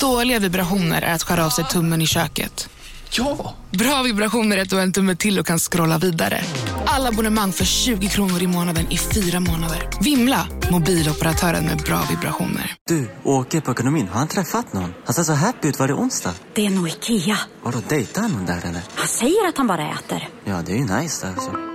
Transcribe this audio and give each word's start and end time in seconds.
Dåliga 0.00 0.38
vibrationer 0.38 1.02
är 1.02 1.14
att 1.14 1.22
skära 1.22 1.46
av 1.46 1.50
sig 1.50 1.64
tummen 1.64 2.02
i 2.02 2.06
köket. 2.06 2.68
Ja! 3.10 3.54
Bra 3.70 4.02
vibrationer 4.02 4.56
är 4.56 4.62
att 4.62 4.70
du 4.70 4.76
har 4.76 4.82
en 4.82 4.92
tumme 4.92 5.16
till 5.16 5.38
och 5.38 5.46
kan 5.46 5.58
scrolla 5.58 5.98
vidare. 5.98 6.44
Alla 6.86 7.08
abonnemang 7.08 7.52
för 7.52 7.64
20 7.64 8.08
kronor 8.08 8.42
i 8.42 8.46
månaden 8.46 8.86
i 8.90 8.98
fyra 8.98 9.40
månader. 9.40 9.88
Vimla! 10.00 10.46
Mobiloperatören 10.70 11.64
med 11.64 11.78
bra 11.78 12.02
vibrationer. 12.10 12.76
Du, 12.86 13.10
åker 13.24 13.60
på 13.60 13.70
ekonomin. 13.72 14.08
Har 14.08 14.18
han 14.18 14.28
träffat 14.28 14.72
någon? 14.72 14.94
Han 15.04 15.14
ser 15.14 15.22
så 15.22 15.32
happy 15.32 15.68
ut. 15.68 15.78
Var 15.78 15.88
det 15.88 15.94
onsdag? 15.94 16.34
Det 16.54 16.66
är 16.66 16.70
nog 16.70 16.88
Ikea. 16.88 17.38
Har 17.62 17.72
du 17.72 17.78
dejtat 17.88 18.30
någon 18.30 18.46
där 18.46 18.60
eller? 18.64 18.82
Han 18.94 19.08
säger 19.08 19.48
att 19.48 19.56
han 19.56 19.66
bara 19.66 19.90
äter. 19.90 20.28
Ja, 20.44 20.62
det 20.66 20.72
är 20.72 20.76
ju 20.76 20.84
nice 21.00 21.26
där 21.26 21.32
alltså. 21.32 21.69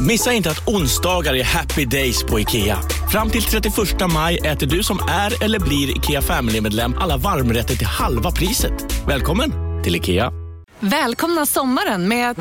Missa 0.00 0.32
inte 0.32 0.50
att 0.50 0.68
onsdagar 0.68 1.34
är 1.34 1.44
happy 1.44 1.84
days 1.84 2.24
på 2.24 2.40
IKEA. 2.40 2.78
Fram 3.10 3.30
till 3.30 3.42
31 3.42 3.74
maj 4.12 4.38
äter 4.38 4.66
du 4.66 4.82
som 4.82 4.98
är 5.08 5.44
eller 5.44 5.60
blir 5.60 5.96
IKEA 5.96 6.22
Family-medlem 6.22 6.94
alla 6.98 7.16
varmrätter 7.16 7.74
till 7.74 7.86
halva 7.86 8.30
priset. 8.30 8.72
Välkommen 9.06 9.52
till 9.84 9.96
IKEA. 9.96 10.32
Välkomna 10.80 11.46
sommaren 11.46 12.08
med 12.08 12.30
att... 12.30 12.38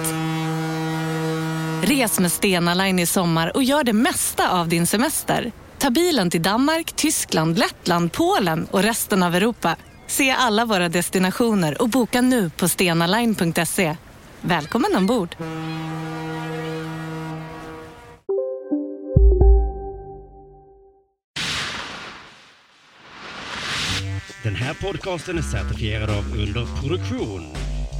Res 1.89 2.20
med 2.20 2.31
Stena 2.31 2.73
Line 2.73 2.99
i 2.99 3.05
sommar 3.05 3.51
och 3.55 3.63
gör 3.63 3.84
det 3.84 3.93
mesta 3.93 4.51
av 4.51 4.67
din 4.67 4.87
semester. 4.87 5.51
Ta 5.77 5.89
bilen 5.89 6.29
till 6.29 6.41
Danmark, 6.43 6.93
Tyskland, 6.95 7.57
Lettland, 7.57 8.12
Polen 8.12 8.67
och 8.71 8.84
resten 8.84 9.23
av 9.23 9.35
Europa. 9.35 9.76
Se 10.07 10.31
alla 10.31 10.65
våra 10.65 10.89
destinationer 10.89 11.81
och 11.81 11.89
boka 11.89 12.21
nu 12.21 12.49
på 12.49 12.67
stenaline.se. 12.67 13.95
Välkommen 14.41 14.95
ombord! 14.95 15.35
Den 24.47 24.55
här 24.55 24.73
podcasten 24.73 25.37
är 25.37 25.41
certifierad 25.41 26.09
av 26.09 26.25
Underproduktion. 26.39 27.41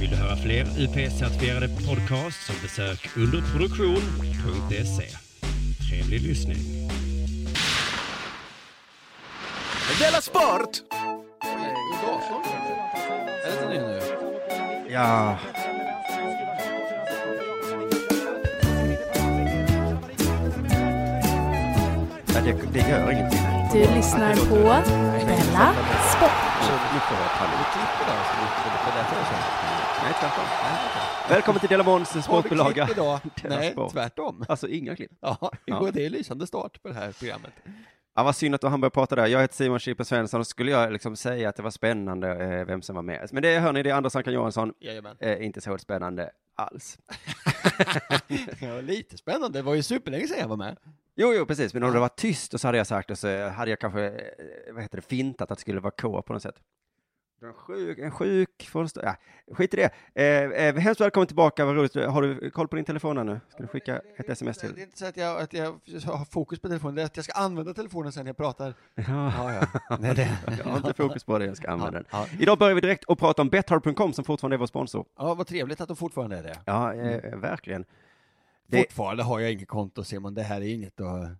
Vill 0.00 0.10
du 0.10 0.16
höra 0.16 0.36
fler 0.36 0.64
UP-certifierade 0.64 1.68
podcasts 1.86 2.46
så 2.46 2.52
besök 2.62 3.08
underproduktion.se. 3.16 5.08
Trevlig 5.88 6.22
lyssning. 6.22 6.56
Della 10.00 10.20
Sport! 10.20 10.70
Ja. 14.88 15.38
ja 22.34 22.40
det, 22.44 22.56
det 22.72 22.88
gör 22.88 23.10
ingenting. 23.10 23.58
Du 23.72 23.78
lyssnar 23.78 24.34
på 24.34 24.82
Della 26.20 26.30
Sport. 26.30 26.92
Nu 26.94 27.00
får 27.00 27.16
jag 27.18 27.30
panik. 27.38 27.58
Du 27.58 27.64
klipper 27.74 28.04
där 28.12 28.22
så 28.30 28.36
mycket. 28.42 28.64
Det 28.64 28.90
är 28.90 28.96
därför 28.96 29.16
jag 29.16 29.26
känner. 29.26 30.02
Nej, 30.04 30.14
tvärtom. 30.20 30.44
Välkommen 31.30 31.60
till 31.60 31.68
Della 31.68 31.84
Måns 31.84 32.24
sportbilaga. 32.24 32.84
Klipp 32.86 32.98
idag? 32.98 33.20
Della 33.42 33.56
Nej, 33.56 33.74
tvärtom. 33.92 34.44
Alltså 34.48 34.68
inga 34.68 34.96
klipp. 34.96 35.10
Ja, 35.20 35.50
Ja. 35.64 35.90
det 35.92 36.06
är 36.06 36.10
lysande 36.10 36.46
start 36.46 36.82
på 36.82 36.88
det 36.88 36.94
här 36.94 37.12
programmet. 37.12 37.52
Ja, 38.16 38.22
vad 38.22 38.36
synd 38.36 38.54
att 38.54 38.62
han 38.62 38.80
började 38.80 38.94
prata 38.94 39.16
där. 39.16 39.26
Jag 39.26 39.40
heter 39.40 39.54
Simon 39.54 39.78
Chippen 39.78 40.06
Svensson 40.06 40.40
och 40.40 40.46
skulle 40.46 40.70
jag 40.70 40.92
liksom 40.92 41.16
säga 41.16 41.48
att 41.48 41.56
det 41.56 41.62
var 41.62 41.70
spännande 41.70 42.30
eh, 42.58 42.64
vem 42.66 42.82
som 42.82 42.94
var 42.96 43.02
med. 43.02 43.28
Men 43.32 43.42
det 43.42 43.58
hör 43.58 43.72
ni, 43.72 43.82
det 43.82 43.90
är 43.90 43.94
Anders 43.94 44.16
Ankan 44.16 44.32
Johansson. 44.34 44.72
Eh, 45.20 45.44
inte 45.46 45.60
så 45.60 45.78
spännande 45.78 46.30
alls. 46.56 46.98
Ja, 48.60 48.80
lite 48.80 49.16
spännande. 49.18 49.58
Det 49.58 49.62
var 49.62 49.74
ju 49.74 49.82
superlänge 49.82 50.26
sedan 50.28 50.38
jag 50.40 50.48
var 50.48 50.56
med. 50.56 50.76
Jo, 51.20 51.32
jo, 51.34 51.46
precis. 51.46 51.74
Men 51.74 51.82
om 51.82 51.92
det 51.92 52.00
var 52.00 52.08
tyst 52.08 52.54
och 52.54 52.60
så 52.60 52.68
hade 52.68 52.78
jag 52.78 52.86
sagt 52.86 53.10
och 53.10 53.18
så 53.18 53.48
hade 53.48 53.70
jag 53.70 53.78
kanske, 53.78 54.06
eh, 54.06 54.72
vad 54.74 54.82
heter 54.82 54.96
det, 54.96 55.02
fintat 55.02 55.50
att 55.50 55.58
det 55.58 55.60
skulle 55.60 55.80
vara 55.80 55.90
K 56.00 56.22
på 56.22 56.32
något 56.32 56.42
sätt. 56.42 56.54
En 57.42 57.52
sjuk, 57.52 57.98
en 57.98 58.10
sjuk, 58.10 58.68
stå- 58.88 59.00
ja, 59.02 59.16
skit 59.54 59.74
i 59.74 59.76
det. 59.76 59.90
Eh, 60.22 60.66
eh, 60.66 60.74
hemskt 60.76 61.00
välkommen 61.00 61.26
tillbaka, 61.26 61.64
vad 61.64 61.76
roligt. 61.76 61.94
Har 61.94 62.22
du 62.22 62.50
koll 62.50 62.68
på 62.68 62.76
din 62.76 62.84
telefon 62.84 63.16
här 63.16 63.24
nu? 63.24 63.40
Ska 63.48 63.62
du 63.62 63.68
skicka 63.68 64.00
ett 64.16 64.28
sms 64.30 64.58
Det 64.58 64.66
är 64.66 64.72
till? 64.72 64.82
inte 64.82 64.98
så 64.98 65.06
att 65.06 65.16
jag, 65.16 65.40
att 65.40 65.52
jag 65.52 65.66
har 66.06 66.24
fokus 66.24 66.58
på 66.60 66.68
telefonen, 66.68 66.94
det 66.94 67.02
är 67.02 67.06
att 67.06 67.16
jag 67.16 67.24
ska 67.24 67.32
använda 67.40 67.74
telefonen 67.74 68.12
sen 68.12 68.24
när 68.24 68.28
jag 68.28 68.36
pratar. 68.36 68.74
Ja, 68.94 69.04
Ja, 69.36 69.52
ja. 69.88 69.96
Nej, 70.00 70.14
det. 70.14 70.38
jag 70.58 70.64
har 70.64 70.76
inte 70.76 70.94
fokus 70.94 71.24
på 71.24 71.38
det, 71.38 71.44
jag 71.46 71.56
ska 71.56 71.70
använda 71.70 71.92
den. 71.98 72.04
Ja, 72.10 72.26
Idag 72.38 72.58
börjar 72.58 72.74
vi 72.74 72.80
direkt 72.80 73.04
och 73.04 73.18
prata 73.18 73.42
om 73.42 73.48
Betthard.com 73.48 74.12
som 74.12 74.24
fortfarande 74.24 74.56
är 74.56 74.58
vår 74.58 74.66
sponsor. 74.66 75.04
ja, 75.18 75.34
vad 75.34 75.46
trevligt 75.46 75.80
att 75.80 75.88
de 75.88 75.96
fortfarande 75.96 76.38
är 76.38 76.42
det. 76.42 76.54
Ja, 76.64 76.94
eh, 76.94 77.36
verkligen. 77.38 77.84
Det- 78.68 78.78
Fortfarande 78.78 79.22
har 79.22 79.40
jag 79.40 79.52
inget 79.52 79.68
konto 79.68 80.04
Simon, 80.04 80.34
det 80.34 80.42
här 80.42 80.60
är 80.60 80.74
inget 80.74 81.00
att, 81.00 81.30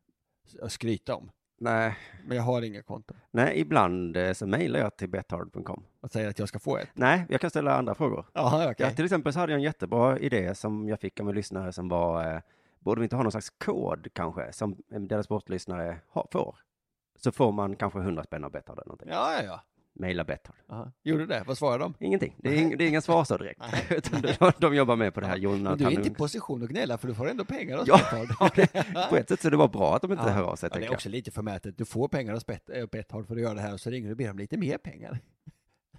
att 0.63 0.73
skryta 0.73 1.15
om. 1.15 1.31
Nej, 1.61 1.97
Men 2.27 2.37
jag 2.37 2.45
har 2.45 2.63
inget 2.63 2.87
konto. 2.87 3.15
nej 3.31 3.61
ibland 3.61 4.17
eh, 4.17 4.33
så 4.33 4.47
mejlar 4.47 4.81
jag 4.81 4.97
till 4.97 5.09
betthard.com. 5.09 5.85
Och 6.01 6.11
säger 6.13 6.29
att 6.29 6.39
jag 6.39 6.49
ska 6.49 6.59
få 6.59 6.77
ett. 6.79 6.89
Nej, 6.95 7.27
jag 7.29 7.41
kan 7.41 7.51
ställa 7.51 7.75
andra 7.79 7.95
frågor. 7.95 8.27
Ja, 8.33 8.71
okej. 8.71 8.87
Ja, 8.87 8.91
till 8.91 9.05
exempel 9.05 9.33
så 9.33 9.39
hade 9.39 9.53
jag 9.53 9.59
en 9.59 9.63
jättebra 9.63 10.19
idé 10.19 10.55
som 10.55 10.89
jag 10.89 11.01
fick 11.01 11.21
av 11.21 11.29
en 11.29 11.35
lyssnare 11.35 11.73
som 11.73 11.89
var, 11.89 12.35
eh, 12.35 12.41
borde 12.81 13.01
vi 13.01 13.05
inte 13.05 13.17
ha 13.17 13.23
någon 13.23 13.33
slags 13.33 13.51
kod 13.51 14.09
kanske, 14.13 14.53
som 14.53 14.77
eh, 14.93 15.01
deras 15.01 15.25
sportlyssnare 15.27 15.99
ha, 16.09 16.27
får? 16.33 16.57
Så 17.17 17.33
får 17.33 17.53
man 17.53 17.77
kanske 17.77 17.99
100 17.99 18.23
spänn 18.25 18.45
av 18.45 18.51
Betthard 18.51 18.77
eller 18.79 18.87
någonting. 18.87 19.09
Ja, 19.09 19.33
ja, 19.33 19.43
ja. 19.45 19.63
Maila 19.99 20.25
Betthard. 20.25 20.57
Gjorde 21.03 21.27
det? 21.27 21.43
Vad 21.47 21.59
svarade 21.59 21.85
de? 21.85 21.95
Ingenting. 21.99 22.35
Det 22.39 22.49
är, 22.49 22.55
ing, 22.55 22.77
det 22.79 22.85
är 22.85 22.89
inga 22.89 23.01
svar 23.01 23.25
så 23.25 23.37
direkt. 23.37 23.61
De, 24.41 24.53
de 24.59 24.75
jobbar 24.75 24.97
med 24.97 25.15
på 25.15 25.21
det 25.21 25.27
här 25.27 25.35
Men 25.35 25.43
du 25.43 25.49
är 25.49 25.53
Jonathan. 25.59 25.93
inte 25.93 26.09
i 26.09 26.15
position 26.15 26.63
att 26.63 26.69
gnälla 26.69 26.99
för 26.99 27.09
du 27.09 27.15
får 27.15 27.29
ändå 27.31 27.45
pengar 27.45 27.79
av 27.79 27.85
Ja, 27.89 27.97
Betthard. 27.97 28.69
ja, 28.95 29.07
på 29.11 29.17
ett 29.17 29.29
sätt 29.29 29.41
så 29.41 29.51
det 29.51 29.57
var 29.57 29.69
bra 29.69 29.97
att 29.97 30.03
de 30.03 30.13
inte 30.13 30.25
Ja. 30.27 30.31
hör 30.33 30.43
av 30.43 30.57
sig, 30.57 30.71
Ja, 30.73 30.79
det 30.81 30.87
är 30.87 30.93
också 30.93 31.09
lite 31.09 31.31
förmätet. 31.31 31.79
Du 31.79 31.85
får 31.85 32.09
pengar 32.09 32.33
av 32.35 32.43
äh, 32.75 32.87
Betthard 32.87 33.27
för 33.27 33.35
att 33.37 33.43
göra 33.43 33.55
det 33.55 33.61
här 33.61 33.73
och 33.73 33.81
så 33.81 33.91
ringer 33.91 34.07
du 34.09 34.13
och 34.13 34.17
ber 34.17 34.31
om 34.31 34.39
lite 34.39 34.57
mer 34.57 34.79
pengar. 34.79 35.19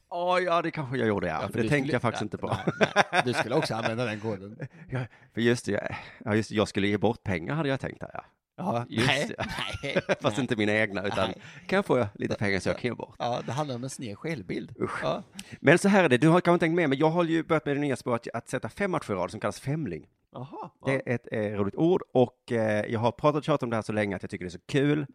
Ja, 0.10 0.40
ja, 0.40 0.62
det 0.62 0.72
kanske 0.72 0.98
jag 0.98 1.08
gjorde, 1.08 1.28
ja. 1.28 1.40
för 1.40 1.48
det 1.48 1.54
tänkte 1.54 1.78
skulle- 1.78 1.94
jag 1.94 2.02
faktiskt 2.02 2.22
ja, 2.22 2.26
inte 2.26 2.38
på. 2.38 2.48
nej, 2.80 2.90
nej. 3.12 3.22
Du 3.26 3.34
skulle 3.34 3.56
också 3.56 3.76
använda 3.76 4.06
den 4.06 4.20
koden. 4.20 4.58
Ja, 4.90 5.00
för 5.34 5.42
just 5.42 5.66
det, 5.66 5.96
ja, 6.26 6.36
just 6.36 6.50
det, 6.50 6.56
jag 6.56 6.68
skulle 6.68 6.88
ge 6.88 6.98
bort 6.98 7.24
pengar 7.24 7.54
hade 7.56 7.70
jag 7.70 7.80
tänkt 7.80 8.04
ja. 8.14 8.26
Ja, 8.60 8.86
Just 8.90 9.08
nej, 9.08 9.36
nej, 9.84 10.02
Fast 10.22 10.38
nej. 10.38 10.42
inte 10.42 10.56
mina 10.56 10.72
egna, 10.72 11.04
utan 11.08 11.28
Nej. 11.30 11.42
kan 11.68 11.76
jag 11.78 11.86
få 11.86 12.08
lite 12.14 12.36
pengar 12.36 12.60
så 12.60 12.70
jag 12.70 12.78
kan 12.78 12.90
ge 12.90 12.96
bort. 12.96 13.16
Ja, 13.20 13.42
det 13.46 13.52
handlar 13.52 13.76
om 13.76 13.84
en 13.84 13.90
sned 13.90 14.18
självbild. 14.18 14.72
Usch. 14.82 15.04
Ja. 15.04 15.24
Men 15.60 15.78
så 15.78 15.88
här 15.90 16.04
är 16.04 16.10
det, 16.10 16.18
du 16.18 16.28
har 16.28 16.42
kanske 16.42 16.54
inte 16.56 16.66
tänkt 16.66 16.76
med, 16.76 16.90
men 16.90 16.98
jag 16.98 17.10
har 17.10 17.24
ju 17.24 17.44
börjat 17.44 17.66
med 17.66 17.76
det 17.76 17.80
nya 17.82 17.96
spåret 17.96 18.28
att 18.34 18.50
sätta 18.50 18.70
fem 18.70 18.92
matcher 18.92 19.12
i 19.12 19.16
rad 19.16 19.32
som 19.32 19.40
kallas 19.40 19.60
femling. 19.60 20.08
Jaha. 20.32 20.70
Det 20.86 20.94
är 21.10 21.16
ett 21.16 21.28
eh, 21.32 21.42
roligt 21.42 21.76
ord 21.76 22.04
och 22.14 22.52
eh, 22.52 22.86
jag 22.86 23.00
har 23.00 23.12
pratat 23.12 23.38
och 23.38 23.44
tjatat 23.44 23.64
om 23.64 23.70
det 23.70 23.76
här 23.76 23.82
så 23.84 23.94
länge 23.94 24.16
att 24.16 24.24
jag 24.24 24.30
tycker 24.30 24.46
det 24.46 24.50
är 24.50 24.52
så 24.52 24.60
kul. 24.68 25.06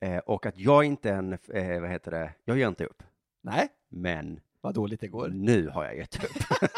Eh, 0.00 0.18
och 0.18 0.46
att 0.46 0.58
jag 0.58 0.84
inte 0.84 1.10
en, 1.10 1.32
eh, 1.32 1.80
vad 1.80 1.90
heter 1.90 2.10
det, 2.10 2.32
jag 2.44 2.58
ger 2.58 2.68
inte 2.68 2.84
upp. 2.84 3.02
Nej, 3.42 3.68
Men 3.88 4.40
vad 4.60 4.74
dåligt 4.74 5.00
det 5.00 5.08
går. 5.08 5.28
nu 5.28 5.68
har 5.68 5.84
jag 5.84 5.96
gett 5.96 6.24
upp. 6.24 6.42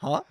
Ja. 0.00 0.24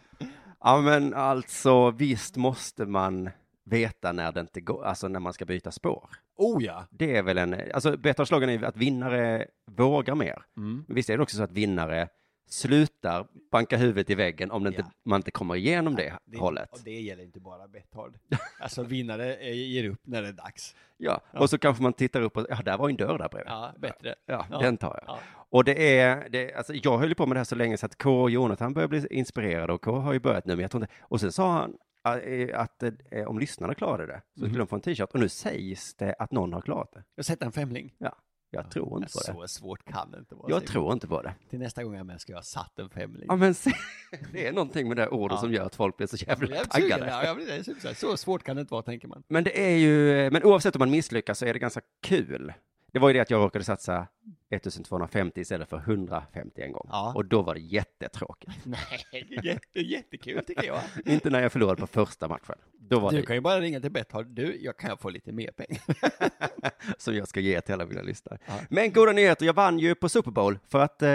ja 0.59 0.81
men 0.81 1.13
alltså 1.13 1.91
visst 1.91 2.35
måste 2.37 2.85
man 2.85 3.29
veta 3.69 4.11
när 4.11 4.31
det 4.31 4.39
inte 4.39 4.61
går, 4.61 4.85
alltså 4.85 5.07
när 5.07 5.19
man 5.19 5.33
ska 5.33 5.45
byta 5.45 5.71
spår. 5.71 6.09
Oh 6.37 6.63
ja. 6.63 6.85
Det 6.89 7.15
är 7.17 7.23
väl 7.23 7.37
en, 7.37 7.55
alltså 7.73 7.97
Betthard-slogan 7.97 8.49
är 8.49 8.63
att 8.63 8.77
vinnare 8.77 9.45
vågar 9.71 10.15
mer. 10.15 10.43
Mm. 10.57 10.83
Men 10.87 10.95
visst 10.95 11.09
är 11.09 11.17
det 11.17 11.23
också 11.23 11.37
så 11.37 11.43
att 11.43 11.51
vinnare 11.51 12.07
slutar 12.49 13.27
banka 13.51 13.77
huvudet 13.77 14.09
i 14.09 14.15
väggen 14.15 14.51
om 14.51 14.67
inte, 14.67 14.81
Ja. 14.81 14.91
man 15.05 15.19
inte 15.19 15.31
kommer 15.31 15.55
igenom 15.55 15.95
det, 15.95 16.13
hållet. 16.39 16.69
Och 16.71 16.79
det 16.83 16.91
gäller 17.01 17.23
inte 17.23 17.39
bara 17.39 17.67
Betthard. 17.67 18.13
Alltså 18.59 18.83
vinnare 18.83 19.49
ger 19.55 19.89
upp 19.89 19.99
när 20.03 20.21
det 20.21 20.27
är 20.27 20.33
dags. 20.33 20.75
Ja, 20.97 21.21
och 21.33 21.49
så 21.49 21.57
kanske 21.57 21.83
man 21.83 21.93
tittar 21.93 22.21
upp 22.21 22.37
och, 22.37 22.45
ja, 22.49 22.55
där 22.65 22.77
var 22.77 22.89
en 22.89 22.95
dörr 22.95 23.17
där 23.17 23.29
bredvid. 23.29 23.51
Ja, 23.51 23.73
bättre. 23.77 24.15
Ja, 24.25 24.45
Ja. 24.51 24.59
den 24.59 24.77
tar 24.77 24.99
jag. 25.05 25.15
Ja. 25.15 25.19
Och 25.51 25.63
det 25.63 25.97
är, 25.99 26.29
det, 26.29 26.53
alltså 26.53 26.73
jag 26.73 26.97
höll 26.97 27.15
på 27.15 27.25
med 27.25 27.35
det 27.35 27.39
här 27.39 27.45
så 27.45 27.55
länge 27.55 27.77
så 27.77 27.85
att 27.85 27.97
K 27.97 28.21
och 28.21 28.29
Jonathan 28.29 28.73
börjar 28.73 28.87
bli 28.87 29.07
inspirerade 29.11 29.73
och 29.73 29.81
K 29.81 29.99
har 29.99 30.13
ju 30.13 30.19
börjat 30.19 30.45
nu, 30.45 30.55
men 30.55 30.61
jag 30.61 30.71
tror 30.71 30.83
inte, 30.83 30.93
och 31.01 31.19
sen 31.21 31.31
sa 31.31 31.51
han 31.51 31.73
att 32.01 32.83
eh, 32.83 33.27
om 33.27 33.39
lyssnarna 33.39 33.73
klarade 33.75 34.05
det 34.13 34.21
så 34.33 34.39
skulle 34.39 34.49
Mhm. 34.49 34.57
de 34.57 34.67
få 34.67 34.75
en 34.75 34.81
t-shirt 34.81 35.09
och 35.13 35.19
nu 35.19 35.29
sägs 35.29 35.93
det 35.95 36.15
att 36.19 36.31
någon 36.31 36.53
har 36.53 36.61
klarat 36.61 36.91
det. 36.93 37.03
Jag 37.15 37.25
sätter 37.25 37.45
en 37.45 37.51
femling. 37.51 37.93
Jag 38.51 38.71
tror 38.71 38.97
inte 38.97 39.13
på 39.13 39.19
det. 39.19 39.33
Så 39.33 39.47
svårt 39.47 39.85
kan 39.85 40.11
det 40.11 40.17
inte 40.19 40.35
vara. 40.35 40.49
Jag 40.49 40.65
tror 40.65 40.93
inte 40.93 41.07
på 41.07 41.21
det. 41.21 41.33
Till 41.49 41.59
nästa 41.59 41.83
gång 41.83 41.93
jag 41.93 41.99
är 41.99 42.03
med 42.03 42.21
ska 42.21 42.31
jag 42.31 42.37
ha 42.37 42.43
satt 42.43 42.79
en 42.79 42.89
femling. 42.89 43.25
Ja 43.27 43.35
men 43.35 43.53
se, 43.53 43.71
det 44.31 44.47
är 44.47 44.53
någonting 44.53 44.87
med 44.87 44.97
det 44.97 45.07
ordet 45.07 45.35
Ja. 45.35 45.41
som 45.41 45.53
gör 45.53 45.65
att 45.65 45.75
folk 45.75 45.97
blir 45.97 46.07
så 46.07 46.17
Jag 46.19 46.27
jävla 46.41 46.47
sugen, 46.47 46.65
taggade. 46.69 47.07
ja, 47.11 47.23
jag 47.25 47.35
blir 47.35 47.63
så, 47.83 47.93
så 47.95 48.17
svårt 48.17 48.43
kan 48.43 48.55
det 48.55 48.59
inte 48.61 48.71
vara, 48.73 48.83
tänker 48.83 49.07
man. 49.07 49.23
Men 49.27 49.43
det 49.43 49.59
är 49.73 49.77
ju, 49.77 50.29
men 50.31 50.43
oavsett 50.43 50.75
om 50.75 50.79
man 50.79 50.89
misslyckas 50.91 51.39
så 51.39 51.45
är 51.45 51.53
det 51.53 51.59
ganska 51.59 51.81
kul. 52.03 52.53
Det 52.91 52.99
var 52.99 53.09
ju 53.09 53.13
det 53.13 53.19
att 53.19 53.29
jag 53.29 53.41
råkade 53.43 53.65
satsa 53.65 54.07
1250 54.49 55.41
istället 55.41 55.69
för 55.69 55.77
150 55.77 56.61
en 56.61 56.71
gång. 56.71 56.87
Ja. 56.91 57.13
Och 57.15 57.25
då 57.25 57.41
var 57.41 57.53
det 57.55 57.61
jättetråkigt. 57.61 58.51
Nej, 58.65 59.27
jätte, 59.43 59.79
jättekul 59.79 60.43
tycker 60.45 60.63
jag. 60.63 60.79
Inte 61.05 61.29
när 61.29 61.41
jag 61.41 61.51
förlorade 61.51 61.81
på 61.81 61.87
första 61.87 62.27
matchen. 62.27 62.55
Då 62.79 62.99
var 62.99 63.11
Du 63.11 63.17
det 63.17 63.25
kan 63.25 63.35
ju 63.35 63.41
bara 63.41 63.59
ringa 63.61 63.79
till 63.79 63.91
Betthard. 63.91 64.25
Du, 64.27 64.57
jag 64.61 64.77
kan 64.77 64.97
få 64.97 65.09
lite 65.09 65.31
mer 65.31 65.51
pengar. 65.51 65.81
som 66.97 67.15
jag 67.15 67.27
ska 67.27 67.39
ge 67.39 67.61
till 67.61 67.73
alla 67.73 67.85
mina 67.85 68.01
lyssnare. 68.01 68.37
Ja. 68.45 68.53
Men 68.69 68.91
goda 68.93 69.11
nyheter, 69.11 69.45
jag 69.45 69.53
vann 69.53 69.79
ju 69.79 69.95
på 69.95 70.09
Super 70.09 70.31
Bowl 70.31 70.59
för 70.67 70.79
att 70.79 71.01
eh, 71.01 71.07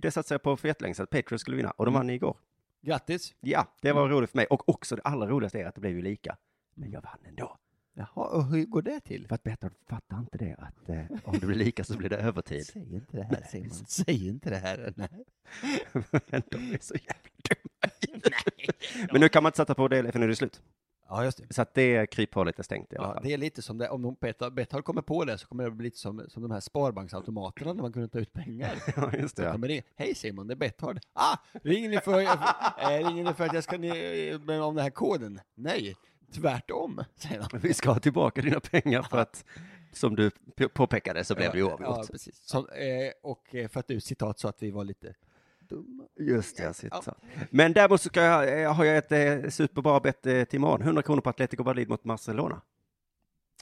det 0.00 0.10
satsade 0.12 0.34
jag 0.34 0.42
på 0.42 0.56
för 0.56 0.68
jättelänge 0.68 0.94
sedan 0.94 1.02
att 1.04 1.10
Patriots 1.10 1.40
skulle 1.42 1.56
vinna 1.56 1.70
och 1.70 1.84
de 1.84 1.94
Mm. 1.94 2.00
vann 2.00 2.10
igår. 2.10 2.36
Grattis. 2.82 3.34
Ja, 3.40 3.66
det 3.82 3.92
var 3.92 4.08
roligt 4.08 4.30
för 4.30 4.36
mig 4.38 4.46
och 4.46 4.68
också 4.68 4.96
det 4.96 5.02
allra 5.02 5.26
roligaste 5.26 5.58
är 5.60 5.66
att 5.66 5.74
det 5.74 5.80
blev 5.80 5.92
ju 5.92 6.02
lika. 6.02 6.36
Men 6.74 6.90
jag 6.90 7.00
vann 7.02 7.18
ändå. 7.28 7.56
Jaha, 7.98 8.26
och 8.28 8.44
hur 8.46 8.64
går 8.64 8.82
det 8.82 9.00
till? 9.00 9.26
För 9.28 9.34
att 9.34 9.42
Betthard 9.42 9.72
fattar 9.88 10.18
inte 10.18 10.38
det, 10.38 10.54
att 10.58 10.88
eh, 10.88 11.04
om 11.24 11.38
det 11.38 11.46
blir 11.46 11.56
lika 11.56 11.84
så 11.84 11.96
blir 11.98 12.08
det 12.08 12.16
övertid. 12.16 12.66
Säg 12.66 12.94
inte 12.94 13.16
det 13.16 13.22
här 13.22 13.42
Simon, 13.50 13.70
säg 13.70 14.28
inte 14.28 14.50
det 14.50 14.56
här. 14.56 14.92
Nej. 14.96 15.24
Men 16.30 16.42
de 16.50 16.56
är 16.74 16.78
så 16.80 16.94
jävla 16.94 17.30
dumma. 17.48 18.32
Men 19.12 19.20
nu 19.20 19.28
kan 19.28 19.42
man 19.42 19.50
inte 19.50 19.56
sätta 19.56 19.74
på 19.74 19.88
det, 19.88 20.12
för 20.12 20.18
nu 20.18 20.24
är 20.24 20.28
det 20.28 20.36
slut. 20.36 20.62
Ja, 21.10 21.24
just 21.24 21.38
det. 21.48 21.54
Så 21.54 21.62
att 21.62 21.74
det 21.74 22.06
kryphålet 22.06 22.58
är 22.58 22.62
stängt 22.62 22.92
i 22.92 22.96
alla 22.96 23.08
Ja, 23.08 23.14
fall. 23.14 23.22
det 23.24 23.32
är 23.32 23.38
lite 23.38 23.62
som 23.62 23.78
det, 23.78 23.88
om 23.88 24.16
Betthard 24.52 24.84
kommer 24.84 25.02
på 25.02 25.24
det 25.24 25.38
så 25.38 25.46
kommer 25.46 25.64
det 25.64 25.70
bli 25.70 25.84
lite 25.84 25.98
som, 25.98 26.24
som 26.28 26.42
de 26.42 26.50
här 26.50 26.60
sparbanksautomaterna 26.60 27.72
när 27.72 27.82
man 27.82 27.92
kunde 27.92 28.08
ta 28.08 28.18
ut 28.18 28.32
pengar. 28.32 28.74
Ja, 28.96 29.12
just 29.18 29.36
det. 29.36 29.42
Ja. 29.42 29.52
kommer 29.52 29.68
det, 29.68 29.82
hej 29.96 30.14
Simon, 30.14 30.46
det 30.46 30.54
är 30.54 30.56
Betthard. 30.56 31.00
Ah, 31.12 31.36
ringer 31.62 31.88
ni 31.88 32.00
för, 32.00 32.20
äh, 32.20 33.06
ringer 33.08 33.24
ni 33.24 33.34
för 33.34 33.44
att 33.46 33.52
jag 33.54 33.64
ska 33.64 33.78
ni, 33.78 34.38
med 34.44 34.62
om 34.62 34.74
den 34.74 34.82
här 34.82 34.90
koden? 34.90 35.40
Nej, 35.54 35.96
tvärtom, 36.34 37.04
säger. 37.16 37.46
Men 37.52 37.60
vi 37.60 37.74
ska 37.74 37.90
ha 37.90 37.98
tillbaka 38.00 38.42
dina 38.42 38.60
pengar 38.60 39.02
för 39.02 39.18
att, 39.18 39.44
som 39.92 40.16
du 40.16 40.30
påpekade, 40.74 41.24
så 41.24 41.34
blev 41.34 41.52
det 41.52 41.58
ju 41.58 41.64
Ja, 41.64 41.70
oavgjort. 41.70 42.10
precis. 42.10 42.44
Som, 42.44 42.68
eh, 42.68 43.12
och 43.22 43.54
eh, 43.54 43.68
för 43.68 43.80
att 43.80 43.88
du, 43.88 44.00
citat, 44.00 44.38
sa 44.38 44.48
att 44.48 44.62
vi 44.62 44.70
var 44.70 44.84
lite 44.84 45.14
dumma. 45.60 46.04
Just 46.20 46.56
det, 46.56 46.74
shit, 46.74 46.92
så. 47.04 47.14
Men 47.50 47.72
däremot 47.72 48.00
så 48.00 48.10
jag, 48.12 48.62
eh, 48.62 48.74
har 48.74 48.84
jag 48.84 48.96
ett 48.96 49.12
eh, 49.12 49.50
superbra 49.50 50.00
bett 50.00 50.26
eh, 50.26 50.44
till 50.44 50.56
imorgon. 50.56 50.82
100 50.82 51.02
kronor 51.02 51.20
på 51.20 51.30
Atletico 51.30 51.64
Madrid 51.64 51.88
mot 51.88 52.02
Barcelona. 52.02 52.60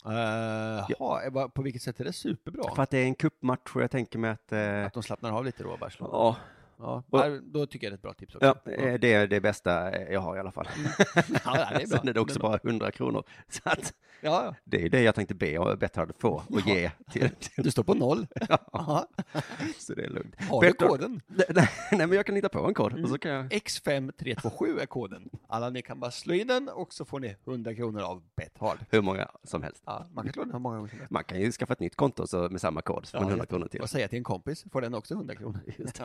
Uh, 0.06 0.90
eh, 1.26 1.48
på 1.48 1.62
vilket 1.62 1.82
sätt 1.82 2.00
är 2.00 2.04
det 2.04 2.12
superbra? 2.12 2.74
För 2.74 2.82
att 2.82 2.90
det 2.90 2.98
är 2.98 3.04
en 3.04 3.14
cupmatch 3.14 3.76
och 3.76 3.82
jag 3.82 3.90
tänker 3.90 4.18
mig 4.18 4.30
att... 4.30 4.52
Eh, 4.52 4.86
Att 4.86 4.92
de 4.92 5.02
slappnar 5.02 5.32
av 5.32 5.44
lite 5.44 5.62
då, 5.62 5.76
Barcelona? 5.76 6.10
ja, 6.12 6.36
Ja, 6.78 7.02
Och- 7.10 7.18
ja, 7.20 7.38
då 7.42 7.66
tycker 7.66 7.86
jag 7.86 7.92
det 7.92 7.94
är 7.94 7.96
ett 7.96 8.02
bra 8.02 8.12
tips 8.14 8.34
också. 8.34 8.54
ja, 8.64 8.72
eh, 8.72 8.94
det 9.00 9.12
är 9.12 9.26
det 9.26 9.40
bästa 9.40 10.02
jag 10.12 10.20
har 10.20 10.36
i 10.36 10.40
alla 10.40 10.52
fall. 10.52 10.68
Ja, 11.44 11.52
det 11.54 11.82
är. 11.82 11.86
Sen 11.96 12.08
är 12.08 12.12
det 12.12 12.20
också 12.20 12.38
bara 12.40 12.58
100 12.62 12.90
kronor. 12.90 13.24
Så 13.48 13.60
att 13.64 13.94
Ja, 14.20 14.44
ja. 14.44 14.54
det 14.64 14.82
är 14.84 14.88
det 14.90 15.02
jag 15.02 15.14
tänkte 15.14 15.34
be 15.34 15.76
Betthard 15.80 16.12
få 16.18 16.42
och 16.48 16.60
ge 16.66 16.90
till, 17.10 17.30
till 17.30 17.64
Du 17.64 17.70
står 17.70 17.82
på 17.82 17.94
noll. 17.94 18.26
Ja. 18.48 18.58
Ja. 18.72 19.06
Så 19.78 19.94
det 19.94 20.04
är 20.04 20.10
lugnt. 20.10 20.42
Har 20.42 20.62
du 20.62 20.68
Betthard- 20.70 20.88
koden? 20.88 21.20
Nej, 21.92 22.06
men 22.06 22.12
jag 22.12 22.26
kan 22.26 22.34
hitta 22.36 22.48
på 22.48 22.66
en 22.68 22.74
kod 22.74 23.02
och 23.04 23.08
så 23.08 23.18
kan 23.18 23.30
jag... 23.30 23.46
X5327 23.52 24.80
är 24.80 24.86
koden. 24.86 25.30
Alla 25.48 25.70
ni 25.70 25.82
kan 25.82 26.00
bara 26.00 26.10
slå 26.10 26.34
in 26.34 26.46
den 26.46 26.68
och 26.68 26.92
så 26.94 27.04
får 27.04 27.20
ni 27.20 27.36
100 27.46 27.74
kronor 27.74 28.02
av 28.02 28.22
Betthard. 28.36 28.78
Hur 28.90 29.02
många 29.02 29.28
som 29.44 29.62
helst. 29.62 29.82
Ja, 29.86 30.06
man 30.12 30.24
kan 30.24 30.32
slå 30.32 30.42
den 30.44 30.52
hur 30.52 30.58
många 30.58 30.88
som 30.88 30.98
helst. 30.98 31.10
Man 31.10 31.24
kan 31.24 31.40
ju 31.40 31.52
skaffa 31.52 31.72
ett 31.72 31.80
nytt 31.80 31.96
konto 31.96 32.26
så 32.26 32.48
med 32.48 32.60
samma 32.60 32.82
kod 32.82 33.06
så 33.06 33.10
får 33.10 33.18
man 33.18 33.28
100 33.30 33.42
jätte- 33.42 33.50
kronor 33.50 33.68
till. 33.68 33.80
Och 33.80 33.90
säga 33.90 34.08
till 34.08 34.18
en 34.18 34.24
kompis, 34.24 34.64
får 34.72 34.80
den 34.80 34.94
också 34.94 35.14
100 35.14 35.34
kronor. 35.34 35.60
Just 35.78 36.00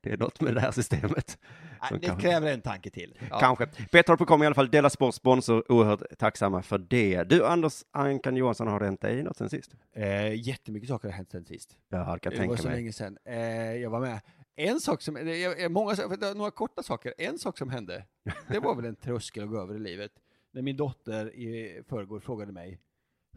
det. 0.00 0.08
Det 0.08 0.12
är 0.12 0.16
något 0.16 0.40
med 0.40 0.54
det 0.54 0.60
här 0.60 0.70
systemet. 0.72 1.38
Nej, 1.82 2.00
det 2.00 2.06
kanske- 2.06 2.28
kräver 2.28 2.52
en 2.52 2.60
tanke 2.60 2.90
till. 2.90 3.18
Ja. 3.30 3.38
Kanske. 3.38 3.68
Betthard.com 3.92 4.42
i 4.42 4.46
alla 4.46 4.54
fall, 4.54 4.70
Dela 4.70 4.90
Sport 4.90 5.14
sponsor, 5.14 5.72
oerhört 5.72 6.02
tacksamma 6.18 6.62
för 6.62 6.78
det. 6.78 7.22
Du 7.24 7.46
Anders 7.46 7.84
Ankan 7.90 8.36
Johansson, 8.36 8.66
har 8.68 8.78
det 8.80 8.84
hänt 8.86 9.00
dig 9.00 9.22
något 9.22 9.36
sen 9.36 9.50
sist? 9.50 9.74
Eh, 9.96 10.34
jättemycket 10.48 10.88
saker 10.88 11.08
har 11.08 11.14
hänt 11.14 11.30
sen 11.30 11.44
sist. 11.46 11.76
Ja, 11.88 11.98
jag 11.98 12.20
kan 12.22 12.32
Det 12.32 12.38
var 12.38 12.44
tänka 12.46 12.62
så 12.62 12.68
mig. 12.68 12.76
länge 12.76 12.92
sedan. 12.92 13.18
Eh, 13.24 13.36
jag 13.74 13.90
var 13.90 14.00
med. 14.00 14.20
En 14.56 14.80
sak 14.80 15.02
som, 15.02 15.14
det 15.14 15.44
är 15.44 15.68
många, 15.68 15.94
det 15.94 16.34
några 16.34 16.50
korta 16.50 16.82
saker. 16.82 17.14
En 17.18 17.38
sak 17.38 17.58
som 17.58 17.70
hände, 17.70 18.04
det 18.48 18.58
var 18.58 18.74
väl 18.74 18.84
en 18.84 18.96
tröskel 18.96 19.42
att 19.44 19.50
gå 19.50 19.60
över 19.60 19.74
i 19.74 19.78
livet. 19.78 20.12
När 20.54 20.62
min 20.62 20.76
dotter 20.76 21.34
i 21.34 21.82
förrgår 21.88 22.20
frågade 22.20 22.52
mig, 22.52 22.78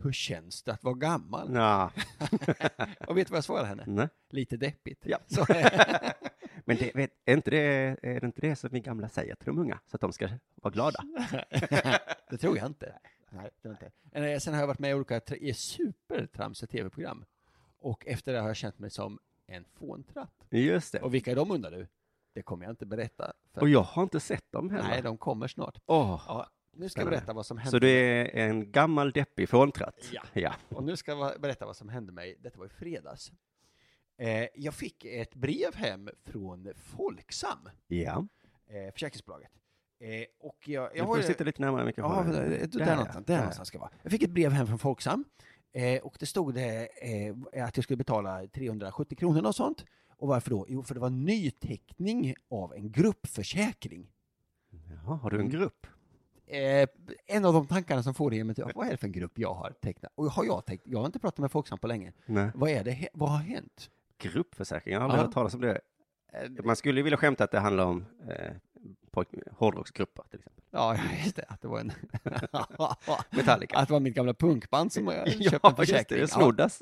hur 0.03 0.11
känns 0.11 0.63
det 0.63 0.73
att 0.73 0.83
vara 0.83 0.95
gammal? 0.95 1.49
Nja, 1.51 1.91
Och 3.07 3.17
vet 3.17 3.27
du 3.27 3.31
vad 3.31 3.37
jag 3.37 3.43
svarade 3.43 3.67
henne? 3.67 3.83
nej. 3.87 4.07
Lite 4.29 4.57
deppigt. 4.57 5.05
Ja. 5.05 5.17
Men 6.65 6.77
det, 6.77 6.95
vet, 6.95 7.11
är, 7.25 7.33
inte 7.33 7.51
det, 7.51 7.59
är 8.01 8.19
det 8.19 8.25
inte 8.25 8.41
det 8.41 8.55
som 8.55 8.69
vi 8.73 8.79
gamla 8.79 9.09
säger 9.09 9.35
till 9.35 9.45
de 9.45 9.59
unga? 9.59 9.79
Så 9.87 9.97
att 9.97 10.01
de 10.01 10.13
ska 10.13 10.29
vara 10.55 10.71
glada? 10.73 10.99
det 12.29 12.37
tror 12.37 12.57
jag 12.57 12.65
inte. 12.67 12.95
Nej, 13.29 13.49
det 13.61 13.69
inte. 13.69 13.91
Eh, 14.11 14.39
Sen 14.39 14.53
har 14.53 14.61
jag 14.61 14.67
varit 14.67 14.79
med 14.79 14.91
i 14.91 14.93
olika 14.93 15.21
i 15.35 15.53
supertramsiga 15.53 16.67
tv-program. 16.67 17.25
Och 17.79 18.07
efter 18.07 18.33
det 18.33 18.39
har 18.39 18.47
jag 18.47 18.55
känt 18.55 18.79
mig 18.79 18.89
som 18.89 19.19
en 19.47 19.65
fåntratt. 19.73 20.45
Just 20.49 20.91
det. 20.91 20.99
Och 21.01 21.13
vilka 21.13 21.31
är 21.31 21.35
de 21.35 21.51
undrar 21.51 21.71
du? 21.71 21.87
Det 22.33 22.41
kommer 22.41 22.65
jag 22.65 22.71
inte 22.71 22.85
berätta. 22.85 23.33
För 23.53 23.61
Och 23.61 23.69
jag 23.69 23.81
har 23.81 24.03
inte 24.03 24.19
sett 24.19 24.51
dem 24.51 24.69
heller. 24.69 24.87
Nej, 24.89 25.01
de 25.01 25.17
kommer 25.17 25.47
snart. 25.47 25.77
Åh, 25.85 26.21
Ja, 26.27 26.47
nu 26.75 26.89
ska 26.89 27.01
jag 27.01 27.09
berätta 27.09 27.33
vad 27.33 27.45
som 27.45 27.57
hände. 27.57 27.71
så 27.71 27.79
du 27.79 27.89
är 27.89 28.25
en 28.35 28.71
gammal 28.71 29.11
deppig 29.11 29.49
fåntratt? 29.49 29.95
Ja. 30.11 30.21
ja. 30.33 30.53
Och 30.69 30.83
nu 30.83 30.97
ska 30.97 31.11
jag 31.11 31.41
berätta 31.41 31.65
vad 31.65 31.75
som 31.75 31.89
hände 31.89 32.11
mig. 32.11 32.37
Detta 32.39 32.59
var 32.59 32.65
i 32.65 32.69
fredags. 32.69 33.31
Eh, 34.17 34.47
jag 34.55 34.73
fick 34.73 35.05
ett 35.05 35.35
brev 35.35 35.75
hem 35.75 36.09
från 36.23 36.67
Folksam, 36.75 37.69
Ja. 37.87 38.27
eh, 38.67 38.91
försäkringsbolaget. 38.93 39.51
Eh, 39.99 40.25
och 40.39 40.57
jag, 40.69 40.83
jag 40.83 41.05
Du 41.05 41.07
får 41.07 41.17
ju- 41.17 41.23
sitta 41.23 41.43
lite 41.43 41.61
närmare 41.61 41.81
Ja, 41.81 41.85
mikrofonen. 41.85 42.31
där, 42.31 42.49
där, 42.49 42.67
där, 42.67 42.79
ja. 42.79 42.95
någonstans, 42.95 43.25
där 43.25 43.37
någonstans 43.37 43.67
ska 43.67 43.75
jag 43.75 43.81
vara. 43.81 43.91
Jag 44.03 44.11
fick 44.11 44.23
ett 44.23 44.29
brev 44.31 44.51
hem 44.51 44.67
från 44.67 44.79
Folksam 44.79 45.25
eh, 45.73 46.01
och 46.01 46.15
det 46.19 46.25
stod 46.25 46.53
det 46.53 46.89
eh, 47.53 47.65
att 47.65 47.77
jag 47.77 47.83
skulle 47.83 47.97
betala 47.97 48.47
370 48.47 49.15
kronor 49.17 49.45
och 49.45 49.55
sånt. 49.55 49.85
Och 50.17 50.27
varför 50.27 50.49
då? 50.49 50.65
Jo, 50.69 50.83
för 50.83 50.93
det 50.93 50.99
var 50.99 51.09
nyteckning 51.09 52.35
av 52.49 52.73
en 52.73 52.91
gruppförsäkring. 52.91 54.11
Jaha, 54.89 55.15
har 55.15 55.29
du 55.29 55.39
en 55.39 55.49
grupp? 55.49 55.87
Eh, 56.47 56.87
en 57.25 57.45
av 57.45 57.53
de 57.53 57.67
tankarna 57.67 58.03
som 58.03 58.13
får 58.13 58.31
det 58.31 58.43
vad 58.75 58.87
är 58.87 58.91
det 58.91 58.97
för 58.97 59.07
en 59.07 59.11
grupp 59.11 59.39
jag 59.39 59.53
har 59.53 59.71
tecknat? 59.71 60.11
Och 60.15 60.25
har 60.25 60.43
jag 60.45 60.65
tänkt, 60.65 60.83
jag 60.87 60.99
har 60.99 61.05
inte 61.05 61.19
pratat 61.19 61.37
med 61.39 61.51
Folksam 61.51 61.77
på 61.77 61.87
länge. 61.87 62.13
Nej. 62.25 62.49
Vad 62.55 62.69
är 62.69 62.83
det, 62.83 63.07
vad 63.13 63.29
har 63.29 63.37
hänt? 63.37 63.89
Gruppförsäkring, 64.17 64.93
jag 64.93 64.99
har 65.01 65.05
aldrig 65.05 65.21
Ja. 65.21 65.25
hört 65.25 65.33
talas 65.33 65.53
om 65.53 65.61
det. 65.61 65.81
Eh, 66.33 66.49
Man 66.65 66.75
skulle 66.75 66.99
ju 66.99 67.03
vilja 67.03 67.17
skämta 67.17 67.43
att 67.43 67.51
det 67.51 67.59
handlar 67.59 67.85
om 67.85 68.05
eh, 68.29 68.51
hårdrocksgrupper 69.51 70.23
till 70.29 70.39
exempel. 70.39 70.63
Ja, 70.71 70.97
just 71.23 71.35
det, 71.35 71.43
att 71.47 71.61
det 71.61 71.67
var 71.67 71.79
en... 71.79 71.91
Metallica. 73.29 73.77
Att 73.77 73.87
det 73.87 73.93
var 73.93 73.99
mitt 73.99 74.15
gamla 74.15 74.33
punkband 74.33 74.93
som 74.93 75.07
jag 75.25 75.27
köpte 75.31 75.43
en 75.45 75.59
Ja, 75.63 75.69
just 75.77 75.77
det, 75.77 75.85
försäkring. 75.85 76.27
snoddas. 76.27 76.81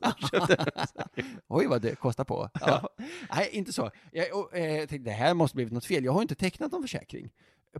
Oj, 1.48 1.68
vad 1.68 1.82
det 1.82 1.96
kostar 1.96 2.24
på. 2.24 2.50
Ja. 2.62 2.90
Nej, 3.36 3.50
inte 3.52 3.74
så. 3.74 3.92
Jag, 4.12 4.38
och, 4.40 4.58
eh, 4.58 4.78
tänkte, 4.88 5.10
det 5.10 5.16
här 5.16 5.34
måste 5.34 5.56
blivit 5.56 5.74
något 5.74 5.86
fel. 5.86 6.06
Jag 6.06 6.12
har 6.12 6.22
inte 6.22 6.36
tecknat 6.36 6.72
någon 6.72 6.82
försäkring. 6.82 7.32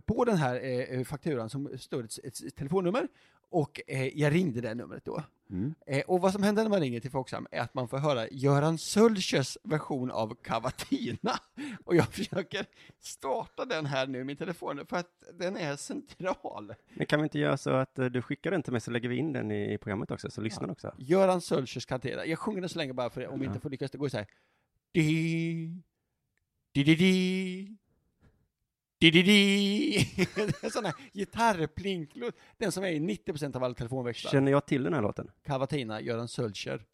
På 0.06 0.24
den 0.24 0.36
här 0.36 0.60
eh, 0.92 1.04
fakturan 1.04 1.50
som 1.50 1.78
stod 1.78 2.04
ett, 2.04 2.24
ett 2.24 2.56
telefonnummer 2.56 3.08
och 3.54 3.80
eh, 3.86 4.18
jag 4.18 4.34
ringde 4.34 4.60
det 4.60 4.74
numret 4.74 5.04
då. 5.04 5.22
Mm. 5.50 5.74
Eh, 5.86 6.00
och 6.00 6.20
vad 6.20 6.32
som 6.32 6.42
händer 6.42 6.62
när 6.62 6.70
man 6.70 6.80
ringer 6.80 7.00
till 7.00 7.10
Folksam 7.10 7.46
är 7.50 7.60
att 7.60 7.74
man 7.74 7.88
får 7.88 7.98
höra 7.98 8.28
Göran 8.28 8.78
Sölschers 8.78 9.58
version 9.62 10.10
av 10.10 10.34
Cavatina. 10.42 11.38
Och 11.84 11.96
jag 11.96 12.06
försöker 12.06 12.66
starta 13.00 13.64
den 13.64 13.86
här 13.86 14.06
nu 14.06 14.24
min 14.24 14.36
telefon 14.36 14.86
för 14.86 14.96
att 14.96 15.22
den 15.32 15.56
är 15.56 15.76
central. 15.76 16.74
Men 16.94 17.06
kan 17.06 17.20
vi 17.20 17.24
inte 17.24 17.38
göra 17.38 17.56
så 17.56 17.70
att 17.70 17.98
eh, 17.98 18.06
du 18.06 18.22
skickar 18.22 18.50
den 18.50 18.62
till 18.62 18.72
mig 18.72 18.80
så 18.80 18.90
lägger 18.90 19.08
vi 19.08 19.16
in 19.16 19.32
den 19.32 19.50
i, 19.50 19.74
i 19.74 19.78
programmet 19.78 20.10
också, 20.10 20.30
så 20.30 20.40
lyssnar 20.40 20.70
också. 20.70 20.94
Göran 20.98 21.40
Sölschers 21.40 21.86
Cavatina. 21.86 22.26
Jag 22.26 22.38
sjunger 22.38 22.60
den 22.60 22.68
så 22.68 22.78
länge 22.78 22.92
bara 22.92 23.10
för 23.10 23.26
om 23.26 23.40
vi 23.40 23.46
inte 23.46 23.60
får 23.60 23.70
lyckas. 23.70 23.90
Det 23.90 23.98
går 23.98 24.08
så 24.08 24.16
här. 24.16 24.26
Di, 24.92 25.82
di, 26.72 26.84
di, 26.84 26.94
di. 26.94 27.76
Di, 29.04 29.10
di, 29.10 29.22
di. 29.22 29.98
Sån 30.70 30.84
här 30.84 30.94
gitarrplinklåt. 31.12 32.34
Den 32.58 32.72
som 32.72 32.84
är 32.84 32.88
i 32.88 32.98
90% 32.98 33.56
av 33.56 33.64
alla 33.64 33.74
telefonväxlar. 33.74 34.30
Känner 34.30 34.52
jag 34.52 34.66
till 34.66 34.82
den 34.82 34.94
här 34.94 35.02
låten? 35.02 35.30
Cavatina, 35.42 36.00
Göran 36.00 36.28
Sölscher. 36.28 36.84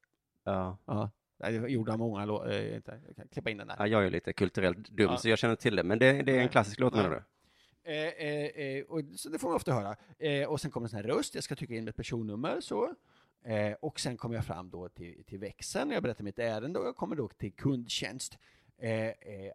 Ja. 0.44 0.78
Ja. 0.84 1.10
Det 1.38 1.50
gjorde 1.50 1.92
han 1.92 1.98
många 1.98 2.26
lå- 2.26 2.48
eh. 2.50 2.72
Jag 2.74 3.16
kan 3.16 3.28
klippa 3.32 3.50
in 3.50 3.56
den 3.56 3.66
där. 3.66 3.76
ja 3.78 3.86
jag 3.86 4.06
är 4.06 4.10
lite 4.10 4.32
kulturellt 4.32 4.88
dum, 4.88 5.10
Ja. 5.10 5.16
så 5.16 5.28
jag 5.28 5.38
känner 5.38 5.56
till 5.56 5.76
det. 5.76 5.82
Men 5.82 5.98
det, 5.98 6.22
det 6.22 6.36
är 6.36 6.40
en 6.40 6.48
klassisk 6.48 6.80
låt 6.80 6.94
menar 6.94 7.10
du? 7.10 7.22
Eh, 7.92 8.08
eh, 8.08 8.66
eh, 8.66 8.84
och, 8.84 9.00
så 9.16 9.28
det 9.28 9.38
får 9.38 9.48
man 9.48 9.56
ofta 9.56 9.72
höra. 9.72 9.96
Eh, 10.18 10.48
och 10.48 10.60
sen 10.60 10.70
kommer 10.70 10.84
en 10.84 10.88
sån 10.90 10.96
här 10.96 11.04
röst, 11.04 11.34
jag 11.34 11.44
ska 11.44 11.56
trycka 11.56 11.74
in 11.74 11.88
ett 11.88 11.96
personnummer 11.96 12.60
så. 12.60 12.94
Och 13.80 14.00
sen 14.00 14.16
kommer 14.16 14.34
jag 14.34 14.44
fram 14.44 14.70
då 14.70 14.88
till, 14.88 15.24
till 15.24 15.38
växeln, 15.38 15.90
jag 15.90 16.02
berättar 16.02 16.24
mitt 16.24 16.38
ärende 16.38 16.78
och 16.78 16.86
jag 16.86 16.96
kommer 16.96 17.16
då 17.16 17.28
till 17.28 17.52
kundtjänst. 17.52 18.38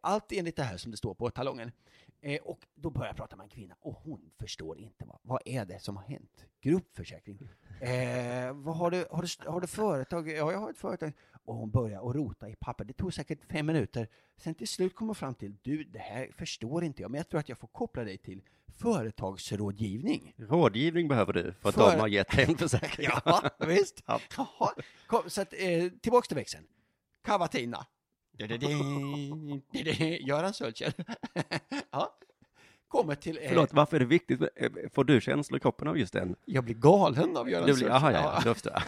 Allt 0.01 0.31
enligt 0.31 0.55
det 0.55 0.63
här 0.63 0.77
som 0.77 0.91
det 0.91 0.97
står 0.97 1.13
på 1.13 1.29
talongen. 1.29 1.71
Eh, 2.25 2.41
och 2.41 2.59
då 2.75 2.89
börjar 2.89 3.07
jag 3.07 3.15
prata 3.15 3.35
med 3.35 3.43
en 3.43 3.49
kvinna 3.49 3.75
och 3.81 3.93
hon 3.93 4.31
förstår 4.39 4.79
inte 4.79 5.05
vad, 5.05 5.19
vad 5.21 5.41
är 5.45 5.65
det 5.65 5.79
som 5.79 5.97
har 5.97 6.03
hänt? 6.03 6.45
Gruppförsäkring. 6.61 7.39
Eh, 7.81 8.53
vad 8.53 8.77
har, 8.77 8.91
du, 8.91 9.05
har, 9.11 9.21
du, 9.21 9.49
har 9.49 9.61
du 9.61 9.67
företag? 9.67 10.29
Ja, 10.29 10.51
jag 10.51 10.59
har 10.59 10.69
ett 10.69 10.77
företag. 10.77 11.11
Och 11.45 11.55
hon 11.55 11.71
börjar 11.71 12.09
att 12.09 12.15
rota 12.15 12.49
i 12.49 12.55
papper. 12.55 12.85
Det 12.85 12.93
tog 12.93 13.13
säkert 13.13 13.39
fem 13.51 13.65
minuter. 13.65 14.07
Sen 14.37 14.55
till 14.55 14.67
slut 14.67 14.95
kom 14.95 15.07
hon 15.07 15.15
fram 15.15 15.35
till, 15.35 15.55
du, 15.61 15.83
det 15.83 15.99
här 15.99 16.31
förstår 16.37 16.83
inte 16.83 17.01
jag, 17.01 17.11
men 17.11 17.17
jag 17.17 17.29
tror 17.29 17.39
att 17.39 17.49
jag 17.49 17.57
får 17.57 17.67
koppla 17.67 18.03
dig 18.03 18.17
till 18.17 18.41
företagsrådgivning. 18.77 20.33
Rådgivning 20.37 21.07
behöver 21.07 21.33
du 21.33 21.53
för 21.53 21.69
att 21.69 21.75
För- 21.75 21.91
de 21.91 21.99
har 21.99 22.07
gett 22.07 22.31
dig 22.31 22.45
en 22.49 22.57
försäkring. 22.57 23.07
Ja, 23.25 23.49
visst. 23.67 24.03
Ja. 24.05 24.19
Kom, 25.07 25.29
så 25.29 25.41
att, 25.41 25.53
eh, 25.53 25.89
tillbaks 26.01 26.27
till 26.27 26.37
växeln. 26.37 26.63
Cavatina. 27.23 27.85
Göran 30.27 30.53
Sölcher. 30.53 30.93
ja. 31.91 32.17
Kommer 32.87 33.15
till... 33.15 33.37
Eh, 33.41 33.47
Förlåt, 33.47 33.73
varför 33.73 33.95
är 33.95 33.99
det 33.99 34.05
viktigt? 34.05 34.41
Får 34.93 35.03
du 35.03 35.21
känslor 35.21 35.57
i 35.57 35.59
kroppen 35.59 35.87
av 35.87 35.97
just 35.97 36.13
den? 36.13 36.35
Jag 36.45 36.63
blir 36.63 36.75
galen 36.75 37.37
av 37.37 37.49
Göran 37.49 37.65
Du 37.65 37.71
Jaha, 37.71 37.99
Sölcher. 37.99 38.17
ja, 38.17 38.33
ja, 38.35 38.41
då 38.45 38.53
förstår 38.53 38.73
jag. 38.73 38.83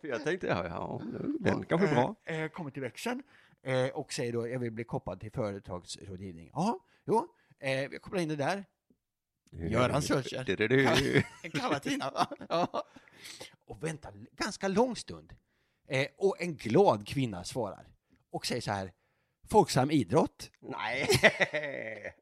För 0.00 0.08
jag 0.08 0.24
tänkte, 0.24 0.46
ja, 0.46 0.66
ja, 0.66 1.02
den 1.40 1.64
kanske 1.64 1.88
är 1.88 1.94
bra. 1.94 2.14
Eh, 2.24 2.48
kommer 2.48 2.70
till 2.70 2.82
växeln 2.82 3.22
eh, 3.62 3.86
och 3.88 4.12
säger 4.12 4.32
då 4.32 4.48
jag 4.48 4.58
vill 4.58 4.70
bli 4.72 4.84
kopplad 4.84 5.20
till 5.20 5.32
företagsrådgivning. 5.32 6.50
Ja, 6.52 6.78
jo, 7.06 7.28
eh, 7.58 7.82
jag 7.82 8.02
kopplar 8.02 8.20
in 8.20 8.28
det 8.28 8.36
där. 8.36 8.64
Göran 9.50 10.02
Sölkjær. 10.02 10.50
En 10.50 11.50
kalla 11.50 11.78
Tina, 11.80 12.04
Kavatina, 12.04 12.10
va? 12.10 12.26
Ja. 12.48 12.84
Och 13.66 13.84
väntar 13.84 14.12
ganska 14.36 14.68
lång 14.68 14.96
stund. 14.96 15.32
Eh, 15.88 16.06
och 16.18 16.40
en 16.42 16.56
glad 16.56 17.08
kvinna 17.08 17.44
svarar 17.44 17.86
och 18.30 18.46
säger 18.46 18.60
så 18.60 18.72
här. 18.72 18.92
Folksam 19.50 19.90
idrott? 19.90 20.50
Nej. 20.60 21.08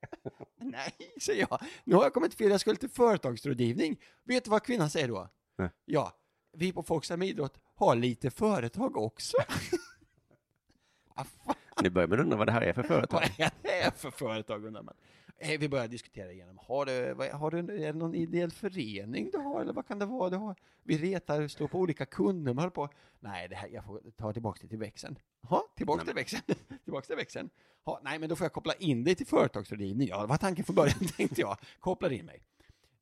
Nej, 0.62 0.92
säger 1.20 1.46
jag. 1.50 1.60
Nu 1.84 1.94
har 1.94 2.02
jag 2.02 2.14
kommit 2.14 2.34
fel, 2.34 2.50
jag 2.50 2.60
skulle 2.60 2.76
till 2.76 2.88
företagsrådgivning. 2.88 3.96
Vet 4.24 4.44
du 4.44 4.50
vad 4.50 4.62
kvinnan 4.62 4.90
säger 4.90 5.08
då? 5.08 5.28
Nej. 5.58 5.68
Ja, 5.84 6.12
vi 6.52 6.72
på 6.72 6.82
Folksam 6.82 7.22
idrott 7.22 7.60
har 7.74 7.94
lite 7.96 8.30
företag 8.30 8.96
också. 8.96 9.36
Ah, 11.14 11.24
Nu 11.82 11.90
börjar 11.90 12.08
man 12.08 12.20
undra 12.20 12.36
vad 12.36 12.46
det 12.48 12.52
här 12.52 12.60
är 12.62 12.72
för 12.72 12.82
företag. 12.82 13.20
vad 13.38 13.72
är 13.72 13.84
det 13.84 13.92
för 13.96 14.10
företag 14.10 14.64
undrar 14.64 14.82
man? 14.82 14.94
Eh, 15.42 15.58
vi 15.58 15.68
börjar 15.68 15.88
diskutera 15.88 16.32
igenom. 16.32 16.58
Har 16.62 16.86
du, 16.86 17.14
vad, 17.14 17.28
har 17.28 17.50
du, 17.50 17.58
är 17.58 17.92
det 17.92 17.98
någon 17.98 18.14
ideell 18.14 18.50
förening 18.50 19.30
du 19.30 19.38
har 19.38 19.60
eller 19.60 19.72
vad 19.72 19.86
kan 19.86 19.98
det 19.98 20.06
vara 20.06 20.30
du 20.30 20.36
har? 20.36 20.56
Vi 20.82 20.98
retar, 20.98 21.48
står 21.48 21.68
på 21.68 21.78
olika 21.78 22.06
kundnummer, 22.06 22.70
på. 22.70 22.88
Nej, 23.20 23.48
det 23.48 23.56
här, 23.56 23.68
jag 23.68 23.84
får 23.84 24.02
ta 24.16 24.32
tillbaka 24.32 24.58
det 24.62 24.68
till 24.68 24.78
växeln. 24.78 25.18
Ja, 25.50 25.64
tillbaka 25.76 26.04
till 26.04 26.14
växeln. 26.14 26.42
tillbaka 26.84 27.06
till 27.06 27.16
växeln. 27.16 27.50
Ja, 27.84 28.00
nej, 28.04 28.18
men 28.18 28.28
då 28.28 28.36
får 28.36 28.44
jag 28.44 28.52
koppla 28.52 28.74
in 28.74 29.04
dig 29.04 29.14
till 29.14 29.26
företagsrådgivning. 29.26 30.08
Ja, 30.08 30.20
det 30.20 30.26
var 30.26 30.36
tanken 30.36 30.64
från 30.64 30.76
början, 30.76 30.98
tänkte 31.16 31.40
jag. 31.40 31.56
Kopplar 31.78 32.12
in 32.12 32.26
mig. 32.26 32.42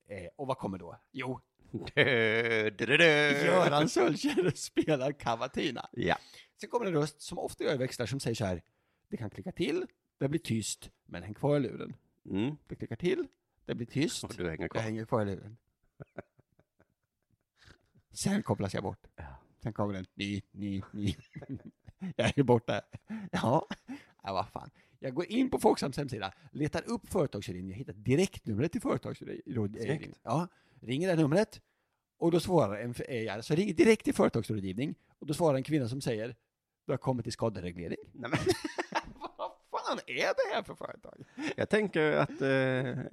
Eh, 0.08 0.28
och 0.36 0.46
vad 0.46 0.58
kommer 0.58 0.78
då? 0.78 0.96
Jo. 1.12 1.40
Göran 3.44 3.88
Sölkjær 3.88 4.50
spelar 4.50 5.12
Cavatina. 5.12 5.88
Ja. 5.92 6.16
Sen 6.60 6.70
kommer 6.70 6.86
en 6.86 6.92
röst 6.92 7.22
som 7.22 7.38
ofta 7.38 7.64
gör 7.64 7.76
växlar 7.76 8.06
som 8.06 8.20
säger 8.20 8.34
så 8.34 8.44
här. 8.44 8.62
Det 9.10 9.16
kan 9.16 9.30
klicka 9.30 9.52
till, 9.52 9.86
det 10.18 10.28
blir 10.28 10.40
tyst, 10.40 10.90
men 11.06 11.22
häng 11.22 11.34
kvar 11.34 11.56
i 11.56 11.60
luren. 11.60 11.94
Mm. 12.30 12.56
Det 12.66 12.74
klickar 12.76 12.96
till, 12.96 13.26
det 13.64 13.74
blir 13.74 13.86
tyst, 13.86 14.24
Och 14.24 14.34
du 14.36 14.44
hänger 14.48 14.62
jag 14.62 14.70
kvar. 14.70 14.80
hänger 14.82 15.04
kvar 15.04 15.22
i 15.22 15.24
luren. 15.24 15.56
Sen 18.12 18.42
kopplas 18.42 18.74
jag 18.74 18.82
bort. 18.82 19.06
Sen 19.62 19.72
kommer 19.72 19.94
den, 19.94 20.06
ny, 20.14 20.42
ny, 20.50 20.82
ny. 20.92 21.14
jag 22.16 22.38
är 22.38 22.42
borta. 22.42 22.80
Ja, 23.32 23.66
ja 24.22 24.32
vad 24.32 24.48
fan. 24.48 24.70
Jag 24.98 25.14
går 25.14 25.26
in 25.26 25.50
på 25.50 25.58
Folksams 25.58 25.96
hemsida, 25.96 26.32
letar 26.52 26.82
upp 26.90 27.08
företagsrådgivning, 27.08 27.70
jag 27.70 27.78
hittar 27.78 27.92
direktnumret 27.92 28.72
till 28.72 28.80
företagsrådgivning. 28.80 29.80
Snyggt. 29.82 30.18
Ja, 30.22 30.48
ringer 30.80 31.08
det 31.16 31.22
numret 31.22 31.60
och 32.18 32.30
då 32.30 32.40
svarar 32.40 32.78
en, 32.80 32.94
eh, 33.08 33.22
jag 33.22 33.34
alltså 33.36 33.54
ringer 33.54 33.74
direkt 33.74 34.04
till 34.04 34.14
företagsrådgivning 34.14 34.94
och 35.18 35.26
då 35.26 35.34
svarar 35.34 35.56
en 35.56 35.62
kvinna 35.62 35.88
som 35.88 36.00
säger, 36.00 36.36
du 36.86 36.92
har 36.92 36.98
kommit 36.98 37.24
till 37.24 37.32
skadereglering. 37.32 37.96
Nej, 38.12 38.30
fan 39.88 39.98
är 40.06 40.14
det 40.34 40.54
här 40.54 40.62
för 40.62 40.74
företag? 40.74 41.24
jag, 41.56 41.68
tänker 41.68 42.12
att, 42.12 42.42
eh, 42.42 42.48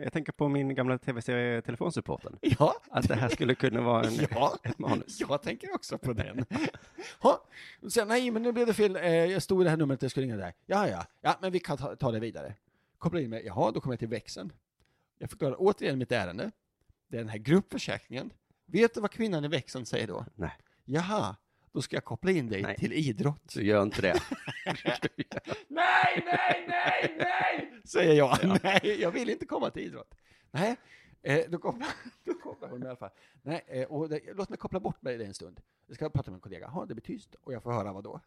jag 0.05 0.13
tänker 0.13 0.31
på 0.31 0.47
min 0.47 0.75
gamla 0.75 0.97
tv-serie 0.97 1.61
Telefonsupporten. 1.61 2.37
Ja, 2.41 2.75
Att 2.89 3.07
det 3.07 3.15
här 3.15 3.29
skulle 3.29 3.55
kunna 3.55 3.81
vara 3.81 4.03
en, 4.07 4.13
Ja, 4.31 4.57
ett 4.63 4.79
manus. 4.79 5.19
jag 5.19 5.41
tänker 5.41 5.73
också 5.75 5.97
på 5.97 6.13
den. 6.13 6.45
Ha. 7.19 7.43
Sen, 7.89 8.07
nej, 8.07 8.31
men 8.31 8.41
nu 8.43 8.51
blev 8.51 8.67
det 8.67 8.73
fel. 8.73 8.95
Eh, 8.95 9.03
jag 9.05 9.43
stod 9.43 9.61
i 9.61 9.63
det 9.63 9.69
här 9.69 9.77
numret, 9.77 10.01
jag 10.01 10.11
skulle 10.11 10.25
ringa 10.25 10.37
där. 10.37 10.53
Ja, 10.65 10.87
ja, 10.89 11.05
ja, 11.21 11.37
men 11.41 11.51
vi 11.51 11.59
kan 11.59 11.77
ta, 11.77 11.95
ta 11.95 12.11
det 12.11 12.19
vidare. 12.19 12.53
Koppla 12.97 13.19
in 13.21 13.29
mig. 13.29 13.45
Jaha, 13.45 13.71
då 13.71 13.81
kommer 13.81 13.93
jag 13.93 13.99
till 13.99 14.07
växeln. 14.07 14.51
Jag 15.19 15.29
förklarar 15.29 15.55
återigen 15.59 15.97
mitt 15.97 16.11
ärende. 16.11 16.51
Det 17.07 17.17
är 17.17 17.21
den 17.21 17.29
här 17.29 17.37
gruppförsäkringen. 17.37 18.33
Vet 18.65 18.93
du 18.93 19.01
vad 19.01 19.11
kvinnan 19.11 19.45
i 19.45 19.47
växeln 19.47 19.85
säger 19.85 20.07
då? 20.07 20.25
Nej. 20.35 20.51
Jaha, 20.85 21.35
då 21.75 21.81
ska 21.81 21.95
jag 21.95 22.05
koppla 22.05 22.31
in 22.31 22.49
dig 22.49 22.61
Nej. 22.61 22.75
till 22.77 22.93
idrott. 22.93 23.53
Du 23.53 23.63
gör 23.65 23.83
inte 23.83 24.01
det. 24.01 24.13
Nej, 25.67 26.23
nej, 26.25 26.65
nej, 26.67 27.15
nej! 27.17 27.81
Säger 27.85 28.13
jag. 28.13 28.59
Nej, 28.63 29.01
jag 29.01 29.11
vill 29.11 29.29
inte 29.29 29.45
komma 29.45 29.69
till 29.69 29.83
idrott. 29.83 30.15
Nej, 30.51 30.75
eh, 31.21 31.39
då, 31.49 31.57
kopplar, 31.57 31.87
då 32.25 32.33
kopplar 32.33 32.69
hon 32.69 32.83
i 32.83 32.85
alla 32.85 32.95
fall. 32.95 33.09
Nej, 33.41 33.63
eh, 33.67 33.83
och 33.87 34.09
det, 34.09 34.19
låt 34.33 34.49
mig 34.49 34.57
koppla 34.57 34.79
bort 34.79 35.01
mig 35.01 35.17
det 35.17 35.25
en 35.25 35.33
stund. 35.33 35.59
Jag 35.87 35.95
ska 35.95 36.09
prata 36.09 36.31
med 36.31 36.37
en 36.37 36.41
kollega. 36.41 36.71
Ja, 36.73 36.85
det 36.87 36.93
blir 36.93 37.03
tyst. 37.03 37.35
Och 37.43 37.53
jag 37.53 37.63
får 37.63 37.71
höra 37.71 37.93
vad 37.93 38.03
då? 38.03 38.19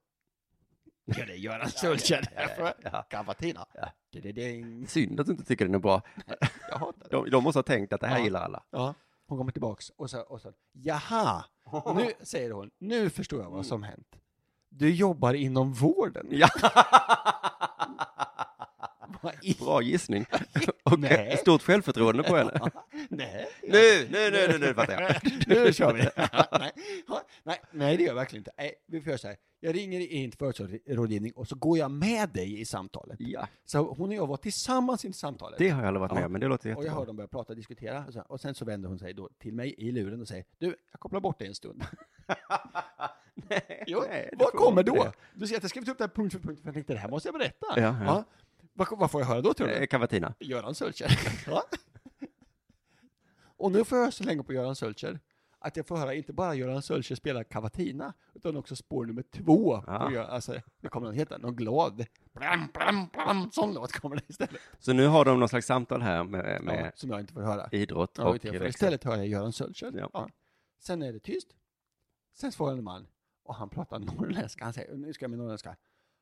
Ja, 1.05 1.26
det 1.26 1.33
är 1.33 1.37
Göran 1.37 1.71
Sölkjær. 1.71 2.25
ja, 2.37 2.49
ja, 2.59 2.75
ja. 2.93 3.02
Cavatina. 3.02 3.67
Ja. 3.75 3.93
Synd 4.87 5.21
att 5.21 5.26
du 5.26 5.33
inte 5.33 5.45
tycker 5.45 5.64
den 5.64 5.75
är 5.75 5.78
bra. 5.78 6.02
De, 7.11 7.31
de 7.31 7.45
måste 7.45 7.59
ha 7.59 7.62
tänkt 7.62 7.93
att 7.93 8.00
det 8.00 8.07
här 8.07 8.19
Ja. 8.19 8.25
gillar 8.25 8.43
alla. 8.45 8.64
Ja, 8.71 8.95
hon 9.26 9.38
kommer 9.38 9.52
tillbaks 9.52 9.90
och 9.90 10.11
så, 10.11 10.21
och 10.21 10.40
så 10.40 10.52
jaha, 10.73 11.45
nu 11.96 12.12
säger 12.22 12.50
hon, 12.50 12.70
nu 12.78 13.10
förstår 13.10 13.42
jag 13.42 13.50
vad 13.50 13.66
som 13.66 13.82
hänt. 13.82 14.16
Du 14.68 14.94
jobbar 14.94 15.34
inom 15.34 15.72
vården. 15.72 16.26
Ja. 16.30 16.48
Bra 19.58 19.82
gissning. 19.82 20.26
Och 20.82 20.98
Nej. 21.00 21.37
stort 21.37 21.62
självförtroende 21.62 22.22
på 22.22 22.37
henne. 22.37 22.60
Nej. 23.08 23.48
Nu, 23.62 24.08
nu, 24.10 24.30
nu, 24.30 24.48
nu, 24.52 24.58
nu 24.66 24.75
fattar 24.75 25.00
jag. 25.02 25.32
nu 25.64 25.72
kör 25.72 25.92
vi. 25.94 26.00
nej, 26.58 26.72
Ja, 27.44 27.54
nej, 27.72 27.96
det 27.96 28.02
gör 28.02 28.10
jag 28.10 28.14
verkligen 28.14 28.40
inte. 28.40 28.50
Nej, 28.58 28.75
vi 28.87 29.00
får 29.00 29.08
göra 29.08 29.18
så 29.18 29.26
här. 29.28 29.37
Jag 29.60 29.75
ringer 29.76 30.00
in 30.00 30.30
till 30.30 30.38
företagsrådgivning 30.38 31.32
och 31.32 31.48
så 31.48 31.56
går 31.56 31.78
jag 31.78 31.90
med 31.90 32.28
dig 32.28 32.60
i 32.60 32.64
samtalet. 32.64 33.16
Ja, 33.20 33.48
Så 33.64 33.78
hon 33.94 34.08
och 34.08 34.14
jag 34.14 34.26
var 34.26 34.37
tillsammans 34.37 35.04
i 35.04 35.12
samtalet. 35.12 35.58
det 35.58 35.68
har 35.68 35.80
jag 35.80 35.88
aldrig 35.88 36.00
varit 36.00 36.12
med 36.12 36.22
Ja. 36.22 36.26
om, 36.26 36.32
men 36.32 36.40
det 36.40 36.46
låter 36.48 36.68
och 36.68 36.72
jag 36.72 36.78
jättebra. 36.84 36.98
hör 37.00 37.06
dem 37.06 37.16
börja 37.16 37.28
prata 37.28 37.52
och 37.52 37.56
diskutera. 37.56 38.04
Och, 38.06 38.12
så, 38.12 38.20
och 38.20 38.40
sen 38.40 38.54
så 38.54 38.64
vänder 38.64 38.88
hon 38.88 38.98
sig 38.98 39.14
då 39.14 39.28
till 39.38 39.52
mig 39.54 39.75
i 39.78 39.92
luren 39.92 40.20
och 40.20 40.28
säger 40.28 40.44
Du, 40.58 40.66
jag 40.92 41.00
kopplar 41.00 41.20
bort 41.20 41.38
dig 41.38 41.48
en 41.48 41.54
stund. 41.54 41.84
Nej, 43.34 43.84
Jo, 43.87 44.04
nej, 44.08 44.30
vad 44.38 44.52
kommer 44.52 44.82
då? 44.82 44.94
det. 44.94 45.12
Du 45.34 45.46
ser 45.46 45.56
att 45.56 45.62
jag 45.62 45.70
skrivit 45.70 45.88
upp 45.88 45.98
det 45.98 46.04
här 46.04 46.08
punkt 46.08 46.32
för 46.32 46.38
punkt, 46.40 46.60
för 46.60 46.68
jag 46.68 46.75
tänkte 46.75 46.92
det 46.92 46.98
här 46.98 47.08
måste 47.08 47.28
jag 47.28 47.34
berätta. 47.34 47.66
Ja, 47.76 47.96
ja. 48.04 48.25
Vad, 48.78 48.99
vad 48.99 49.11
får 49.11 49.20
jag 49.20 49.28
höra 49.28 49.40
då 49.40 49.54
tror 49.54 49.68
Eh, 49.70 49.80
du? 49.80 49.87
Cavatina. 49.87 50.35
Göran 50.40 50.75
ja. 51.47 51.62
Och 53.56 53.73
nu 53.73 53.85
får 53.85 53.99
jag 53.99 54.02
höra 54.02 54.12
så 54.12 54.25
länge 54.25 54.42
på 54.42 54.52
Göran 54.52 54.76
Sölkjær 54.76 55.20
att 55.61 55.76
jag 55.76 55.87
får 55.87 55.97
höra 55.97 56.14
inte 56.14 56.32
bara 56.32 56.54
Göran 56.54 56.82
Sölkjær 56.82 57.16
spela 57.16 57.44
Cavatina, 57.44 58.12
utan 58.35 58.56
också 58.56 58.76
spår 58.76 59.06
nummer 59.06 59.23
två. 59.23 59.82
Ja. 59.87 59.99
På, 59.99 60.11
Gö- 60.11 60.26
alltså, 60.26 60.61
det 60.80 60.88
kommer 60.88 61.06
någon 61.06 61.14
heta, 61.16 61.38
någon 61.38 61.56
glad. 61.56 62.06
Blam, 62.32 62.68
blam, 62.75 63.06
blam, 63.12 63.50
sån 63.52 63.75
låt 63.75 63.92
kommer 63.92 64.16
det 64.16 64.23
istället. 64.28 64.61
Så 64.78 64.92
nu 64.92 65.06
har 65.06 65.25
de 65.25 65.40
någon 65.40 65.49
slags 65.49 65.66
samtal 65.66 66.02
här 66.02 66.25
med, 66.25 66.56
Ja, 66.56 66.62
med 66.62 66.92
som 66.94 67.11
jag 67.11 67.20
inte 67.20 67.32
får 67.32 67.40
höra. 67.42 67.68
idrott 67.73 68.14
Ja, 68.18 68.25
och 68.28 68.44
jag, 68.44 68.52
växel. 68.52 68.68
istället 68.68 69.04
hör 69.04 69.16
jag 69.16 69.26
Göran 69.26 69.52
Sölkjær. 69.52 69.92
Ja. 69.94 70.11
Ja. 70.12 70.28
Sen 70.80 71.02
är 71.02 71.12
det 71.12 71.20
tyst. 71.20 71.49
Sen 72.35 72.52
svarar 72.52 72.73
en 72.73 72.85
man 72.85 73.06
och 73.42 73.54
han 73.54 73.68
pratar 73.68 73.99
norrländska. 73.99 74.64
Han 74.64 74.73
säger, 74.73 74.94
nu 74.97 75.12
ska 75.12 75.25
jag 75.25 75.30
med 75.30 75.38
norrländska. 75.38 75.76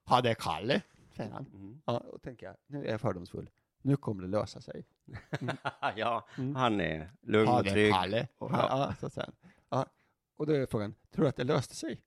Ha 0.09 0.21
det 0.21 0.35
Kalle, 0.35 0.83
säger 1.17 1.31
han. 1.31 1.47
Mm. 1.55 1.83
Ja, 1.85 1.99
och 1.99 2.23
tänker 2.23 2.47
jag, 2.47 2.57
nu 2.67 2.87
är 2.87 2.91
jag 2.91 3.01
fördomsfull. 3.01 3.51
Nu 3.83 3.97
kommer 3.97 4.23
det 4.23 4.29
lösa 4.29 4.61
sig. 4.61 4.85
ja, 5.97 6.27
Mm. 6.39 6.55
han 6.57 6.81
är 6.81 7.11
lugn 7.23 7.49
och 7.49 7.65
trygg. 7.67 7.93
Kalle. 7.93 8.29
Och- 8.39 8.51
Ja, 8.53 8.95
så 9.01 9.11
sen. 9.11 9.33
Ja. 9.69 9.87
Och 10.37 10.47
då 10.47 10.53
är 10.53 10.67
frågan, 10.67 10.95
tror 11.11 11.23
du 11.25 11.29
att 11.29 11.37
det 11.37 11.45
löste 11.45 11.75
sig? 11.77 12.01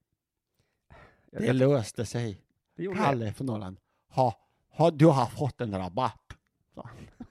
Jag 1.32 1.42
Det 1.42 1.54
löste 1.54 2.06
sig. 2.06 2.42
det 2.76 2.96
Kalle 2.96 3.34
från 3.34 3.48
Norrland. 3.48 3.80
Ha, 4.10 4.40
ha, 4.70 4.92
du 4.92 5.06
har 5.06 5.26
fått 5.26 5.62
en 5.62 5.78
rabatt. 5.78 6.34
han. 6.76 6.88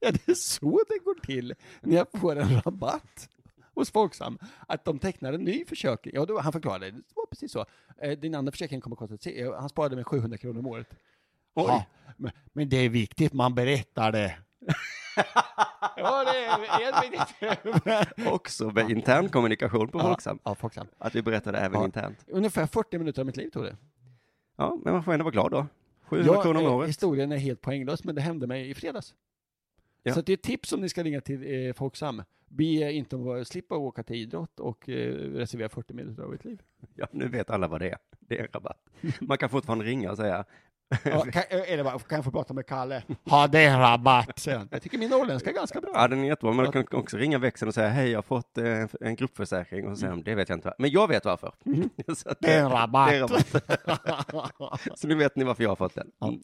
Ja, 0.00 0.10
det 0.12 0.28
är 0.28 0.34
så 0.34 0.80
det 0.88 0.98
går 1.04 1.20
till 1.20 1.54
när 1.80 1.96
jag 1.96 2.06
får 2.20 2.36
en 2.36 2.60
rabatt 2.60 3.28
hos 3.74 3.90
Folksam. 3.90 4.38
Att 4.68 4.84
de 4.84 4.98
tecknar 4.98 5.32
en 5.32 5.40
ny 5.40 5.64
försäkring. 5.64 6.14
Ja, 6.14 6.26
då, 6.26 6.38
han 6.40 6.52
förklarade, 6.52 6.90
det 6.90 7.02
precis 7.30 7.52
så. 7.52 7.66
Eh, 8.02 8.18
din 8.18 8.34
andra 8.34 8.50
försäkring 8.52 8.80
kommer 8.80 8.94
att 8.94 8.98
kosta, 8.98 9.16
se- 9.16 9.40
eh, 9.42 9.54
han 9.60 9.68
sparade 9.68 9.96
med 9.96 10.06
700 10.06 10.38
kronor 10.38 10.58
om 10.58 10.66
året. 10.66 10.86
Ja, 11.54 11.84
men, 12.16 12.32
men 12.52 12.68
det 12.68 12.76
är 12.76 12.88
viktigt, 12.88 13.32
man 13.32 13.54
berättar 13.54 14.12
det. 14.12 14.36
ja, 15.96 16.24
det 16.24 16.44
är 16.44 17.10
viktigt. 17.10 17.84
det. 17.84 18.26
Också 18.30 18.70
med 18.70 18.90
intern 18.90 19.28
kommunikation 19.28 19.88
på 19.88 19.98
Folksam. 20.00 20.38
Ja, 20.44 20.54
Folksam. 20.54 20.86
Att 20.98 21.14
vi 21.14 21.22
berättade 21.22 21.58
även 21.58 21.80
Ja. 21.80 21.84
internt. 21.84 22.24
Ungefär 22.26 22.66
40 22.66 22.98
minuter 22.98 23.22
av 23.22 23.26
mitt 23.26 23.36
liv 23.36 23.50
tog 23.50 23.64
det. 23.64 23.76
Ja, 24.56 24.78
men 24.84 24.92
man 24.92 25.02
får 25.02 25.12
ändå 25.12 25.22
vara 25.24 25.32
glad 25.32 25.50
då. 25.50 25.66
700 26.02 26.32
Ja, 26.34 26.42
kronor 26.42 26.60
om 26.60 26.66
eh, 26.66 26.72
året. 26.74 26.88
Historien 26.88 27.32
är 27.32 27.36
helt 27.36 27.60
poänglös, 27.60 28.04
men 28.04 28.14
det 28.14 28.20
hände 28.20 28.46
mig 28.46 28.70
i 28.70 28.74
fredags. 28.74 29.14
Ja. 30.02 30.14
Så 30.14 30.20
det 30.20 30.32
är 30.32 30.34
ett 30.36 30.42
tips 30.42 30.72
om 30.72 30.80
ni 30.80 30.88
ska 30.88 31.02
ringa 31.04 31.20
till 31.20 31.66
eh, 31.68 31.72
Folksam. 31.72 32.22
Be 32.48 32.92
inte 32.92 33.16
om 33.16 33.28
att 33.40 33.48
slippa 33.48 33.76
åka 33.76 34.02
till 34.02 34.16
idrott 34.16 34.60
och 34.60 34.88
eh, 34.88 35.12
reservera 35.14 35.68
40 35.68 35.94
minuter 35.94 36.22
av 36.22 36.34
ert 36.34 36.44
liv. 36.44 36.62
Ja, 36.94 37.06
nu 37.10 37.28
vet 37.28 37.50
alla 37.50 37.68
vad 37.68 37.80
det 37.80 37.90
är. 37.90 37.98
Det 38.20 38.38
är 38.38 38.42
en 38.42 38.48
rabatt. 38.52 38.84
Man 39.20 39.38
kan 39.38 39.48
fortfarande 39.48 39.84
ringa 39.84 40.10
och 40.10 40.16
säga, 40.16 40.44
Ja, 41.04 41.24
kan, 41.32 41.42
eh, 41.50 41.72
eller 41.72 41.84
bara, 41.84 41.98
kan 41.98 42.16
jag 42.16 42.24
få 42.24 42.30
prata 42.30 42.54
med 42.54 42.66
Kalle? 42.66 43.02
Ha 43.24 43.46
det 43.46 43.78
rabatt, 43.78 44.46
han. 44.46 44.68
Jag 44.70 44.82
tycker 44.82 44.98
min 44.98 45.10
norrländska 45.10 45.50
är 45.50 45.54
ganska 45.54 45.80
bra. 45.80 45.90
ja 45.94 46.08
den 46.08 46.24
är 46.24 46.26
jättebra, 46.28 46.52
men 46.52 46.64
man 46.64 46.72
kan 46.72 46.84
också 47.00 47.16
ringa 47.16 47.38
växeln 47.38 47.68
och 47.68 47.74
säga, 47.74 47.88
hej 47.88 48.10
jag 48.10 48.18
har 48.18 48.22
fått 48.22 48.58
eh, 48.58 48.84
en 49.00 49.16
gruppförsäkring 49.16 49.86
och 49.86 49.96
så 49.96 50.00
säger 50.00 50.10
de, 50.10 50.22
det 50.22 50.34
vet 50.34 50.48
jag 50.48 50.56
inte, 50.56 50.74
men 50.78 50.90
jag 50.90 51.08
vet 51.08 51.24
varför. 51.24 51.52
Så 52.16 52.28
att 52.28 52.40
Det 52.40 52.52
är 52.52 52.64
en 52.64 52.70
rabatt. 52.70 53.10
det 53.10 53.16
är 53.16 53.20
rabatt. 53.20 54.80
Så 54.98 55.08
nu 55.08 55.14
vet 55.14 55.36
ni 55.36 55.44
varför 55.44 55.62
jag 55.62 55.70
har 55.70 55.76
fått 55.76 55.94
den. 55.94 56.10
Mm. 56.22 56.40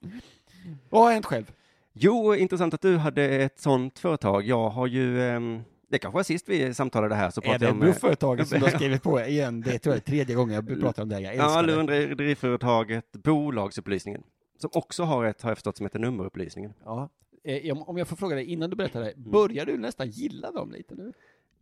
Vad 0.90 1.02
har 1.02 1.12
hänt 1.12 1.26
själv? 1.26 1.52
Jo, 1.92 2.34
intressant 2.34 2.74
att 2.74 2.80
du 2.80 2.96
hade 2.96 3.24
ett 3.24 3.58
sånt 3.60 3.98
företag. 3.98 4.42
Jag 4.42 4.68
har 4.70 4.86
ju, 4.86 5.22
ehm, 5.22 5.62
det 5.88 5.98
kanske 5.98 6.16
var 6.16 6.22
sist 6.22 6.48
vi 6.48 6.74
samtalade 6.74 7.14
här 7.14 7.30
så 7.30 7.40
Är 7.44 7.58
det 7.58 7.72
blufföretaget 7.72 8.48
som 8.48 8.58
du 8.58 8.64
har 8.64 8.70
skrivit 8.76 9.02
på 9.02 9.20
igen? 9.20 9.60
Det 9.60 9.78
tror 9.78 9.94
jag 9.94 10.00
är 10.00 10.04
tredje 10.06 10.34
gången 10.36 10.54
jag 10.54 10.80
pratar 10.80 11.02
om 11.02 11.08
det. 11.08 11.20
Jag 11.20 11.36
Ja, 11.36 11.62
lurendrejeriföretaget 11.62 13.12
Bolagsupplysningen. 13.12 14.22
Som 14.58 14.70
också 14.72 15.02
har 15.02 15.24
ett, 15.24 15.42
har 15.42 15.50
jag 15.50 15.56
förstått, 15.58 15.76
som 15.76 15.86
heter 15.86 15.98
nummerupplysningen. 15.98 16.72
Ja. 16.84 17.08
Eh, 17.44 17.72
om- 17.72 17.82
om 17.82 17.98
jag 17.98 18.08
får 18.08 18.16
fråga 18.16 18.36
dig 18.36 18.44
innan 18.44 18.70
du 18.70 18.76
berättar 18.76 19.00
det, 19.00 19.10
Mm. 19.10 19.30
börjar 19.30 19.66
du 19.66 19.78
nästan 19.78 20.10
gilla 20.10 20.50
dem 20.50 20.72
lite 20.72 20.94
nu? 20.94 21.12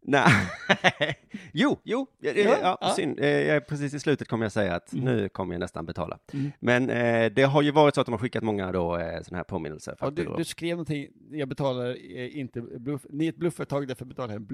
Nej, 0.04 0.32
jo, 1.52 1.78
jo, 1.84 2.06
ja, 2.20 2.32
Ja, 2.32 2.78
ja, 2.80 2.92
synd. 2.96 3.20
Eh, 3.20 3.60
Precis 3.60 3.94
i 3.94 4.00
slutet 4.00 4.28
kommer 4.28 4.44
jag 4.44 4.52
säga 4.52 4.74
att 4.74 4.92
Mm. 4.92 5.04
nu 5.04 5.28
kommer 5.28 5.54
jag 5.54 5.60
nästan 5.60 5.86
betala. 5.86 6.18
Mm. 6.32 6.50
Men 6.60 6.90
eh, 6.90 7.32
det 7.32 7.42
har 7.42 7.62
ju 7.62 7.70
varit 7.70 7.94
så 7.94 8.00
att 8.00 8.06
de 8.06 8.12
har 8.12 8.18
skickat 8.18 8.42
många 8.42 8.72
då 8.72 8.96
eh, 8.98 9.22
sådana 9.22 9.36
här 9.36 9.44
påminnelser. 9.44 9.96
Ja, 10.00 10.10
du, 10.10 10.34
du 10.36 10.44
skrev 10.44 10.70
någonting, 10.76 11.06
jag 11.30 11.48
betalar 11.48 11.90
eh, 12.16 12.38
inte 12.38 12.60
bluff, 12.60 13.06
ni 13.10 13.24
är 13.24 13.28
ett 13.28 13.36
bluffföretag, 13.36 13.88
därför 13.88 14.04
betalar 14.04 14.34
jag 14.34 14.40
en 14.40 14.46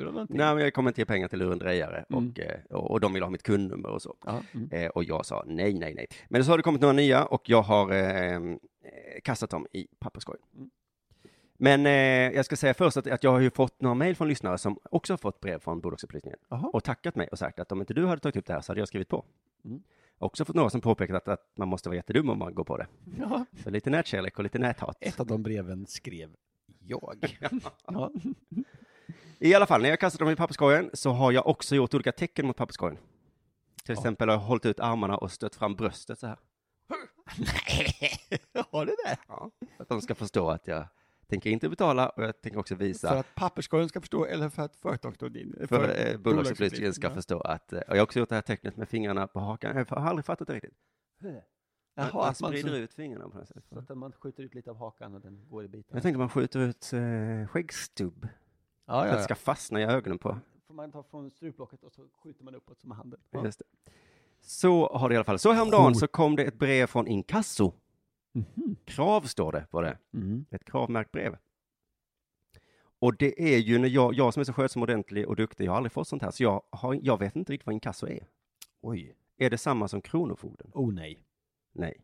eller 0.00 0.04
någonting. 0.12 0.36
Nej, 0.36 0.54
men 0.54 0.64
jag 0.64 0.74
kommer 0.74 0.90
inte 0.90 1.00
ge 1.00 1.04
pengar 1.04 1.28
till 1.28 1.38
lurendrejare 1.38 2.04
Mm. 2.10 2.28
och, 2.30 2.40
eh, 2.40 2.60
och, 2.70 2.90
och 2.90 3.00
de 3.00 3.12
vill 3.12 3.22
ha 3.22 3.30
mitt 3.30 3.42
kundnummer 3.42 3.88
och 3.88 4.02
så. 4.02 4.14
Mm. 4.54 4.68
Eh, 4.72 4.86
och 4.88 5.04
jag 5.04 5.26
sa 5.26 5.44
nej, 5.46 5.74
nej, 5.74 5.94
nej. 5.94 6.06
Men 6.28 6.44
så 6.44 6.50
har 6.50 6.56
det 6.56 6.62
kommit 6.62 6.80
några 6.80 6.92
nya 6.92 7.24
och 7.24 7.48
jag 7.48 7.62
har 7.62 7.92
eh, 7.92 8.34
eh, 8.34 8.40
kastat 9.24 9.50
dem 9.50 9.66
i 9.72 9.86
papperskorgen. 9.98 10.42
Men 11.58 11.86
eh, 11.86 11.92
jag 12.36 12.44
ska 12.44 12.56
säga 12.56 12.74
först 12.74 12.96
att, 12.96 13.06
att 13.06 13.24
jag 13.24 13.30
har 13.30 13.40
ju 13.40 13.50
fått 13.50 13.80
några 13.80 13.94
mejl 13.94 14.16
från 14.16 14.28
lyssnare 14.28 14.58
som 14.58 14.78
också 14.90 15.12
har 15.12 15.18
fått 15.18 15.40
brev 15.40 15.58
från 15.58 15.80
Bolagsupplysningen 15.80 16.38
och 16.72 16.84
tackat 16.84 17.14
mig 17.16 17.28
och 17.28 17.38
sagt 17.38 17.58
att 17.58 17.72
om 17.72 17.80
inte 17.80 17.94
du 17.94 18.06
hade 18.06 18.20
tagit 18.20 18.36
upp 18.36 18.46
det 18.46 18.52
här 18.52 18.60
så 18.60 18.72
hade 18.72 18.80
jag 18.80 18.88
skrivit 18.88 19.08
på. 19.08 19.24
Mm. 19.64 19.82
Också 20.18 20.44
fått 20.44 20.56
några 20.56 20.70
som 20.70 20.80
påpekat 20.80 21.16
att, 21.16 21.28
att 21.28 21.52
man 21.56 21.68
måste 21.68 21.88
vara 21.88 21.96
jättedum 21.96 22.30
om 22.30 22.38
man 22.38 22.54
går 22.54 22.64
på 22.64 22.76
det. 22.76 22.86
Ja, 23.18 23.44
Så 23.64 23.70
lite 23.70 23.90
nätkärlek 23.90 24.38
och 24.38 24.44
lite 24.44 24.58
näthat. 24.58 24.96
ett 25.00 25.20
av 25.20 25.26
de 25.26 25.42
breven 25.42 25.86
skrev 25.86 26.30
jag. 26.78 27.38
ja. 27.86 28.10
I 29.38 29.54
alla 29.54 29.66
fall, 29.66 29.82
när 29.82 29.88
jag 29.88 30.00
kastat 30.00 30.18
dem 30.18 30.30
i 30.30 30.36
papperskorgen 30.36 30.90
så 30.92 31.10
har 31.10 31.32
jag 31.32 31.46
också 31.46 31.74
gjort 31.74 31.94
olika 31.94 32.12
tecken 32.12 32.46
mot 32.46 32.56
papperskorgen. 32.56 32.98
Till 33.84 33.92
exempel 33.92 34.28
har 34.28 34.36
jag 34.36 34.40
hållit 34.40 34.66
ut 34.66 34.80
armarna 34.80 35.16
och 35.16 35.32
stött 35.32 35.54
fram 35.54 35.74
bröstet 35.74 36.18
så 36.18 36.26
här. 36.26 36.38
Nej, 37.38 38.18
har 38.70 38.86
du 38.86 38.92
det? 39.04 39.16
Ja, 39.28 39.50
för 39.76 39.82
att 39.82 39.88
de 39.88 40.00
ska 40.00 40.14
förstå 40.14 40.50
att 40.50 40.66
jag 40.66 40.86
tänker 41.28 41.50
inte 41.50 41.68
betala 41.68 42.08
och 42.08 42.22
jag 42.22 42.40
tänker 42.40 42.60
också 42.60 42.74
visa 42.74 43.08
För 43.08 43.16
att 43.16 43.34
papperskorgen 43.34 43.88
ska 43.88 44.00
förstå, 44.00 44.24
eller 44.24 44.48
för 44.48 44.62
att 44.62 44.76
företagsrådgivningen... 44.76 45.68
för 45.68 46.08
eh, 46.08 46.18
bolagsupplysningen 46.18 46.94
ska 46.94 47.06
ja. 47.06 47.14
förstå 47.14 47.40
att, 47.40 47.72
eh, 47.72 47.78
och 47.78 47.96
jag 47.96 47.96
har 47.96 48.02
också 48.02 48.18
gjort 48.18 48.28
det 48.28 48.34
här 48.34 48.42
tecknet 48.42 48.76
med 48.76 48.88
fingrarna 48.88 49.26
på 49.26 49.40
hakan, 49.40 49.76
jag 49.76 49.86
har 49.96 50.08
aldrig 50.08 50.24
fattat 50.24 50.48
det 50.48 50.54
riktigt. 50.54 50.74
Man, 51.20 51.32
Jaha, 51.94 52.10
man 52.14 52.28
att 52.28 52.40
man, 52.40 52.50
sprider 52.50 52.68
så, 52.68 52.76
ut 52.76 52.94
fingrarna 52.94 53.28
på 53.28 53.38
något 53.38 53.48
sätt. 53.48 53.64
så 53.68 53.78
att 53.92 53.98
man 53.98 54.12
skjuter 54.12 54.42
ut 54.42 54.54
lite 54.54 54.70
av 54.70 54.78
hakan 54.78 55.14
och 55.14 55.20
den 55.20 55.48
går 55.48 55.64
i 55.64 55.68
bitar. 55.68 55.96
Jag 55.96 56.02
tänkte 56.02 56.18
man 56.18 56.28
skjuter 56.28 56.60
ut 56.60 56.92
eh, 56.92 57.48
skäggstubb, 57.48 58.28
ja, 58.86 58.92
för 58.92 59.00
att 59.00 59.06
ja, 59.06 59.12
det 59.12 59.18
ja. 59.18 59.24
ska 59.24 59.34
fastna 59.34 59.80
i 59.80 59.84
ögonen 59.84 60.18
på. 60.18 60.38
Får 60.66 60.74
man 60.74 60.92
ta 60.92 61.02
från 61.02 61.30
struplocket 61.30 61.82
och 61.82 61.92
så 61.92 62.08
skjuter 62.22 62.44
man 62.44 62.54
uppåt 62.54 62.80
som 62.80 62.88
med 62.88 62.98
handen. 62.98 63.20
Ja. 63.30 63.44
Just 63.44 63.58
det. 63.58 63.64
Så 64.40 64.88
har 64.88 65.08
det 65.08 65.12
i 65.12 65.16
alla 65.16 65.24
fall. 65.24 65.38
Så 65.38 65.52
häromdagen 65.52 65.84
Coolt. 65.84 65.98
så 65.98 66.06
kom 66.06 66.36
det 66.36 66.44
ett 66.44 66.58
brev 66.58 66.86
från 66.86 67.06
Inkasso. 67.06 67.72
Mhm. 68.34 68.76
Krav 68.84 69.20
står 69.22 69.52
det 69.52 69.66
på 69.70 69.80
det. 69.82 69.98
Mm. 70.14 70.44
Ett 70.50 70.64
kravmärkt 70.64 71.12
brev. 71.12 71.36
Och 72.98 73.16
det 73.16 73.54
är 73.54 73.58
ju 73.58 73.78
när 73.78 73.88
jag, 73.88 74.14
jag 74.14 74.34
som 74.34 74.40
är 74.40 74.44
så 74.44 74.52
skötsam, 74.52 74.82
ordentlig 74.82 75.28
och 75.28 75.36
duktig, 75.36 75.64
jag 75.64 75.72
har 75.72 75.76
aldrig 75.76 75.92
fått 75.92 76.08
sånt 76.08 76.22
här, 76.22 76.30
så 76.30 76.42
jag, 76.42 76.62
har, 76.70 76.98
jag 77.02 77.18
vet 77.18 77.36
inte 77.36 77.52
riktigt 77.52 77.66
vad 77.66 77.72
inkasso 77.74 78.06
är. 78.06 78.26
Oj. 78.80 79.14
Är 79.36 79.50
det 79.50 79.58
samma 79.58 79.88
som 79.88 80.00
Kronofogden? 80.00 80.70
Oh 80.74 80.92
nej. 80.94 81.24
Nej. 81.72 82.00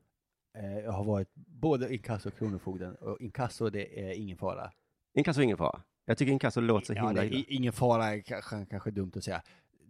Eh, 0.58 0.78
Jag 0.78 0.92
har 0.92 1.04
varit 1.04 1.34
både 1.34 1.94
inkasso 1.94 2.28
och 2.28 2.34
kronofogden 2.38 2.94
och 2.94 3.20
inkasso 3.20 3.70
det 3.70 4.00
är 4.10 4.12
ingen 4.14 4.36
fara. 4.36 4.72
Inkasso 5.14 5.40
är 5.40 5.44
ingen 5.44 5.56
fara. 5.56 5.82
Jag 6.04 6.18
tycker 6.18 6.32
inkasso 6.32 6.60
låter 6.60 6.86
så 6.86 6.92
Ja, 6.92 7.06
himla 7.06 7.24
illa. 7.24 7.44
ingen 7.48 7.72
fara 7.72 8.04
är 8.14 8.20
kanske, 8.20 8.66
kanske 8.70 8.90
dumt 8.90 9.12
att 9.16 9.24
säga. 9.24 9.42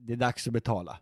Det 0.07 0.13
är 0.13 0.17
dags 0.17 0.47
att 0.47 0.53
betala. 0.53 0.99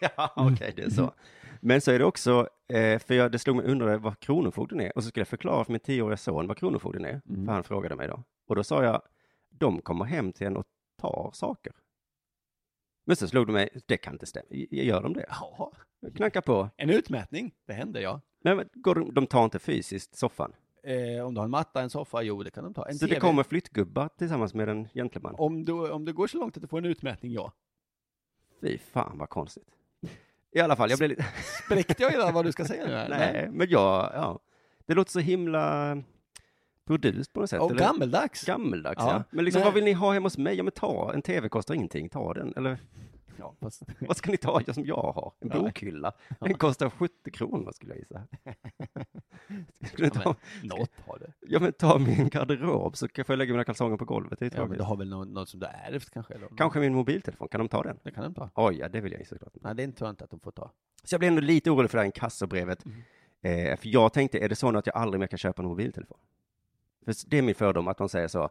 ja, 0.00 0.32
okej, 0.36 0.72
det 0.76 0.82
är 0.82 0.90
så. 0.90 1.14
Men 1.60 1.80
så 1.80 1.90
är 1.90 1.98
det 1.98 2.04
också, 2.04 2.48
eh, 2.68 2.98
för 2.98 3.14
jag, 3.14 3.32
det 3.32 3.38
slog 3.38 3.56
mig 3.56 3.66
undrade 3.66 3.98
vad 3.98 4.20
Kronofogden 4.20 4.80
är, 4.80 4.96
och 4.96 5.02
så 5.02 5.08
skulle 5.08 5.20
jag 5.20 5.28
förklara 5.28 5.64
för 5.64 5.72
min 5.72 5.80
tioåriga 5.80 6.16
son 6.16 6.46
vad 6.46 6.56
Kronofogden 6.56 7.04
är, 7.04 7.20
Mm. 7.28 7.46
för 7.46 7.52
han 7.52 7.64
frågade 7.64 7.96
mig 7.96 8.08
då. 8.08 8.22
Och 8.48 8.56
då 8.56 8.64
sa 8.64 8.84
jag, 8.84 9.02
de 9.50 9.80
kommer 9.80 10.04
hem 10.04 10.32
till 10.32 10.46
en 10.46 10.56
och 10.56 10.66
tar 11.00 11.30
saker. 11.34 11.72
Men 13.06 13.16
så 13.16 13.28
slog 13.28 13.46
det 13.46 13.52
mig, 13.52 13.68
det 13.86 13.96
kan 13.96 14.12
inte 14.12 14.26
stämma, 14.26 14.46
gör 14.70 15.02
de 15.02 15.12
det? 15.12 15.26
Ja. 15.28 15.72
Knackar 16.16 16.40
på, 16.40 16.68
En 16.76 16.90
utmätning, 16.90 17.54
det 17.66 17.72
händer 17.72 18.00
ja. 18.00 18.20
men 18.42 18.68
går 18.74 18.94
de, 18.94 19.14
de 19.14 19.26
tar 19.26 19.44
inte 19.44 19.58
fysiskt 19.58 20.16
soffan. 20.16 20.52
Eh, 20.84 21.26
om 21.26 21.34
du 21.34 21.40
har 21.40 21.44
en 21.44 21.50
matta, 21.50 21.82
en 21.82 21.90
soffa, 21.90 22.22
jo 22.22 22.42
det 22.42 22.50
kan 22.50 22.64
de 22.64 22.74
ta. 22.74 22.86
En 22.88 22.94
så 22.94 23.06
TV. 23.06 23.14
det 23.14 23.20
kommer 23.20 23.42
flyttgubbar 23.42 24.08
tillsammans 24.18 24.54
med 24.54 24.68
en 24.68 24.88
gentleman. 24.94 25.34
om, 25.38 25.64
du, 25.64 25.72
om 25.90 26.04
det 26.04 26.12
går 26.12 26.26
så 26.26 26.38
långt 26.38 26.56
att 26.56 26.62
du 26.62 26.68
får 26.68 26.78
en 26.78 26.84
utmätning, 26.84 27.32
ja. 27.32 27.52
Fy 28.60 28.78
fan 28.78 29.18
vad 29.18 29.28
konstigt. 29.28 29.68
I 30.52 30.60
alla 30.60 30.76
fall, 30.76 30.90
jag 30.90 30.98
blev 30.98 31.10
lite... 31.10 31.26
Spräckte 31.64 32.02
jag 32.02 32.10
hela 32.10 32.32
vad 32.32 32.44
du 32.44 32.52
ska 32.52 32.64
säga 32.64 32.86
nu? 32.86 33.06
Nej, 33.16 33.48
men 33.52 33.70
jag, 33.70 34.10
ja. 34.14 34.38
Det 34.86 34.94
låter 34.94 35.10
så 35.12 35.20
himla 35.20 35.96
burdust 36.86 37.32
på 37.32 37.40
något 37.40 37.50
sätt. 37.50 37.60
Och 37.60 37.70
gammeldags. 37.76 38.44
Gammeldags, 38.44 38.98
Ja. 38.98 39.10
ja. 39.12 39.24
Men 39.30 39.44
liksom, 39.44 39.60
Nej. 39.60 39.64
vad 39.66 39.74
vill 39.74 39.84
ni 39.84 39.92
ha 39.92 40.12
hemma 40.12 40.26
hos 40.26 40.38
mig? 40.38 40.54
Ja, 40.56 40.62
men 40.62 40.72
ta, 40.72 41.12
en 41.14 41.22
tv 41.22 41.48
kostar 41.48 41.74
ingenting, 41.74 42.08
ta 42.08 42.34
den. 42.34 42.52
Eller 42.56 42.78
Ja, 43.38 43.54
fast... 43.60 43.82
vad 44.00 44.16
ska 44.16 44.30
ni 44.30 44.36
ta 44.36 44.62
som 44.74 44.84
jag 44.86 45.12
har? 45.14 45.32
En 45.40 45.48
bokhylla. 45.48 46.12
Den 46.40 46.54
kostar 46.54 46.90
70 46.90 47.30
kronor 47.30 47.72
skulle 47.72 47.92
jag 47.92 47.98
gissa. 47.98 48.22
Skulle 49.92 50.10
Ja, 50.14 50.20
ta, 50.22 50.34
Något 50.62 50.90
har 51.06 51.18
du. 51.18 51.39
Ja, 51.50 51.60
men 51.60 51.72
ta 51.72 51.98
min 51.98 52.28
garderob 52.28 52.96
så 52.96 53.08
kan 53.08 53.24
jag 53.28 53.38
lägga 53.38 53.52
mina 53.52 53.64
kalsonger 53.64 53.96
på 53.96 54.04
golvet. 54.04 54.38
Det 54.38 54.44
är 54.46 54.46
Ja, 54.46 54.50
men 54.58 54.66
tråkigt. 54.66 54.78
du 54.78 54.84
har 54.84 54.96
väl 54.96 55.08
något, 55.08 55.28
något 55.28 55.48
som 55.48 55.60
du 55.60 55.66
har 55.66 55.72
ärvt 55.72 56.10
kanske? 56.10 56.34
Eller? 56.34 56.48
Kanske 56.56 56.80
min 56.80 56.94
mobiltelefon, 56.94 57.48
kan 57.48 57.58
de 57.58 57.68
ta 57.68 57.82
den? 57.82 57.98
Det 58.02 58.10
kan 58.10 58.24
de 58.24 58.34
ta. 58.34 58.50
Oj, 58.54 58.76
ja, 58.78 58.88
det 58.88 59.00
vill 59.00 59.12
jag 59.12 59.20
ju 59.20 59.24
såklart. 59.26 59.52
Nej, 59.60 59.74
det 59.74 59.82
är 59.82 59.84
inte 59.84 60.04
inte 60.06 60.24
att 60.24 60.30
de 60.30 60.40
får 60.40 60.50
ta. 60.50 60.70
Så 61.04 61.14
jag 61.14 61.18
blev 61.18 61.28
ändå 61.28 61.40
lite 61.42 61.70
orolig 61.70 61.90
för 61.90 61.98
det 61.98 62.02
här 62.02 62.06
inkassobrevet. 62.06 62.84
Mm. 62.84 63.00
Eh, 63.70 63.76
för 63.76 63.88
jag 63.88 64.12
tänkte, 64.12 64.38
är 64.38 64.48
det 64.48 64.56
så 64.56 64.70
nu 64.70 64.78
att 64.78 64.86
jag 64.86 64.96
aldrig 64.96 65.20
mer 65.20 65.26
kan 65.26 65.38
köpa 65.38 65.62
en 65.62 65.68
mobiltelefon? 65.68 66.18
För 67.04 67.14
det 67.26 67.38
är 67.38 67.42
min 67.42 67.54
fördom 67.54 67.88
att 67.88 67.98
de 67.98 68.08
säger 68.08 68.28
så, 68.28 68.50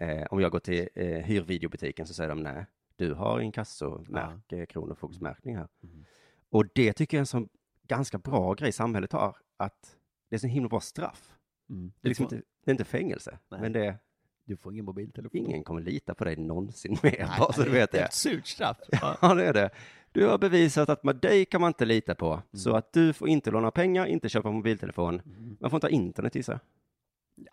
eh, 0.00 0.22
om 0.30 0.40
jag 0.40 0.52
går 0.52 0.58
till 0.58 0.88
eh, 0.94 1.06
hyrvideobutiken 1.08 2.06
så 2.06 2.14
säger 2.14 2.28
de 2.28 2.42
nej, 2.42 2.66
du 2.96 3.14
har 3.14 3.40
inkassomärke, 3.40 4.66
kronofogdsmärkning 4.66 5.56
här. 5.56 5.68
Mm. 5.82 6.04
Och 6.50 6.66
det 6.74 6.92
tycker 6.92 7.16
jag 7.16 7.18
är 7.18 7.22
en 7.22 7.26
sån 7.26 7.48
ganska 7.88 8.18
bra 8.18 8.54
grej 8.54 8.72
samhället 8.72 9.12
har, 9.12 9.36
att 9.56 9.96
det 10.28 10.36
är 10.36 10.40
så 10.40 10.46
himla 10.46 10.68
bra 10.68 10.80
straff. 10.80 11.32
Mm. 11.70 11.92
Det 12.00 12.06
är, 12.06 12.08
liksom 12.08 12.22
inte, 12.24 12.36
det 12.36 12.70
är 12.70 12.72
inte 12.72 12.84
fängelse, 12.84 13.38
Nej. 13.50 13.60
men 13.60 13.72
det 13.72 13.86
är, 13.86 13.98
du 14.44 14.56
får 14.56 14.72
ingen 14.72 14.84
mobiltelefon. 14.84 15.38
ingen 15.40 15.64
kommer 15.64 15.80
lita 15.80 16.14
på 16.14 16.24
dig 16.24 16.36
någonsin 16.36 16.96
mer, 17.02 17.38
bara 17.38 17.52
så 17.52 17.62
du 17.62 17.70
vet 17.70 17.92
det. 17.92 18.00
Ett 18.00 18.14
surt 18.14 18.46
straff. 18.46 18.78
Ja. 19.20 19.34
Det 19.34 19.44
är 19.46 19.52
det. 19.52 19.70
Du 20.12 20.26
har 20.26 20.38
bevisat 20.38 20.88
att 20.88 21.04
med 21.04 21.16
dig 21.16 21.44
kan 21.44 21.60
man 21.60 21.68
inte 21.70 21.84
lita 21.84 22.14
på, 22.14 22.42
så 22.52 22.76
att 22.76 22.92
du 22.92 23.12
får 23.12 23.28
inte 23.28 23.50
låna 23.50 23.70
pengar, 23.70 24.06
inte 24.06 24.28
köpa 24.28 24.50
mobiltelefon. 24.50 25.20
Mm. 25.20 25.56
Man 25.60 25.70
får 25.70 25.76
inte 25.76 25.86
ha 25.86 25.90
internet 25.90 26.34
gissar 26.34 26.60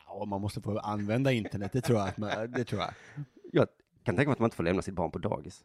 ja, 0.08 0.26
man 0.26 0.42
måste 0.42 0.62
få 0.62 0.80
använda 0.80 1.32
internet, 1.32 1.72
det 1.74 1.82
tror 1.82 2.00
jag. 2.00 2.20
man- 2.20 2.52
Det 2.52 2.64
tror 2.64 2.82
jag. 2.82 2.92
Jag 3.52 3.68
kan 4.04 4.16
tänka 4.16 4.30
mig 4.30 4.34
att 4.34 4.40
man 4.40 4.46
inte 4.48 4.56
får 4.58 4.64
lämna 4.64 4.82
sitt 4.82 4.94
barn 4.94 5.12
på 5.12 5.20
dagis. 5.20 5.64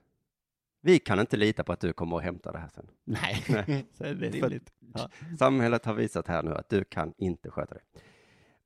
Vi 0.80 0.98
kan 0.98 1.20
inte 1.20 1.36
lita 1.36 1.64
på 1.64 1.72
att 1.72 1.80
du 1.80 1.92
kommer 1.92 2.16
och 2.16 2.22
hämtar 2.22 2.52
det 2.52 2.58
här 2.58 2.68
sen. 2.68 2.86
Nej, 3.04 3.44
Nej. 3.48 3.86
så 3.92 4.04
är 4.04 4.14
det 4.14 4.28
rimligt. 4.30 4.72
Ja. 4.94 5.08
Samhället 5.38 5.84
har 5.84 5.94
visat 5.94 6.28
här 6.28 6.42
nu 6.42 6.54
att 6.54 6.68
du 6.68 6.84
kan 6.84 7.14
inte 7.18 7.50
sköta 7.50 7.74
det. 7.74 7.80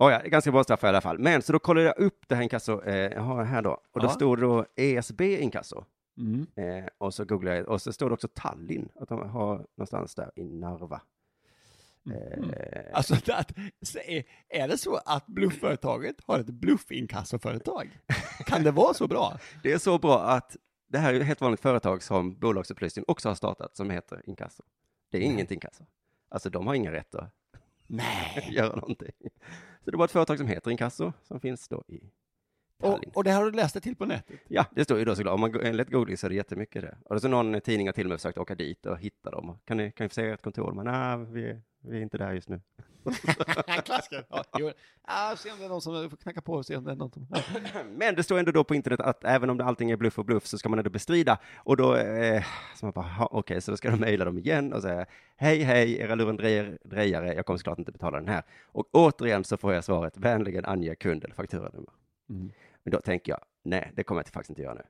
Oh 0.03 0.13
ja, 0.13 0.21
ganska 0.25 0.53
bra 0.53 0.65
straff 0.65 0.85
i 0.85 0.87
alla 0.87 1.01
fall. 1.01 1.19
Men 1.19 1.43
så 1.43 1.53
då 1.53 1.59
kollade 1.59 1.87
jag 1.87 1.99
upp 1.99 2.25
det 2.29 2.35
här 2.35 2.43
inkasso, 2.43 2.83
eh, 2.83 2.97
jag 2.97 3.21
har 3.23 3.39
det 3.39 3.45
här 3.49 3.63
då, 3.63 3.81
och 3.93 4.01
då 4.01 4.07
Ja. 4.07 4.11
stod 4.11 4.39
det 4.39 4.43
då 4.43 4.67
ESB 4.77 5.21
inkasso. 5.41 5.85
Mm. 6.19 6.47
Eh, 6.57 6.89
och 6.99 7.15
så 7.15 7.25
googlade 7.25 7.57
jag, 7.57 7.69
och 7.69 7.83
så 7.83 7.93
står 7.93 8.09
det 8.09 8.15
också 8.15 8.29
Tallinn, 8.35 8.89
att 9.01 9.09
de 9.09 9.29
har 9.31 9.67
någonstans 9.77 10.15
där 10.15 10.31
i 10.37 10.45
Narva. 10.45 11.01
Eh, 12.11 12.45
Alltså, 12.93 13.15
att, 13.15 13.53
är, 14.49 14.69
det 14.69 14.79
så 14.79 14.97
att 15.07 15.27
bluffföretaget 15.27 16.17
har 16.27 16.39
ett 16.39 16.47
bluffinkassoföretag? 16.47 17.99
Kan 18.47 18.63
det 18.63 18.71
vara 18.71 18.95
så 18.95 19.07
bra? 19.09 19.39
Det 19.63 19.73
är 19.73 19.79
så 19.79 19.99
bra 19.99 20.21
att 20.23 20.57
det 20.89 20.99
här 20.99 21.15
är 21.15 21.21
ett 21.21 21.27
helt 21.27 21.41
vanligt 21.41 21.61
företag 21.61 22.03
som 22.03 22.39
Bolagsupplysningen 22.39 23.05
också 23.09 23.29
har 23.29 23.35
startat 23.35 23.77
som 23.77 23.91
heter 23.91 24.23
Inkasso. 24.25 24.63
Det 25.11 25.19
är 25.19 25.23
inget 25.23 25.51
inkasso. 25.51 25.85
Alltså 26.29 26.51
de 26.51 26.67
har 26.67 26.75
inga 26.75 26.93
rätt 26.93 27.15
att 27.15 27.35
Nej. 27.87 28.49
göra 28.53 28.77
någonting. 28.77 29.13
Så 29.85 29.91
det 29.91 29.97
var 29.97 30.05
ett 30.05 30.11
företag 30.11 30.39
som 30.39 30.47
heter 30.47 30.71
Inkasso 30.71 31.13
som 31.23 31.41
finns 31.41 31.69
då 31.69 31.85
i 31.89 32.01
Tallinn. 32.83 33.11
Och, 33.11 33.17
och 33.17 33.25
det 33.25 33.31
har 33.31 33.45
du 33.45 33.51
läst 33.51 33.75
det 33.75 33.81
till 33.81 33.97
på 33.97 34.07
nätet? 34.07 34.41
Ja, 34.49 34.65
det 34.71 34.85
står 34.85 34.99
ju 34.99 35.05
då 35.05 35.15
såklart. 35.15 35.35
Om 35.35 35.41
man 35.41 35.61
enligt 35.63 35.91
googling 35.91 36.17
så 36.17 36.27
är 36.27 36.29
det 36.29 36.35
jättemycket 36.37 36.83
det. 36.83 36.97
Och 37.05 37.15
det 37.15 37.19
är 37.19 37.21
så 37.21 37.29
någon 37.29 37.61
tidning 37.61 37.89
har 37.89 37.93
till 37.93 38.07
och 38.07 38.11
med 38.11 38.19
försökt 38.19 38.39
åka 38.39 38.55
dit 38.55 38.87
och 38.87 38.99
hitta 38.99 39.31
dem. 39.31 39.59
Kan 39.65 39.77
ni, 39.77 39.93
kan 39.93 40.05
ni 40.05 40.09
få 40.09 40.15
se 40.15 40.29
ert 40.29 40.43
kontor? 40.43 40.73
Men 40.73 40.85
nej, 40.85 41.27
vi, 41.33 41.61
vi 41.81 41.99
är 41.99 42.03
inte 42.03 42.19
där 42.19 42.33
just 42.33 42.49
nu. 42.49 42.61
Klassiker. 43.85 44.25
Ja, 44.29 44.45
jo. 44.59 44.71
ja, 45.07 45.35
se 45.37 45.51
om 45.53 45.59
det 45.59 45.65
är 45.65 45.69
någon 45.69 45.81
som 45.81 46.11
får 46.11 46.17
knacka 46.17 46.41
på 46.41 46.53
och 46.53 46.67
se 46.67 46.77
om 46.77 46.85
det 46.85 46.91
är 46.93 46.97
någon 46.97 47.11
som... 47.11 47.27
Men 47.97 48.15
det 48.15 48.23
står 48.23 48.39
ändå 48.39 48.53
då 48.53 48.65
på 48.65 48.75
internet 48.75 49.01
att 49.01 49.25
även 49.25 49.51
om 49.51 49.57
det 49.59 49.65
allting 49.65 49.91
är 49.91 49.97
bluff 49.97 50.19
och 50.19 50.25
bluff 50.25 50.47
så 50.47 50.59
ska 50.59 50.69
man 50.69 50.79
ändå 50.79 50.91
bestrida. 50.91 51.39
Och 51.57 51.77
då, 51.77 51.97
eh, 51.97 52.45
så 52.77 52.87
man 52.87 52.93
bara, 52.93 53.07
"Ha, 53.07 53.29
okej, 53.31 53.61
så 53.61 53.71
då 53.71 53.77
ska 53.77 53.91
de 53.91 54.01
mejla 54.01 54.25
dem 54.25 54.39
igen 54.39 54.73
och 54.73 54.83
säga, 54.83 55.07
hej, 55.37 55.63
hej, 55.63 55.99
era 55.99 56.15
lurendrejare, 56.15 57.35
jag 57.35 57.47
kommer 57.47 57.59
såklart 57.59 57.79
inte 57.79 57.93
betala 57.93 58.19
den 58.19 58.29
här. 58.29 58.43
Och 58.65 58.89
återigen 58.93 59.45
så 59.45 59.57
får 59.57 59.75
jag 59.75 59.85
svaret, 59.85 60.17
vänligen 60.17 60.65
ange 60.65 60.95
kund 60.95 61.25
eller 61.25 61.35
fakturanummer. 61.35 61.93
Mm. 62.31 62.51
Men 62.85 62.93
då 62.93 63.01
tänker 63.01 63.33
jag, 63.33 63.41
nej, 63.63 63.93
det 63.97 64.05
kommer 64.05 64.21
jag 64.21 64.29
faktiskt 64.29 64.51
inte 64.51 64.63
göra 64.63 64.75
nu. 64.75 64.83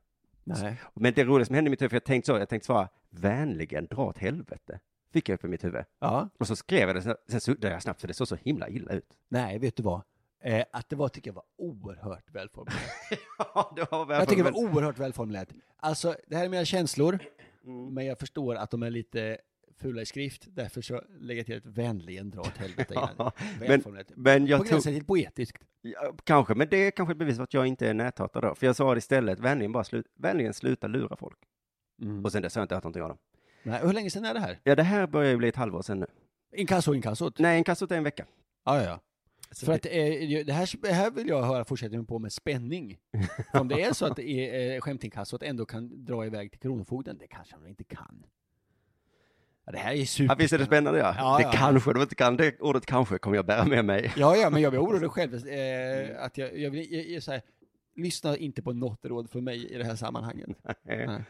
Nej. 0.44 0.80
Men 0.94 1.12
det 1.14 1.24
roliga 1.24 1.44
som 1.46 1.54
hände 1.54 1.68
i 1.68 1.70
mitt 1.70 1.80
huvud, 1.82 1.90
för 1.90 1.96
jag 1.96 2.04
tänkte 2.04 2.26
så, 2.26 2.38
jag 2.38 2.48
tänkte 2.48 2.66
svara, 2.66 2.88
vänligen 3.10 3.86
dra 3.86 4.04
åt 4.04 4.18
helvete. 4.18 4.80
Fick 5.12 5.28
jag 5.28 5.34
upp 5.34 5.44
i 5.44 5.48
mitt 5.48 5.64
huvud. 5.64 5.84
Ja. 5.98 6.28
Och 6.38 6.46
så 6.46 6.56
skrev 6.56 6.88
jag 6.88 6.96
det, 6.96 7.16
sen 7.28 7.40
suddade 7.40 7.74
jag 7.74 7.82
snabbt, 7.82 8.00
för 8.00 8.08
det 8.08 8.14
såg 8.14 8.28
så 8.28 8.36
himla 8.36 8.68
illa 8.68 8.92
ut. 8.92 9.16
Nej, 9.28 9.58
vet 9.58 9.76
du 9.76 9.82
vad? 9.82 10.02
Eh, 10.40 10.64
att 10.72 10.88
det 10.88 10.96
var, 10.96 11.08
tycker 11.08 11.28
jag 11.30 11.34
var 11.34 11.44
oerhört 11.56 12.30
välformulerat. 12.30 12.82
Ja, 13.38 13.72
det 13.76 13.90
var 13.90 14.14
Jag 14.14 14.28
tycker 14.28 14.44
det 14.44 14.50
var 14.50 14.60
oerhört 14.60 14.98
välformulerat. 14.98 15.48
Alltså, 15.76 16.16
det 16.26 16.36
här 16.36 16.44
är 16.44 16.48
mina 16.48 16.64
känslor, 16.64 17.18
Mm. 17.64 17.94
men 17.94 18.06
jag 18.06 18.18
förstår 18.18 18.54
att 18.54 18.70
de 18.70 18.82
är 18.82 18.90
lite 18.90 19.38
fula 19.82 20.02
i 20.02 20.06
skrift, 20.06 20.46
därför 20.50 20.80
så 20.80 21.02
lägger 21.20 21.40
jag 21.40 21.46
till 21.46 21.56
ett 21.56 21.66
vänligen 21.66 22.30
dra 22.30 22.40
åt 22.40 22.56
helvete. 22.56 22.94
Ja, 23.18 23.32
men, 23.60 23.82
men 24.16 24.46
På 24.46 24.50
jag 24.50 24.60
tog, 24.60 24.68
gränsen 24.68 24.94
till 24.94 25.04
poetiskt. 25.04 25.62
ja, 25.82 26.14
kanske, 26.24 26.54
men 26.54 26.68
det 26.68 26.76
är 26.76 26.90
kanske 26.90 27.12
ett 27.12 27.18
bevis 27.18 27.36
för 27.36 27.42
att 27.44 27.54
jag 27.54 27.66
inte 27.66 27.88
är 27.88 27.94
näthatare 27.94 28.48
då. 28.48 28.54
För 28.54 28.66
jag 28.66 28.76
sa 28.76 28.96
istället, 28.96 29.40
vänligen 29.40 29.72
bara 29.72 29.84
slut, 29.84 30.06
vänligen 30.18 30.54
sluta 30.54 30.86
lura 30.86 31.16
folk. 31.16 31.38
Och 32.24 32.32
sen 32.32 32.42
dess 32.42 32.54
har 32.54 32.60
jag 32.60 32.64
inte 32.64 32.74
hört 32.74 32.84
någonting 32.84 33.02
av 33.02 33.08
dem. 33.08 33.18
Nej, 33.62 33.80
hur 33.82 33.92
länge 33.92 34.10
sedan 34.10 34.24
är 34.24 34.34
det 34.34 34.40
här? 34.40 34.58
Ja, 34.64 34.74
det 34.74 34.82
här 34.82 35.06
börjar 35.06 35.30
ju 35.30 35.36
bli 35.36 35.48
ett 35.48 35.56
halvår 35.56 35.82
sedan 35.82 36.00
nu. 36.00 36.06
Inkasso, 36.56 36.94
inkassot? 36.94 37.38
Nej, 37.38 37.58
en 37.58 37.64
kassot 37.64 37.90
är 37.90 37.96
en 37.96 38.04
vecka. 38.04 38.26
Ja, 38.64 38.76
ja, 38.76 38.84
ja. 38.84 39.00
Så 39.50 39.66
För 39.66 39.72
att 39.72 39.86
eh, 39.86 39.92
det, 40.46 40.52
här, 40.52 40.82
det 40.82 40.92
här 40.92 41.10
vill 41.10 41.28
jag 41.28 41.42
höra 41.42 41.64
fortsättningen 41.64 42.06
på 42.06 42.18
med 42.18 42.32
spänning. 42.32 42.98
Om 43.52 43.68
det 43.68 43.82
är 43.82 43.92
så 43.92 44.06
att 44.06 44.18
eh, 44.18 44.80
skämtinkassot 44.80 45.42
ändå 45.42 45.66
kan 45.66 46.04
dra 46.04 46.26
iväg 46.26 46.50
till 46.50 46.60
Kronofogden, 46.60 47.18
det 47.18 47.26
kanske 47.26 47.56
de 47.56 47.66
inte 47.66 47.84
kan. 47.84 48.26
Ja, 49.64 49.72
det 49.72 49.78
här 49.78 49.92
är 49.92 49.96
Ja, 49.96 50.06
super. 50.06 50.36
visst 50.36 50.52
är 50.52 50.58
det 50.58 50.66
spännande 50.66 50.98
ja. 50.98 51.14
Ja, 51.18 51.36
det 51.36 51.42
ja. 51.42 51.52
kanske 51.54 51.92
de 51.92 52.02
inte 52.02 52.14
kan, 52.14 52.36
det 52.36 52.60
ordet 52.60 52.86
kanske 52.86 53.18
kommer 53.18 53.36
jag 53.36 53.46
bära 53.46 53.64
med 53.64 53.84
mig. 53.84 54.12
Ja, 54.16 54.36
ja, 54.36 54.50
men 54.50 54.62
jag 54.62 54.72
blir 54.72 54.80
orolig 54.82 55.10
själv. 55.10 55.48
Eh, 55.48 56.24
att 56.24 56.38
jag, 56.38 56.58
jag 56.58 56.70
vill, 56.70 56.92
jag, 56.92 57.06
jag, 57.06 57.22
så 57.22 57.32
här, 57.32 57.42
lyssna 57.96 58.36
inte 58.36 58.62
på 58.62 58.72
något 58.72 59.04
råd 59.04 59.30
från 59.30 59.44
mig 59.44 59.72
i 59.72 59.78
det 59.78 59.84
här 59.84 59.96
sammanhanget. 59.96 60.48
Nej. 60.82 61.24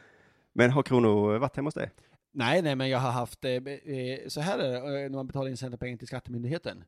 Men 0.53 0.71
har 0.71 0.83
Krono 0.83 1.39
varit 1.39 1.57
hemma 1.57 1.67
hos 1.67 1.75
dig? 1.75 1.91
Nej, 2.33 2.63
nej, 2.63 2.77
men 2.77 2.89
jag 2.89 2.99
har 2.99 3.11
haft, 3.11 3.45
eh, 3.45 3.51
eh, 3.53 4.29
så 4.29 4.41
här 4.41 4.59
är 4.59 4.71
det 4.73 4.77
eh, 4.77 5.11
när 5.11 5.17
man 5.17 5.27
betalar 5.27 5.51
in 5.51 5.57
sina 5.57 5.77
pengar 5.77 5.97
till 5.97 6.07
Skattemyndigheten. 6.07 6.85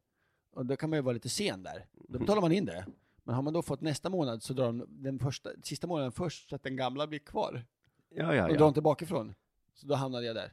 Och 0.52 0.66
då 0.66 0.76
kan 0.76 0.90
man 0.90 0.96
ju 0.96 1.02
vara 1.02 1.12
lite 1.12 1.28
sen 1.28 1.62
där. 1.62 1.86
Då 2.08 2.18
betalar 2.18 2.40
man 2.40 2.52
in 2.52 2.64
det. 2.64 2.86
Men 3.24 3.34
har 3.34 3.42
man 3.42 3.52
då 3.52 3.62
fått 3.62 3.80
nästa 3.80 4.10
månad 4.10 4.42
så 4.42 4.52
drar 4.52 4.66
de 4.66 4.84
den 4.88 5.18
första, 5.18 5.50
sista 5.62 5.86
månaden 5.86 6.12
först 6.12 6.48
så 6.48 6.56
att 6.56 6.62
den 6.62 6.76
gamla 6.76 7.06
blir 7.06 7.18
kvar. 7.18 7.64
Ja, 8.14 8.34
ja, 8.34 8.42
Och 8.42 8.48
drar 8.52 8.60
ja. 8.60 8.68
inte 8.68 8.80
bakifrån. 8.80 9.34
Så 9.74 9.86
då 9.86 9.94
hamnade 9.94 10.26
jag 10.26 10.36
där. 10.36 10.52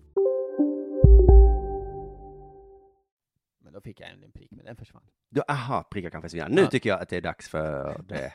Då 3.81 3.89
fick 3.89 3.99
jag 3.99 4.09
en 4.09 4.31
prick, 4.31 4.51
men 4.51 4.65
den 4.65 4.75
försvann. 4.75 5.03
Du, 5.29 5.41
aha, 5.47 5.83
prickar 5.91 6.09
kan 6.09 6.21
försvinna. 6.21 6.47
Nu 6.47 6.61
Ja. 6.61 6.67
tycker 6.67 6.89
jag 6.89 7.01
att 7.01 7.09
det 7.09 7.17
är 7.17 7.21
dags 7.21 7.49
för 7.49 8.01
det 8.07 8.15
här. 8.15 8.31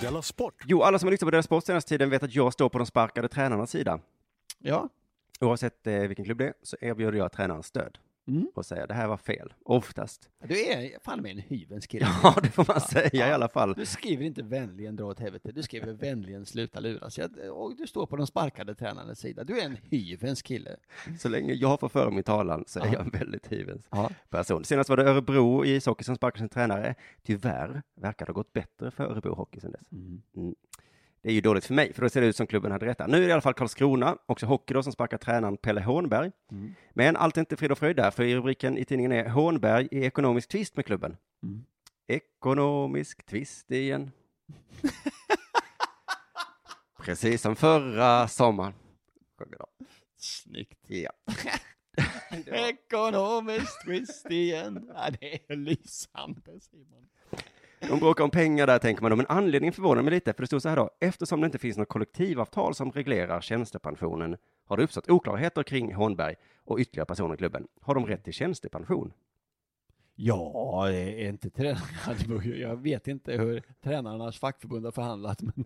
Della 0.00 0.22
Sport. 0.22 0.54
Jo, 0.66 0.82
alla 0.82 0.98
som 0.98 1.06
har 1.06 1.10
lyssnat 1.10 1.26
på 1.26 1.30
deras 1.30 1.44
sport 1.44 1.64
senaste 1.64 1.88
tiden 1.88 2.10
vet 2.10 2.22
att 2.22 2.34
jag 2.34 2.52
står 2.52 2.68
på 2.68 2.78
de 2.78 2.86
sparkade 2.86 3.28
tränarnas 3.28 3.70
sida. 3.70 4.00
Ja. 4.58 4.88
Oavsett 5.40 5.86
eh, 5.86 5.94
vilken 5.94 6.24
klubb 6.24 6.38
det 6.38 6.46
är 6.46 6.54
så 6.62 6.76
erbjuder 6.80 7.18
jag 7.18 7.32
tränaren 7.32 7.62
stöd. 7.62 7.98
Mm. 8.28 8.46
Och 8.54 8.66
säger 8.66 8.86
det 8.86 8.94
här 8.94 9.08
var 9.08 9.16
fel. 9.16 9.52
Oftast. 9.64 10.30
Du 10.44 10.60
är 10.64 10.98
fan 11.04 11.22
med 11.22 11.30
en 11.30 11.38
hyvens 11.38 11.86
kille. 11.86 12.06
Ja, 12.22 12.36
det 12.42 12.48
får 12.50 12.64
man 12.68 12.80
säga 12.80 13.28
i 13.28 13.32
alla 13.32 13.48
fall. 13.48 13.72
Du 13.72 13.86
skriver 13.86 14.24
inte 14.24 14.42
vänligen 14.42 14.96
dra 14.96 15.04
åt 15.04 15.20
helvete, 15.20 15.52
du 15.52 15.62
skriver 15.62 15.92
vänligen 15.92 16.46
sluta 16.46 16.80
luras. 16.80 17.18
Och 17.52 17.76
du 17.76 17.86
står 17.86 18.06
på 18.06 18.16
de 18.16 18.26
sparkade 18.26 18.74
tränarnas 18.74 19.18
sida. 19.18 19.44
Du 19.44 19.60
är 19.60 19.64
en 19.64 19.76
hyvens 19.90 20.42
kille. 20.42 20.76
Så 21.18 21.28
länge 21.28 21.52
jag 21.52 21.80
får 21.80 21.88
föra 21.88 22.10
min 22.10 22.22
talan 22.24 22.64
så 22.66 22.80
är 22.80 22.86
Ja. 22.86 22.92
jag 22.92 23.00
en 23.02 23.10
väldigt 23.10 23.52
hyvens 23.52 23.86
Ja. 23.90 24.10
person. 24.28 24.64
Senast 24.64 24.90
var 24.90 24.96
det 24.96 25.02
Örebro 25.04 25.64
i 25.64 25.74
ishockey 25.74 26.04
som 26.04 26.16
sparkade 26.16 26.38
sin 26.38 26.48
tränare. 26.48 26.94
Tyvärr 27.22 27.82
verkar 28.00 28.26
det 28.26 28.30
ha 28.32 28.34
gått 28.34 28.52
bättre 28.52 28.90
för 28.90 29.04
Örebro 29.04 29.34
Hockey 29.34 29.60
sedan 29.60 29.72
dess. 29.72 29.92
Mm. 29.92 30.54
Det 31.22 31.28
är 31.28 31.32
ju 31.32 31.40
dåligt 31.40 31.64
för 31.64 31.74
mig, 31.74 31.92
för 31.92 32.02
då 32.02 32.08
ser 32.08 32.20
det 32.20 32.26
ut 32.26 32.36
som 32.36 32.46
klubben 32.46 32.72
hade 32.72 32.86
rätt. 32.86 32.98
Nu 33.08 33.16
är 33.16 33.20
det 33.20 33.26
i 33.26 33.32
alla 33.32 33.40
fall 33.40 33.54
Karlskrona, 33.54 34.18
också 34.26 34.46
hockey 34.46 34.74
då, 34.74 34.82
som 34.82 34.92
sparkar 34.92 35.18
tränaren 35.18 35.56
Pelle 35.56 35.80
Hånberg. 35.80 36.30
Mm. 36.50 36.74
Men 36.92 37.16
allt 37.16 37.36
är 37.36 37.40
inte 37.40 37.56
frid 37.56 37.72
och 37.72 37.78
fröjd 37.78 37.96
där, 37.96 38.10
för 38.10 38.22
i 38.22 38.36
rubriken 38.36 38.78
i 38.78 38.84
tidningen 38.84 39.12
är 39.12 39.28
Hånberg 39.28 39.88
i 39.90 40.04
ekonomisk 40.04 40.48
tvist 40.48 40.76
med 40.76 40.86
klubben. 40.86 41.16
Mm. 41.42 41.64
Ekonomisk 42.06 43.26
tvist 43.26 43.70
igen. 43.70 44.10
Precis 46.98 47.42
som 47.42 47.56
förra 47.56 48.28
sommaren. 48.28 48.72
Snyggt. 50.16 50.84
Ja. 50.86 51.10
Ekonomiskt 52.46 53.84
twist 53.84 54.30
igen. 54.30 54.90
Ja, 54.94 55.10
det 55.20 55.52
är 55.52 55.56
lysande 55.56 56.60
Simon. 56.60 57.08
De 57.80 57.98
bråkar 57.98 58.24
om 58.24 58.30
pengar 58.30 58.66
där, 58.66 58.78
tänker 58.78 59.02
man 59.02 59.10
då, 59.10 59.16
men 59.16 59.26
anledningen 59.28 59.72
förvånar 59.72 60.02
mig 60.02 60.10
lite, 60.10 60.32
för 60.32 60.42
det 60.42 60.46
stod 60.46 60.62
så 60.62 60.68
här 60.68 60.76
då, 60.76 60.90
eftersom 61.00 61.40
det 61.40 61.44
inte 61.44 61.58
finns 61.58 61.76
något 61.76 61.88
kollektivavtal 61.88 62.74
som 62.74 62.92
reglerar 62.92 63.40
tjänstepensionen 63.40 64.36
har 64.68 64.76
det 64.76 64.82
uppstått 64.82 65.10
oklarheter 65.10 65.62
kring 65.62 65.94
Hånberg 65.94 66.34
och 66.64 66.78
ytterligare 66.78 67.06
personer 67.06 67.34
i 67.34 67.36
klubben. 67.36 67.66
Har 67.80 67.94
de 67.94 68.06
rätt 68.06 68.24
till 68.24 68.32
tjänstepension? 68.32 69.12
Ja, 70.14 70.86
det 70.90 71.24
är 71.24 71.28
inte 71.28 71.50
tränarna. 71.50 72.44
Jag 72.56 72.76
vet 72.76 73.08
inte 73.08 73.32
hur 73.32 73.62
tränarnas 73.82 74.38
fackförbund 74.38 74.84
har 74.84 74.92
förhandlat, 74.92 75.42
men, 75.42 75.64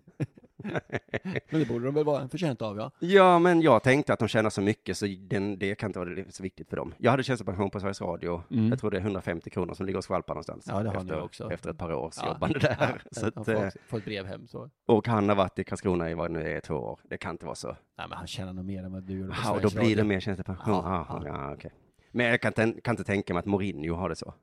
men 1.51 1.61
det 1.61 1.69
borde 1.69 1.85
de 1.85 1.95
väl 1.95 2.05
vara 2.05 2.29
förtjänta 2.29 2.67
av, 2.67 2.77
ja. 2.77 2.91
Ja, 2.99 3.39
men 3.39 3.61
jag 3.61 3.83
tänkte 3.83 4.13
att 4.13 4.19
de 4.19 4.29
tjänar 4.29 4.51
så 4.51 4.61
mycket 4.61 4.97
så 4.97 5.07
den, 5.21 5.59
det 5.59 5.75
kan 5.75 5.89
inte 5.89 5.99
vara 5.99 6.25
så 6.31 6.43
viktigt 6.43 6.69
för 6.69 6.77
dem. 6.77 6.95
Jag 6.99 7.11
hade 7.11 7.23
tjänstepension 7.23 7.71
på 7.71 7.81
Sveriges 7.81 8.01
Radio. 8.01 8.43
Mm. 8.51 8.69
Jag 8.69 8.79
tror 8.81 8.91
det 8.91 8.97
är 8.97 9.01
150 9.01 9.51
kronor 9.51 9.75
som 9.75 9.87
ligger 9.87 9.97
och 9.99 10.05
skvalpar 10.05 10.35
någonstans. 10.35 10.67
Ja, 10.69 10.83
det 10.83 10.89
har 10.91 10.97
efter, 10.97 11.23
också. 11.23 11.53
Efter 11.53 11.71
ett 11.71 11.79
par 11.79 11.93
års 11.93 12.15
Ja. 12.17 12.29
jobbande 12.29 12.59
där. 12.59 12.77
Ja, 12.81 12.99
så 13.11 13.27
att, 13.27 13.49
eh, 13.49 13.61
fått, 13.65 13.73
fått 13.87 14.05
brev 14.05 14.27
hem 14.27 14.47
så. 14.47 14.71
och 14.87 15.09
han 15.09 15.29
har 15.29 15.37
varit 15.37 15.59
i 15.59 15.65
Karlskrona 15.65 16.11
i 16.11 16.15
vad 16.15 16.31
det 16.31 16.35
nu 16.41 16.49
är, 16.57 16.61
två 16.61 16.75
år. 16.75 17.01
Det 17.05 17.17
kan 17.17 17.31
inte 17.31 17.45
vara 17.47 17.55
så. 17.55 17.69
Nej, 17.69 18.07
men 18.09 18.19
han 18.19 18.27
tjänar 18.27 18.53
nog 18.53 18.65
mer 18.65 18.85
än 18.85 18.93
vad 18.93 19.03
du 19.03 19.19
gjorde 19.19 19.29
på 19.33 19.37
Ja, 19.45 19.53
och 19.53 19.61
då 19.63 19.71
Sveriges 19.71 19.87
blir 19.87 19.97
det 19.97 20.03
Radio. 20.03 20.09
mer 20.15 20.21
tjänstepension. 20.21 20.75
Ja, 20.75 21.07
Ja, 21.09 21.23
ja. 21.27 21.53
okej. 21.55 21.71
Men 22.11 22.27
jag 22.27 22.41
kan, 22.41 22.53
kan 22.53 22.93
inte 22.93 23.05
tänka 23.05 23.35
mig 23.35 23.39
att 23.41 23.47
Mourinho 23.47 23.95
har 23.95 24.09
det 24.09 24.17
så. 24.17 24.35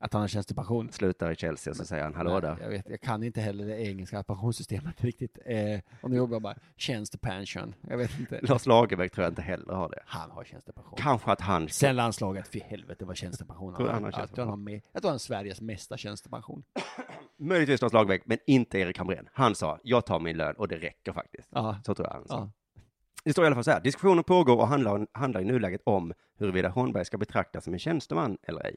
Att 0.00 0.12
han 0.12 0.20
har 0.20 0.28
tjänstepension? 0.28 0.92
Slutar 0.92 1.30
i 1.30 1.36
Chelsea 1.36 1.70
och 1.70 1.76
så 1.76 1.84
säger 1.84 2.04
han 2.04 2.14
hallå 2.14 2.30
Nej, 2.30 2.40
där. 2.40 2.56
Jag, 2.60 2.68
vet, 2.68 2.88
jag 2.88 3.00
kan 3.00 3.22
inte 3.22 3.40
heller 3.40 3.66
det 3.66 3.86
engelska 3.86 4.22
pensionssystemet 4.22 4.94
riktigt. 5.04 5.38
Eh, 5.44 5.80
och 6.00 6.10
nu 6.10 6.16
jobbar 6.16 6.34
jag 6.34 6.42
bara 6.42 6.56
tjänstepension. 6.76 7.74
Jag 7.88 7.98
vet 7.98 8.20
inte. 8.20 8.40
Lars 8.42 8.66
Lagerbäck 8.66 9.12
tror 9.12 9.24
jag 9.24 9.30
inte 9.30 9.42
heller 9.42 9.74
har 9.74 9.88
det. 9.88 10.02
Han 10.06 10.30
har 10.30 10.44
tjänstepension. 10.44 10.98
Kanske 10.98 11.30
att 11.30 11.40
han... 11.40 11.68
Sen 11.68 11.96
landslaget, 11.96 12.48
för 12.48 12.60
helvete 12.60 13.04
vad 13.04 13.16
tjänstepension 13.16 13.74
du 13.78 13.88
han 13.88 14.04
har 14.04 14.12
Jag 14.18 14.34
tror 14.34 14.44
han 14.44 14.48
har 14.48 14.56
med, 14.56 14.80
jag 14.92 15.02
tror 15.02 15.08
han 15.08 15.14
har 15.14 15.18
Sveriges 15.18 15.60
mesta 15.60 15.96
tjänstepension. 15.96 16.62
Möjligtvis 17.36 17.82
Lars 17.82 17.92
Lagerbäck, 17.92 18.22
men 18.26 18.38
inte 18.46 18.78
Erik 18.78 18.98
Hamrén. 18.98 19.28
Han 19.32 19.54
sa, 19.54 19.78
jag 19.82 20.06
tar 20.06 20.20
min 20.20 20.36
lön 20.36 20.54
och 20.54 20.68
det 20.68 20.76
räcker 20.76 21.12
faktiskt. 21.12 21.48
Ja. 21.52 21.76
Så 21.86 21.94
tror 21.94 22.08
jag 22.08 22.14
han 22.14 22.28
sa. 22.28 22.34
Ja. 22.34 22.50
Det 23.24 23.32
står 23.32 23.44
i 23.44 23.46
alla 23.46 23.54
fall 23.54 23.64
så 23.64 23.70
här, 23.70 23.80
diskussionen 23.80 24.24
pågår 24.24 24.56
och 24.56 24.68
handlar, 24.68 25.06
handlar 25.12 25.40
i 25.40 25.44
nuläget 25.44 25.80
om 25.84 26.12
huruvida 26.38 26.68
Holmberg 26.68 27.04
ska 27.04 27.18
betraktas 27.18 27.64
som 27.64 27.72
en 27.72 27.78
tjänsteman 27.78 28.38
eller 28.42 28.66
ej. 28.66 28.76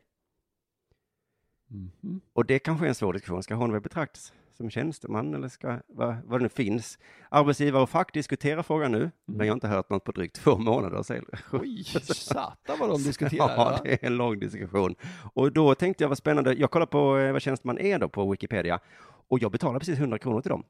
Mhm. 1.71 2.21
Och 2.33 2.45
det 2.45 2.59
kanske 2.59 2.85
är 2.85 2.89
en 2.89 2.95
svår 2.95 3.13
diskussion. 3.13 3.43
Ska 3.43 3.55
Holmberg 3.55 3.81
betraktas 3.81 4.33
som 4.53 4.69
tjänsteman 4.69 5.33
eller 5.33 5.47
ska, 5.47 5.79
vad, 5.87 6.15
vad 6.25 6.39
det 6.39 6.43
nu 6.43 6.49
finns? 6.49 6.99
Arbetsgivare 7.29 7.83
och 7.83 7.89
fack 7.89 8.13
diskuterar 8.13 8.63
frågan 8.63 8.91
nu, 8.91 9.11
men 9.25 9.47
jag 9.47 9.51
har 9.51 9.55
inte 9.55 9.67
hört 9.67 9.89
något 9.89 10.03
på 10.03 10.11
drygt 10.11 10.35
två 10.35 10.57
månader. 10.57 11.03
säger- 11.03 11.23
Mm. 11.53 11.61
Oj, 11.61 11.83
satan 12.03 12.79
vad 12.79 12.89
de 12.89 12.97
diskuterar. 13.03 13.49
Ja, 13.49 13.79
det 13.83 13.93
är 14.03 14.07
en 14.07 14.15
lång 14.17 14.39
diskussion. 14.39 14.95
Och 15.33 15.51
då 15.51 15.75
tänkte 15.75 16.03
jag 16.03 16.09
vad 16.09 16.17
spännande, 16.17 16.53
jag 16.53 16.71
kollar 16.71 16.85
på 16.85 17.17
eh, 17.17 17.31
vad 17.31 17.41
tjänsteman 17.41 17.77
är 17.79 17.99
då 17.99 18.09
på 18.09 18.31
Wikipedia, 18.31 18.79
och 19.27 19.39
jag 19.39 19.51
betalar 19.51 19.79
precis 19.79 19.99
100 19.99 20.17
kronor 20.19 20.41
till 20.41 20.49
dem. 20.49 20.63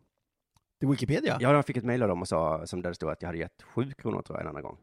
Till 0.79 0.87
Wikipedia? 0.89 1.37
Ja, 1.39 1.53
jag 1.53 1.65
fick 1.65 1.77
ett 1.77 1.83
mejl 1.83 2.01
av 2.01 2.09
dem 2.09 2.21
och 2.21 2.27
sa, 2.27 2.65
som 2.67 2.81
där 2.81 2.89
det 2.89 2.95
stod 2.95 3.09
att 3.09 3.21
jag 3.21 3.27
hade 3.27 3.39
gett 3.39 3.61
7 3.63 3.91
kronor 3.91 4.21
tror 4.21 4.37
jag 4.37 4.41
en 4.41 4.49
annan 4.49 4.63
gång. 4.63 4.77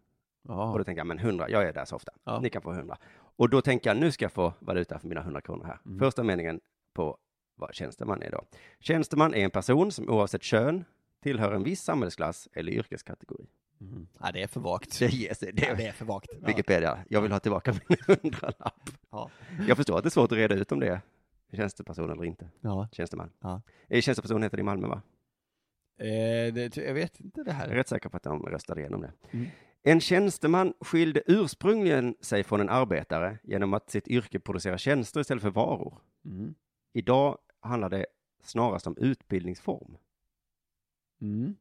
Ja. 0.49 0.73
Och 0.73 0.79
då 0.79 0.85
tänker 0.85 1.01
jag, 1.01 1.07
men 1.07 1.19
100, 1.19 1.51
jag 1.51 1.63
är 1.69 1.73
där 1.73 1.85
så 1.85 1.97
ofta. 1.97 2.13
Ja. 2.25 2.41
Ni 2.41 2.51
kan 2.51 2.63
få 2.63 2.73
100. 2.73 2.97
Och 3.37 3.49
då 3.51 3.61
tänker 3.61 3.91
jag, 3.91 3.97
nu 3.97 4.13
ska 4.13 4.25
jag 4.25 4.33
få 4.33 4.53
valuta 4.61 4.99
för 4.99 5.09
mina 5.09 5.21
100 5.21 5.41
kronor 5.41 5.65
här. 5.65 5.79
Mm. 5.87 5.99
Första 5.99 6.23
meningen 6.23 6.61
på 6.93 7.19
vad 7.55 7.75
tjänsteman 7.75 8.23
är 8.23 8.31
då. 8.31 8.45
Tjänsteman 8.81 9.35
är 9.35 9.45
en 9.45 9.51
person 9.51 9.93
som 9.93 10.09
oavsett 10.11 10.43
kön 10.43 10.85
tillhör 11.23 11.53
en 11.53 11.63
viss 11.63 11.83
samhällsklass 11.83 12.49
eller 12.53 12.73
yrkeskategori. 12.73 13.47
Mm. 13.81 14.09
Ja, 14.21 14.31
det 14.33 14.43
är 14.43 14.47
för 14.47 14.61
vagt. 14.61 14.99
Det 14.99 15.07
ges 15.13 15.39
det. 15.39 15.47
Ja, 15.69 15.75
det 15.75 15.87
är 15.87 15.93
för 15.93 16.05
vagt. 16.05 16.29
Wikipedia. 16.47 16.99
Jag 17.09 17.21
vill 17.23 17.33
ha 17.33 17.39
tillbaka 17.39 17.75
min 17.89 17.99
hundralapp. 18.23 18.91
Ja. 19.11 19.31
Jag 19.69 19.77
förstår 19.77 19.97
att 19.99 20.03
det 20.05 20.09
är 20.09 20.11
svårt 20.11 20.33
att 20.33 20.39
reda 20.39 20.55
ut 20.55 20.73
om 20.73 20.81
det 20.81 20.89
är 20.89 21.01
tjänsteperson 21.53 22.11
eller 22.11 22.25
inte. 22.25 22.49
Ja. 22.61 22.89
Tjänsteman. 22.93 23.31
Ja. 23.41 23.63
Tjänsteperson 23.91 24.43
heter 24.43 24.57
det 24.57 24.61
i 24.61 24.65
Malmö, 24.65 24.89
va? 24.89 25.03
Eh, 26.01 26.55
det, 26.55 26.77
jag 26.77 26.95
vet 26.95 27.21
inte 27.21 27.43
det 27.43 27.51
Jag 27.51 27.61
är 27.61 27.69
här. 27.69 27.75
rätt 27.75 27.89
säker 27.89 28.09
på 28.09 28.17
att 28.17 28.23
de 28.23 28.43
röstade 28.43 28.81
igenom 28.81 29.01
det. 29.01 29.13
Mm. 29.31 29.47
En 29.89 30.01
tjänsteman 30.01 30.75
skilde 30.81 31.23
ursprungligen 31.27 32.15
sig 32.21 32.45
från 32.45 32.61
en 32.61 32.69
arbetare 32.69 33.39
genom 33.43 33.75
att 33.75 33.91
sitt 33.91 34.09
yrke 34.09 34.41
producera 34.41 34.79
tjänster 34.79 35.21
istället 35.21 35.43
för 35.43 35.51
varor. 35.51 35.99
Mm. 36.25 36.55
Idag 36.93 37.39
handlar 37.61 37.89
det 37.91 38.07
snarast 38.43 38.87
om 38.87 38.97
utbildningsform. 38.97 39.97
Mm. 41.21 41.57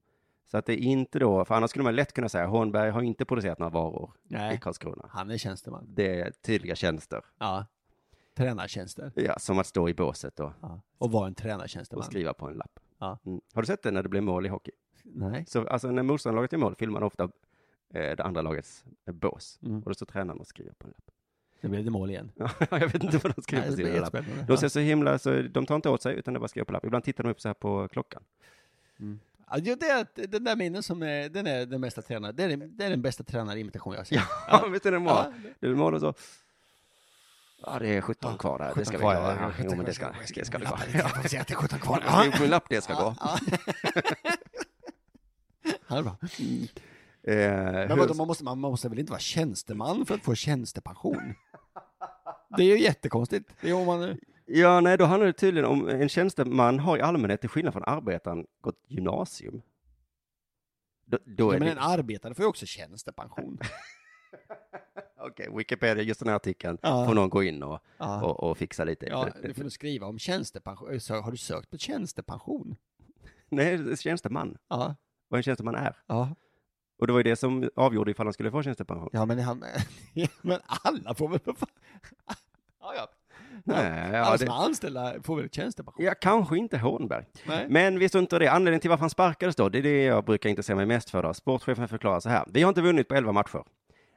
Så 0.46 0.58
att 0.58 0.66
det 0.66 0.74
är 0.74 0.78
inte 0.78 1.20
då, 1.20 1.46
för 1.46 1.56
annars 1.56 1.70
skulle 1.70 1.84
man 1.84 1.96
lätt 1.96 2.14
kunna 2.14 2.30
säga 2.30 2.48
Hornberg 2.48 2.90
har 2.90 3.02
inte 3.02 3.26
producerat 3.26 3.60
några 3.60 3.70
varor 3.70 4.14
i 4.24 4.34
Nej, 4.34 4.60
Karlskrona. 4.60 5.10
han 5.10 5.32
är 5.32 5.38
tjänsteman. 5.38 5.86
Det 5.88 6.22
är 6.22 6.32
tydliga 6.32 6.76
tjänster. 6.76 7.26
Ja. 7.38 7.66
Tränartjänster. 8.38 9.12
Ja, 9.16 9.40
som 9.40 9.60
att 9.60 9.68
stå 9.68 9.90
i 9.90 9.94
båset 9.94 10.40
och, 10.40 10.52
Ja. 10.62 10.82
Och 10.98 11.12
vara 11.12 11.28
en 11.28 11.32
och 11.32 11.38
tränartjänsteman. 11.38 12.04
skriva 12.04 12.34
på 12.34 12.48
en 12.48 12.54
lapp. 12.58 12.80
Ja. 12.98 13.20
Mm. 13.26 13.42
Har 13.54 13.62
du 13.62 13.66
sett 13.66 13.84
det 13.84 13.92
när 13.92 14.04
det 14.04 14.10
blir 14.10 14.22
mål 14.22 14.46
i 14.46 14.50
hockey? 14.50 14.72
Nej. 15.04 15.46
Så, 15.48 15.68
alltså 15.68 15.92
när 15.92 16.04
motståndarlaget 16.04 16.54
är 16.54 16.58
mål 16.58 16.76
filmar 16.76 17.00
man 17.00 17.08
ofta 17.08 17.30
det 17.94 18.20
andra 18.24 18.42
lagets 18.42 18.84
eh, 19.08 19.14
bås. 19.14 19.60
Mm. 19.64 19.78
Och 19.80 19.86
då 19.90 19.94
står 19.94 20.06
tränaren 20.06 20.40
och 20.40 20.48
skriver 20.48 20.72
på 20.72 20.88
en 20.88 20.92
lapp. 20.92 21.12
Nu 21.62 21.70
blev 21.70 21.86
det 21.86 21.92
mål 21.92 22.10
igen. 22.10 22.32
Ja, 22.38 22.50
jag 22.70 22.88
vet 22.88 23.04
inte 23.04 23.18
vad 23.18 23.36
de 23.36 23.42
skriver 23.42 23.64
på 23.64 23.70
det 23.70 23.76
sina 23.78 24.00
lapp. 24.00 24.16
De 24.48 24.58
ser 24.58 24.68
så 24.70 24.80
himla, 24.80 25.20
så 25.20 25.42
de 25.42 25.66
tar 25.66 25.76
inte 25.76 25.90
åt 25.90 26.02
sig 26.02 26.16
utan 26.16 26.34
de 26.34 26.40
bara 26.40 26.48
skriver 26.48 26.66
på 26.66 26.74
lapp. 26.74 26.86
Ibland 26.86 27.04
tittar 27.04 27.24
de 27.24 27.30
upp 27.30 27.42
så 27.42 27.50
här 27.50 27.54
på 27.54 27.88
klockan. 27.88 28.24
Mm. 29.00 29.20
Ja, 29.50 29.58
det 29.60 29.72
är 29.90 30.28
den 30.28 30.44
där 30.44 30.56
minnen 30.56 30.84
som 30.84 31.04
är, 31.04 31.30
den 31.30 31.48
är 31.48 31.66
den 31.66 31.82
bästa 31.82 32.02
tränaren, 32.02 32.36
det 32.36 32.44
är, 32.44 32.50
den- 32.50 32.78
det 32.78 32.86
är 32.86 32.90
den 32.90 33.02
bästa 33.02 33.24
tränarimitation 33.24 33.94
jag 33.94 34.00
har 34.00 34.06
sett. 34.06 34.22
Ja, 34.48 34.68
vet 34.68 34.84
du 34.84 34.92
det 34.92 35.00
mål? 35.00 35.14
Ja. 35.16 35.32
Det 35.60 35.68
är 35.68 35.76
mål 35.76 35.94
och 35.94 36.02
så. 36.02 36.14
Ja, 37.62 37.80
det 37.80 37.88
är 37.88 38.02
17 38.02 38.32
Ja, 38.32 38.38
kvar 38.38 38.60
där. 38.60 38.68
17 38.68 38.80
Det 38.80 38.86
ska 38.86 38.98
vi 38.98 39.02
kvar, 39.02 39.12
klara. 39.14 39.36
ja, 39.36 39.42
Ja, 39.42 39.52
17 39.52 39.66
jo, 39.70 39.76
men 39.78 39.86
det 39.86 39.94
ska, 39.94 40.12
det 40.36 40.46
ska. 40.46 40.60
Ja, 40.64 40.80
Ja. 40.94 41.00
jag 41.00 41.12
får 41.12 41.20
att 41.40 41.48
det 41.48 41.52
är 41.52 41.56
17 41.56 41.80
kvar. 41.80 42.02
Jag 42.06 42.12
har 42.12 42.22
skrivit 42.22 42.38
på 42.38 42.44
en 42.44 42.50
lapp, 42.50 42.66
det 42.70 42.82
ska 42.82 42.94
gå. 42.94 43.16
Ja. 43.20 43.38
Ja, 45.90 45.96
det 45.96 46.00
är 46.00 46.04
bra. 46.04 46.18
Eh, 47.28 47.52
Men 47.88 47.98
vadå, 47.98 48.14
man 48.14 48.28
måste, 48.28 48.44
man 48.44 48.58
måste 48.60 48.90
väl 48.90 49.00
inte 49.00 49.12
vara 49.12 49.20
tjänsteman 49.20 50.06
för 50.06 50.16
att 50.16 50.24
få 50.24 50.36
tjänstepension? 50.36 51.34
Det 52.58 52.64
är 52.64 52.78
ju 52.78 52.84
jättekonstigt. 52.84 53.50
Det 53.62 53.70
är 53.70 53.86
man... 53.86 54.18
Ja, 54.46 54.80
nej, 54.82 54.98
då 54.98 55.06
handlar 55.06 55.28
det 55.28 55.34
tydligen 55.34 55.70
om 55.70 55.90
en 55.90 56.10
tjänsteman 56.10 56.80
har 56.80 56.98
i 56.98 57.02
allmänhet, 57.02 57.42
till 57.42 57.50
skillnad 57.50 57.74
från 57.74 57.84
arbetaren, 57.84 58.46
gått 58.62 58.84
gymnasium. 58.88 59.62
Då, 61.06 61.18
då 61.26 61.44
Ja, 61.52 61.56
är 61.56 61.60
men 61.60 61.66
det... 61.68 61.72
en 61.72 61.78
arbetare 61.78 62.34
får 62.34 62.44
ju 62.44 62.50
också 62.50 62.66
tjänstepension. 62.66 63.60
Okej, 65.20 65.50
Wikipedia, 65.58 66.04
just 66.04 66.20
den 66.20 66.30
här 66.30 66.36
artikeln, 66.36 66.78
Ja. 66.82 67.06
får 67.08 67.14
någon 67.14 67.30
gå 67.30 67.44
in 67.44 67.64
och, 67.64 67.80
Ja. 67.98 68.24
och, 68.26 68.44
och 68.44 68.58
fixa 68.58 68.84
lite. 68.84 69.06
Ja, 69.06 69.30
du 69.44 69.54
får 69.54 69.62
nog 69.62 69.72
skriva 69.72 70.08
om 70.08 70.20
tjänstepension. 70.20 71.00
Så 71.00 71.22
Har 71.22 71.32
du 71.32 71.38
sökt 71.38 71.70
på 71.70 71.78
tjänstepension? 71.78 72.76
Nej, 73.50 73.98
tjänsteman. 73.98 74.58
Ja. 74.68 74.96
Vad 75.28 75.38
en 75.38 75.44
tjänsteman 75.44 75.76
är. 75.76 75.96
Ja, 76.08 76.30
Och 77.00 77.08
det 77.08 77.14
var 77.14 77.20
ju 77.20 77.24
det 77.24 77.36
som 77.36 77.70
avgjorde 77.76 78.12
ifall 78.12 78.26
han 78.26 78.34
skulle 78.34 78.52
få 78.52 78.64
tjänstepension. 78.64 79.10
ja 79.14 79.26
men, 79.26 79.40
han, 79.40 79.64
men 80.42 80.60
alla 80.68 81.16
får 81.16 81.30
väl... 81.30 81.40
för 81.40 81.54
fan- 81.54 81.70
Ja, 82.82 82.94
ja. 82.96 83.08
Nej, 83.64 84.10
ja, 84.14 84.20
alla 84.20 84.32
det- 84.32 84.38
som 84.38 84.48
är 84.48 84.66
anställda 84.66 85.14
får 85.24 85.36
väl 85.36 85.50
tjänstepension? 85.50 86.06
Ja, 86.06 86.14
kanske 86.22 86.58
inte 86.58 86.78
Hornberg. 86.78 87.26
Nej. 87.48 87.66
Men 87.70 88.00
vi 88.00 88.10
inte 88.20 88.40
det. 88.40 88.48
Anledningen 88.52 88.82
till 88.82 88.90
varför 88.90 89.02
han 89.02 89.10
sparkades 89.10 89.56
då, 89.56 89.70
det 89.70 89.78
är 89.78 89.84
det 89.84 90.04
jag 90.04 90.26
brukar 90.26 90.50
intressera 90.50 90.76
mig 90.76 90.86
mest 90.86 91.10
för. 91.10 91.24
Då. 91.24 91.34
Sportchefen 91.34 91.88
förklarar 91.88 92.20
så 92.20 92.30
här. 92.30 92.46
Vi 92.48 92.62
har 92.62 92.70
inte 92.70 92.82
vunnit 92.82 93.08
på 93.08 93.16
11 93.16 93.32
matcher. 93.32 93.64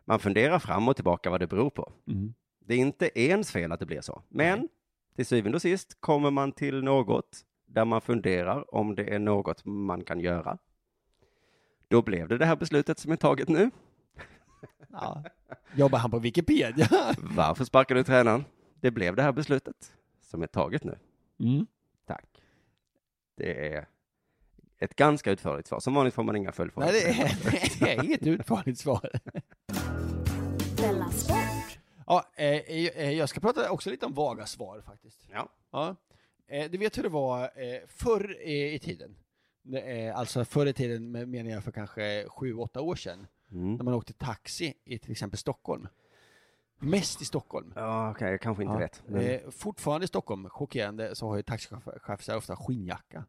Man 0.05 0.19
funderar 0.19 0.59
fram 0.59 0.89
och 0.89 0.97
tillbaka 0.97 1.31
vad 1.31 1.41
det 1.41 1.47
beror 1.47 1.71
på. 1.71 1.93
Mm. 2.09 2.35
Det 2.67 2.75
är 2.75 2.79
inte 2.79 3.21
ens 3.21 3.53
fel 3.53 3.73
att 3.73 3.81
det 3.81 3.87
blir 3.87 4.01
så. 4.01 4.23
Men 4.29 4.69
till 5.17 5.27
syvende 5.27 5.57
och 5.57 5.63
sist 5.63 5.97
kommer 6.01 6.31
man 6.31 6.53
till 6.53 6.83
något 6.85 7.39
där 7.67 7.85
man 7.85 8.01
funderar 8.01 8.75
om 8.75 8.95
det 8.95 9.15
är 9.15 9.19
något 9.19 9.65
man 9.65 10.05
kan 10.05 10.21
göra. 10.21 10.59
Då 11.91 12.03
blev 12.03 12.29
det 12.29 12.39
det 12.39 12.47
här 12.47 12.57
beslutet 12.57 12.99
som 12.99 13.13
är 13.13 13.17
taget 13.17 13.49
nu. 13.49 13.71
Ja. 14.93 15.25
Jobbar 15.75 15.99
han 15.99 16.11
på 16.11 16.19
Wikipedia? 16.19 16.89
Varför 17.19 17.65
sparkar 17.65 17.95
du 17.95 18.05
tränaren? 18.05 18.45
Det 18.81 18.91
blev 18.91 19.17
det 19.17 19.23
här 19.23 19.33
beslutet 19.33 19.93
som 20.21 20.43
är 20.43 20.47
taget 20.47 20.85
nu. 20.85 20.99
Mm. 21.41 21.67
Tack. 22.07 22.43
Det 23.37 23.75
är 23.75 23.87
ett 24.79 24.97
ganska 24.97 25.31
utförligt 25.31 25.69
svar. 25.69 25.81
Som 25.81 25.95
vanligt 25.95 26.15
får 26.15 26.23
man 26.23 26.37
inga 26.37 26.53
följdfrågor. 26.53 26.93
Nej, 26.93 27.03
det 27.03 27.23
är, 27.23 27.81
det 27.85 27.95
är 27.95 28.05
inget 28.05 28.27
utförligt 28.27 28.79
svar. 28.79 29.11
Ja, 32.07 32.31
eh, 32.37 32.47
eh, 32.47 33.11
jag 33.11 33.29
ska 33.29 33.41
prata 33.41 33.71
också 33.71 33.91
lite 33.91 34.07
om 34.07 34.15
vaga 34.15 34.47
svar 34.47 34.81
faktiskt. 34.81 35.29
Ja. 35.33 35.49
Ja. 35.71 35.97
Eh, 36.49 36.71
du 36.71 36.79
vet 36.79 36.99
hur 36.99 37.03
det 37.03 37.09
var 37.09 37.43
eh, 37.43 37.81
förr 37.87 38.43
i 38.43 38.79
tiden? 38.79 39.17
Alltså 40.15 40.45
förr 40.45 40.67
i 40.67 40.73
tiden 40.73 41.11
menar 41.31 41.51
jag 41.51 41.65
för 41.65 41.73
kanske 41.73 42.29
sju, 42.29 42.55
åtta 42.55 42.81
år 42.81 42.95
sedan. 42.95 43.27
Mm. 43.53 43.75
När 43.75 43.85
man 43.85 43.95
åkte 43.95 44.13
taxi 44.13 44.75
i 44.85 44.99
till 44.99 45.11
exempel 45.13 45.39
Stockholm. 45.39 45.89
Mest 46.79 47.23
i 47.23 47.25
Stockholm. 47.25 47.73
Ja, 47.77 48.11
okej, 48.11 48.31
jag 48.31 48.41
kanske 48.41 48.63
inte 48.63 48.75
Ja. 48.75 48.79
vet. 48.79 49.03
Men... 49.07 49.23
Eh, 49.23 49.51
fortfarande 49.51 50.05
i 50.05 50.09
Stockholm, 50.09 50.49
chockerande, 50.49 51.15
så 51.15 51.29
har 51.29 51.37
ju 51.37 51.43
taxichaufförer 51.43 52.37
ofta 52.37 52.57
skinnjacka. 52.57 53.25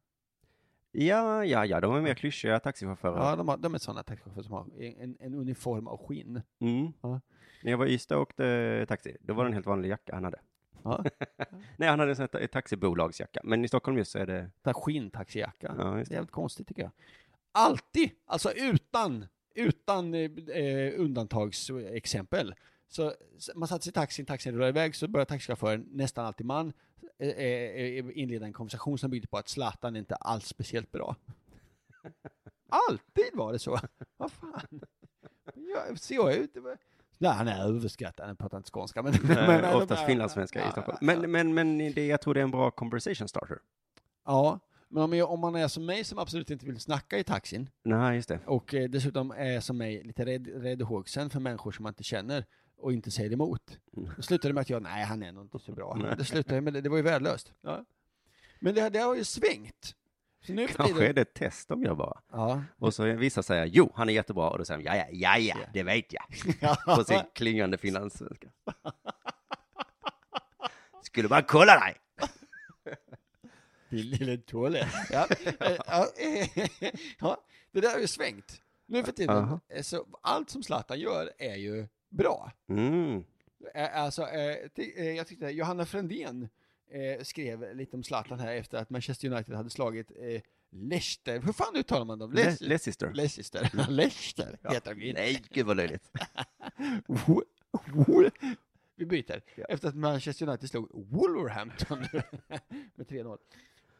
Ja, 0.91 1.45
ja, 1.45 1.65
ja, 1.65 1.81
de 1.81 1.95
är 1.95 2.01
mer 2.01 2.13
klyschiga 2.13 2.59
taxichaufförer. 2.59 3.17
Ja, 3.17 3.35
de, 3.35 3.47
har, 3.47 3.57
de 3.57 3.73
är 3.73 3.77
sådana 3.77 4.03
taxichaufförer 4.03 4.43
som 4.43 4.53
har 4.53 4.65
en, 4.81 5.17
en 5.19 5.33
uniform 5.35 5.87
av 5.87 6.07
skinn. 6.07 6.41
Mm. 6.59 6.93
Ja. 7.01 7.21
När 7.63 7.71
jag 7.71 7.77
var 7.77 7.85
i 7.85 7.93
Ystad 7.93 8.15
och 8.15 8.21
åkte 8.21 8.85
taxi, 8.87 9.17
då 9.21 9.33
var 9.33 9.43
det 9.43 9.49
en 9.49 9.53
helt 9.53 9.65
vanlig 9.65 9.89
jacka 9.89 10.13
han 10.13 10.23
hade. 10.23 10.39
Ja. 10.83 11.03
Nej, 11.77 11.89
han 11.89 11.99
hade 11.99 12.11
en 12.11 12.15
sån 12.15 12.27
här 12.33 12.47
taxibolagsjacka. 12.47 13.41
Men 13.43 13.65
i 13.65 13.67
Stockholm 13.67 13.97
just 13.97 14.11
så 14.11 14.19
är 14.19 14.25
det... 14.25 14.51
Den 14.61 14.73
skinntaxijacka. 14.73 15.75
Ja, 15.77 15.97
just 15.97 16.09
Det 16.09 16.13
är 16.13 16.15
det. 16.15 16.15
jävligt 16.15 16.31
konstigt 16.31 16.67
tycker 16.67 16.81
jag. 16.81 16.91
Alltid, 17.51 18.09
alltså 18.25 18.51
utan, 18.51 19.25
utan 19.55 20.13
eh, 20.13 20.31
eh, 20.57 20.93
undantagsexempel. 20.99 22.55
Så 22.87 23.13
man 23.55 23.67
satte 23.67 23.83
sig 23.83 23.89
i 23.89 23.93
taxin, 23.93 24.25
taxin 24.25 24.53
rullade 24.53 24.69
iväg, 24.69 24.95
så 24.95 25.07
började 25.07 25.29
taxichauffören, 25.29 25.87
nästan 25.91 26.25
alltid 26.25 26.45
man, 26.45 26.73
eh, 27.19 27.27
eh, 27.29 28.05
inleda 28.13 28.45
en 28.45 28.53
konversation 28.53 28.97
som 28.97 29.11
byggde 29.11 29.27
på 29.27 29.37
att 29.37 29.49
Zlatan 29.49 29.95
är 29.95 29.99
inte 29.99 30.15
alls 30.15 30.45
speciellt 30.47 30.91
bra. 30.91 31.15
Alltid 32.89 33.29
var 33.33 33.53
det 33.53 33.59
så. 33.59 33.79
Vad 34.17 34.31
fan. 34.31 34.81
Jag, 35.55 35.99
ser 35.99 36.15
jag 36.15 36.35
ut? 36.35 36.57
Nej, 37.21 37.31
han 37.31 37.47
är 37.47 37.63
överskattad, 37.63 38.27
han 38.27 38.35
pratar 38.35 38.57
inte 38.57 38.71
skånska. 38.71 39.01
Men, 39.01 39.13
men, 39.21 39.35
Men, 39.61 39.75
oftast 39.75 40.05
finlandssvenska 40.05 40.67
i 40.67 40.71
Stockholm. 40.71 40.97
Men, 41.01 41.31
men, 41.31 41.53
men 41.53 41.77
det, 41.77 42.07
jag 42.07 42.21
tror 42.21 42.33
det 42.33 42.39
är 42.39 42.43
en 42.43 42.51
bra 42.51 42.71
conversation 42.71 43.27
starter. 43.27 43.59
Ja, 44.25 44.59
men 44.87 45.03
om, 45.03 45.13
jag, 45.13 45.31
om 45.31 45.39
man 45.39 45.55
är 45.55 45.67
som 45.67 45.85
mig 45.85 46.03
som 46.03 46.19
absolut 46.19 46.49
inte 46.49 46.65
vill 46.65 46.79
snacka 46.79 47.17
i 47.17 47.23
taxin, 47.23 47.69
Nej, 47.83 48.15
just 48.15 48.29
det. 48.29 48.39
och 48.45 48.73
eh, 48.73 48.89
dessutom 48.89 49.31
är 49.31 49.59
som 49.59 49.77
mig 49.77 50.03
lite 50.03 50.25
rädd, 50.25 50.47
rädd 50.63 50.81
hågsen 50.81 51.29
för 51.29 51.39
människor 51.39 51.71
som 51.71 51.83
man 51.83 51.89
inte 51.89 52.03
känner 52.03 52.45
och 52.77 52.93
inte 52.93 53.11
säger 53.11 53.33
emot. 53.33 53.77
Då 54.15 54.21
slutar 54.21 54.49
det 54.49 54.53
med 54.53 54.61
att 54.61 54.69
jag, 54.69 54.81
nej 54.81 55.03
han 55.03 55.23
är 55.23 55.31
nog 55.31 55.43
inte 55.43 55.59
så 55.59 55.71
bra. 55.71 55.93
Mm. 55.93 56.07
Nej. 56.07 56.15
Det 56.17 56.25
slutade 56.25 56.61
med 56.61 56.73
det, 56.73 56.81
det 56.81 56.89
var 56.89 56.97
ju 56.97 57.03
värdelöst. 57.03 57.53
Ja. 57.61 57.85
Men 58.59 58.75
det, 58.75 58.89
det 58.89 58.99
har 58.99 59.15
ju 59.15 59.23
svängt. 59.23 59.95
För 60.41 60.67
Kanske 60.67 61.07
är 61.07 61.13
det 61.13 61.21
ett 61.21 61.33
test 61.33 61.67
de 61.67 61.83
gör 61.83 61.95
bara. 61.95 62.21
Ja. 62.31 62.63
Och 62.77 62.93
så 62.93 63.03
vissa 63.03 63.43
säger 63.43 63.65
jo, 63.65 63.91
han 63.95 64.09
är 64.09 64.13
jättebra 64.13 64.49
och 64.49 64.57
då 64.57 64.65
säger 64.65 64.77
de 64.79 64.85
ja, 64.85 64.95
ja, 64.95 65.05
ja, 65.11 65.37
ja, 65.37 65.67
det 65.73 65.83
vet 65.83 66.13
jag. 66.13 66.23
På 66.95 67.03
sin 67.03 67.21
klingande 67.33 67.77
finlandssvenska. 67.77 68.47
Skulle 71.03 71.27
bara 71.27 71.41
kolla 71.41 71.79
dig. 71.79 71.95
Din 73.89 74.05
lille 74.09 74.37
toalett. 74.37 74.87
Ja. 75.11 75.27
Eh, 75.59 76.47
ja, 77.19 77.37
det 77.71 77.81
där 77.81 77.91
har 77.91 77.99
ju 77.99 78.07
svängt. 78.07 78.61
Nu 78.85 79.03
för 79.03 79.11
tiden, 79.11 79.37
Aha. 79.37 79.59
eh, 79.69 79.81
så 79.81 80.07
allt 80.21 80.49
som 80.49 80.63
Zlatan 80.63 80.99
gör 80.99 81.31
är 81.37 81.55
ju 81.55 81.87
bra. 82.09 82.51
Mm. 82.69 83.23
Eh, 83.73 84.01
Alltså, 84.01 84.27
jag 85.15 85.27
tyckte 85.27 85.45
Johanna 85.49 85.85
Frändén 85.85 86.49
eh, 86.91 87.23
skrev 87.23 87.75
lite 87.75 87.95
om 87.95 88.03
Zlatan 88.03 88.39
här 88.39 88.55
efter 88.55 88.77
att 88.77 88.89
Manchester 88.89 89.31
United 89.31 89.55
hade 89.55 89.69
slagit 89.69 90.11
eh, 90.11 90.41
Leicester. 90.71 91.39
Hur 91.39 91.53
fan 91.53 91.75
uttalar 91.75 92.05
man 92.05 92.19
dem? 92.19 92.31
Le- 92.33 92.57
Leicester. 92.59 93.13
Leicester. 93.13 93.69
Ja. 94.63 94.71
heter 94.73 94.95
de 94.95 95.01
ju. 95.01 95.13
Nej, 95.13 95.41
gud 95.49 95.65
vad 95.65 95.77
löjligt. 95.77 96.11
Vi 98.95 99.05
byter. 99.05 99.41
Efter 99.69 99.87
att 99.87 99.95
Manchester 99.95 100.47
United 100.49 100.69
slog 100.69 100.89
Wolverhampton 101.09 101.99
med 102.95 103.07
3-0. 103.07 103.37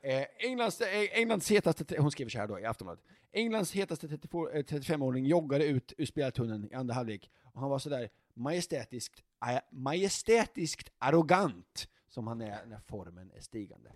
Eh, 0.04 0.24
Englands, 0.40 0.82
eh, 0.82 1.10
Englands 1.12 1.52
hetaste, 1.52 1.86
hon 2.02 2.12
skriver 2.12 2.30
så 2.30 2.38
här 2.38 2.48
då 2.48 2.60
i 2.60 2.66
Aftonbladet. 2.66 3.04
Englands 3.34 3.72
hetaste 3.72 4.08
32 4.08 4.50
eh, 4.50 4.64
35-åring 4.64 5.26
joggade 5.26 5.66
ut 5.66 5.94
ur 5.98 6.06
spelartunneln 6.06 6.68
i 6.72 6.74
andra 6.74 6.94
halvlek 6.94 7.30
och 7.44 7.62
han 7.62 7.70
var 7.70 7.80
sådär 7.80 8.10
majestätiskt, 8.34 9.24
äh, 9.50 9.60
majestätiskt 9.72 10.92
arrogant 10.98 11.88
som 12.12 12.28
han 12.28 12.42
är 12.42 12.66
när 12.66 12.80
formen 12.80 13.32
är 13.36 13.42
stigande. 13.42 13.92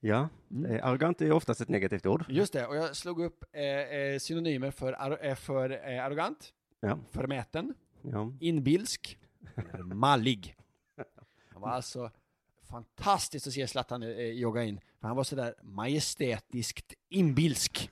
Ja, 0.00 0.28
eh, 0.68 0.86
arrogant 0.86 1.20
är 1.20 1.32
oftast 1.32 1.60
ett 1.60 1.68
negativt 1.68 2.06
ord. 2.06 2.24
Just 2.28 2.52
det, 2.52 2.66
och 2.66 2.76
jag 2.76 2.96
slog 2.96 3.20
upp 3.22 3.44
eh, 3.52 3.62
eh, 3.64 4.18
synonymer 4.18 4.70
för, 4.70 5.24
eh, 5.24 5.34
för 5.34 5.70
eh, 5.90 6.04
arrogant, 6.04 6.52
Ja. 6.80 6.98
förmäten, 7.10 7.74
Ja. 8.02 8.32
inbilsk, 8.40 9.18
mallig. 9.84 10.56
Han 11.52 11.62
var 11.62 11.68
alltså 11.70 12.10
fantastiskt 12.62 13.46
att 13.46 13.52
se 13.52 13.66
Zlatan 13.66 14.02
eh, 14.02 14.10
jogga 14.20 14.62
in, 14.64 14.80
för 15.00 15.08
han 15.08 15.16
var 15.16 15.24
sådär 15.24 15.54
majestätiskt 15.62 16.94
inbilsk. 17.08 17.90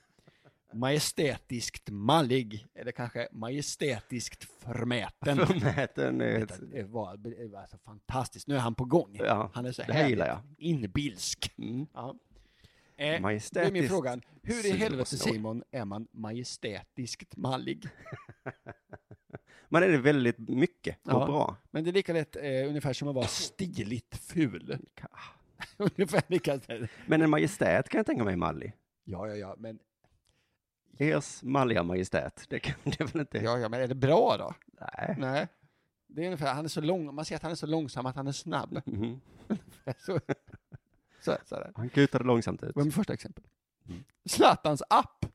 Majestätiskt 0.74 1.90
mallig, 1.90 2.66
eller 2.74 2.92
kanske 2.92 3.28
majestätiskt 3.32 4.44
förmäten. 4.44 5.46
Förmäten 5.46 6.20
är 6.20 6.42
ett... 6.42 6.60
Det 6.72 6.82
var, 6.82 7.16
det 7.16 7.46
var 7.46 7.60
alltså 7.60 7.78
fantastiskt. 7.78 8.48
Nu 8.48 8.54
är 8.54 8.58
han 8.58 8.74
på 8.74 8.84
gång. 8.84 9.16
Ja, 9.18 9.50
han 9.54 9.66
är 9.66 9.72
så 9.72 9.82
det 9.82 9.92
här 9.92 10.38
inbilsk. 10.58 11.52
Mm. 11.58 11.86
Ja. 11.94 12.14
Eh, 12.96 13.06
då 13.06 13.06
är 13.06 13.12
min 13.12 13.22
Majestätiskt 13.22 13.88
fråga, 13.88 14.20
hur 14.42 14.66
i 14.66 14.70
helvete. 14.70 15.16
Simon 15.16 15.62
är 15.70 15.84
man 15.84 16.06
majestätiskt 16.12 17.36
mallig? 17.36 17.88
Man 19.68 19.82
är 19.82 19.88
det 19.88 19.98
väldigt 19.98 20.38
mycket 20.38 20.96
och 21.06 21.12
Ja. 21.12 21.26
bra. 21.26 21.56
Men 21.70 21.84
det 21.84 21.90
är 21.90 21.92
lika 21.92 22.12
lätt 22.12 22.36
eh, 22.36 22.68
ungefär 22.68 22.92
som 22.92 23.08
att 23.08 23.14
vara 23.14 23.26
stiligt 23.26 24.16
ful. 24.16 24.78
ungefär 25.76 26.22
lika. 26.26 26.60
Men 27.06 27.22
en 27.22 27.30
majestät 27.30 27.88
kan 27.88 27.98
jag 27.98 28.06
tänka 28.06 28.24
mig 28.24 28.36
mallig. 28.36 28.72
Ja, 29.04 29.28
ja, 29.28 29.34
ja, 29.34 29.54
men, 29.58 29.78
Ers 30.98 31.42
malliga 31.42 31.82
majestät, 31.82 32.44
det 32.48 32.58
kan 32.58 32.74
det 32.84 33.00
väl 33.14 33.20
inte? 33.20 33.38
ja, 33.38 33.58
ja, 33.58 33.68
men 33.68 33.80
är 33.80 33.88
det 33.88 33.94
bra 33.94 34.36
då? 34.38 34.54
Nej. 34.80 35.14
Nej. 35.18 35.48
Det 36.06 36.22
är 36.22 36.24
ungefär, 36.26 36.54
han 36.54 36.64
är 36.64 36.68
så 36.68 36.80
lång, 36.80 37.14
man 37.14 37.24
ser 37.24 37.36
att 37.36 37.42
han 37.42 37.50
är 37.50 37.56
så 37.56 37.66
långsam 37.66 38.06
att 38.06 38.16
han 38.16 38.26
är 38.26 38.32
snabb. 38.32 38.80
Mhm. 38.86 39.20
så, 39.98 40.20
så, 41.20 41.36
så. 41.44 41.70
Han 41.74 41.88
kutade 41.88 42.24
långsamt 42.24 42.62
ut. 42.62 42.76
Var 42.76 42.84
mitt 42.84 42.94
första 42.94 43.12
exempel. 43.12 43.44
Zlatans 44.28 44.82
app 44.90 45.26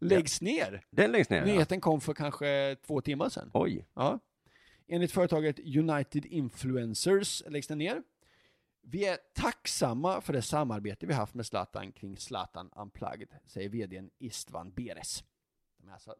läggs 0.00 0.40
ner. 0.40 0.84
Den 0.90 1.12
längst 1.12 1.30
ner, 1.30 1.38
ja. 1.38 1.44
Nyheten 1.44 1.80
kom 1.80 2.00
för 2.00 2.14
kanske 2.14 2.76
två 2.86 3.00
timmar 3.00 3.28
sedan. 3.28 3.50
Oj. 3.54 3.86
Ja. 3.94 4.18
Enligt 4.88 5.12
företaget 5.12 5.58
United 5.58 6.26
Influencers 6.26 7.42
läggs 7.48 7.66
den 7.66 7.78
ner. 7.78 8.02
Vi 8.92 9.04
är 9.04 9.18
tacksamma 9.34 10.20
för 10.20 10.32
det 10.32 10.42
samarbete 10.42 11.06
vi 11.06 11.14
haft 11.14 11.34
med 11.34 11.46
Zlatan 11.46 11.92
kring 11.92 12.16
Zlatan 12.16 12.70
Unplugged, 12.76 13.28
säger 13.46 13.68
vdn 13.68 14.10
Istvan 14.18 14.70
Beres. 14.70 15.24
De 15.78 15.88
är 15.88 15.92
alltså, 15.92 16.14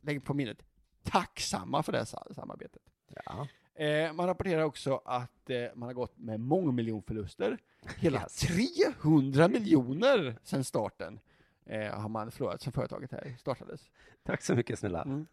lägg 0.00 0.24
på 0.24 0.34
minnet, 0.34 0.58
tacksamma 1.02 1.82
för 1.82 1.92
det 1.92 2.06
samarbetet. 2.06 2.82
Ja. 3.24 3.48
Eh, 3.74 4.12
man 4.12 4.26
rapporterar 4.26 4.62
också 4.62 5.02
att 5.04 5.50
eh, 5.50 5.66
man 5.74 5.86
har 5.86 5.94
gått 5.94 6.18
med 6.18 6.40
mångmiljonförluster. 6.40 7.58
Hela 7.98 8.28
300 8.28 9.48
miljoner 9.48 10.38
sedan 10.42 10.64
starten 10.64 11.20
eh, 11.66 12.00
har 12.00 12.08
man 12.08 12.30
förlorat 12.30 12.62
sedan 12.62 12.72
företaget 12.72 13.12
här 13.12 13.36
startades. 13.40 13.90
Tack 14.22 14.42
så 14.42 14.54
mycket 14.54 14.78
snälla. 14.78 15.02
Mm. 15.02 15.26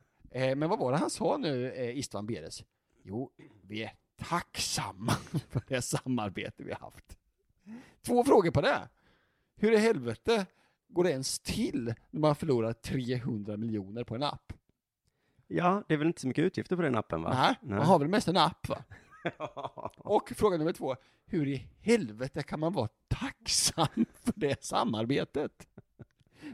Men 0.59 0.69
vad 0.69 0.79
var 0.79 0.91
det 0.91 0.97
han 0.97 1.09
sa 1.09 1.37
nu, 1.37 1.73
Istvan 1.95 2.25
Beres? 2.25 2.63
Jo, 3.03 3.31
vi 3.61 3.83
är 3.83 3.91
tacksamma 4.21 5.11
för 5.49 5.61
det 5.67 5.81
samarbete 5.81 6.63
vi 6.63 6.71
har 6.71 6.79
haft. 6.79 7.17
Två 8.01 8.23
frågor 8.23 8.51
på 8.51 8.61
det. 8.61 8.89
Hur 9.55 9.71
i 9.71 9.77
helvete 9.77 10.45
går 10.87 11.03
det 11.03 11.11
ens 11.11 11.39
till 11.39 11.93
när 12.09 12.19
man 12.19 12.35
förlorar 12.35 12.73
300 12.73 13.57
miljoner 13.57 14.03
på 14.03 14.15
en 14.15 14.23
app? 14.23 14.53
Ja, 15.47 15.83
det 15.87 15.93
är 15.93 15.97
väl 15.97 16.07
inte 16.07 16.21
så 16.21 16.27
mycket 16.27 16.43
utgifter 16.43 16.75
på 16.75 16.81
den 16.81 16.95
appen 16.95 17.21
va? 17.21 17.33
Nej, 17.33 17.77
man 17.77 17.85
har 17.87 17.99
väl 17.99 18.07
mest 18.07 18.27
en 18.27 18.37
app 18.37 18.69
va? 18.69 18.83
Och 19.97 20.29
fråga 20.35 20.57
nummer 20.57 20.73
två. 20.73 20.95
Hur 21.25 21.47
i 21.47 21.67
helvete 21.79 22.43
kan 22.43 22.59
man 22.59 22.73
vara 22.73 22.89
tacksam 23.07 24.05
för 24.13 24.33
det 24.35 24.63
samarbetet? 24.63 25.67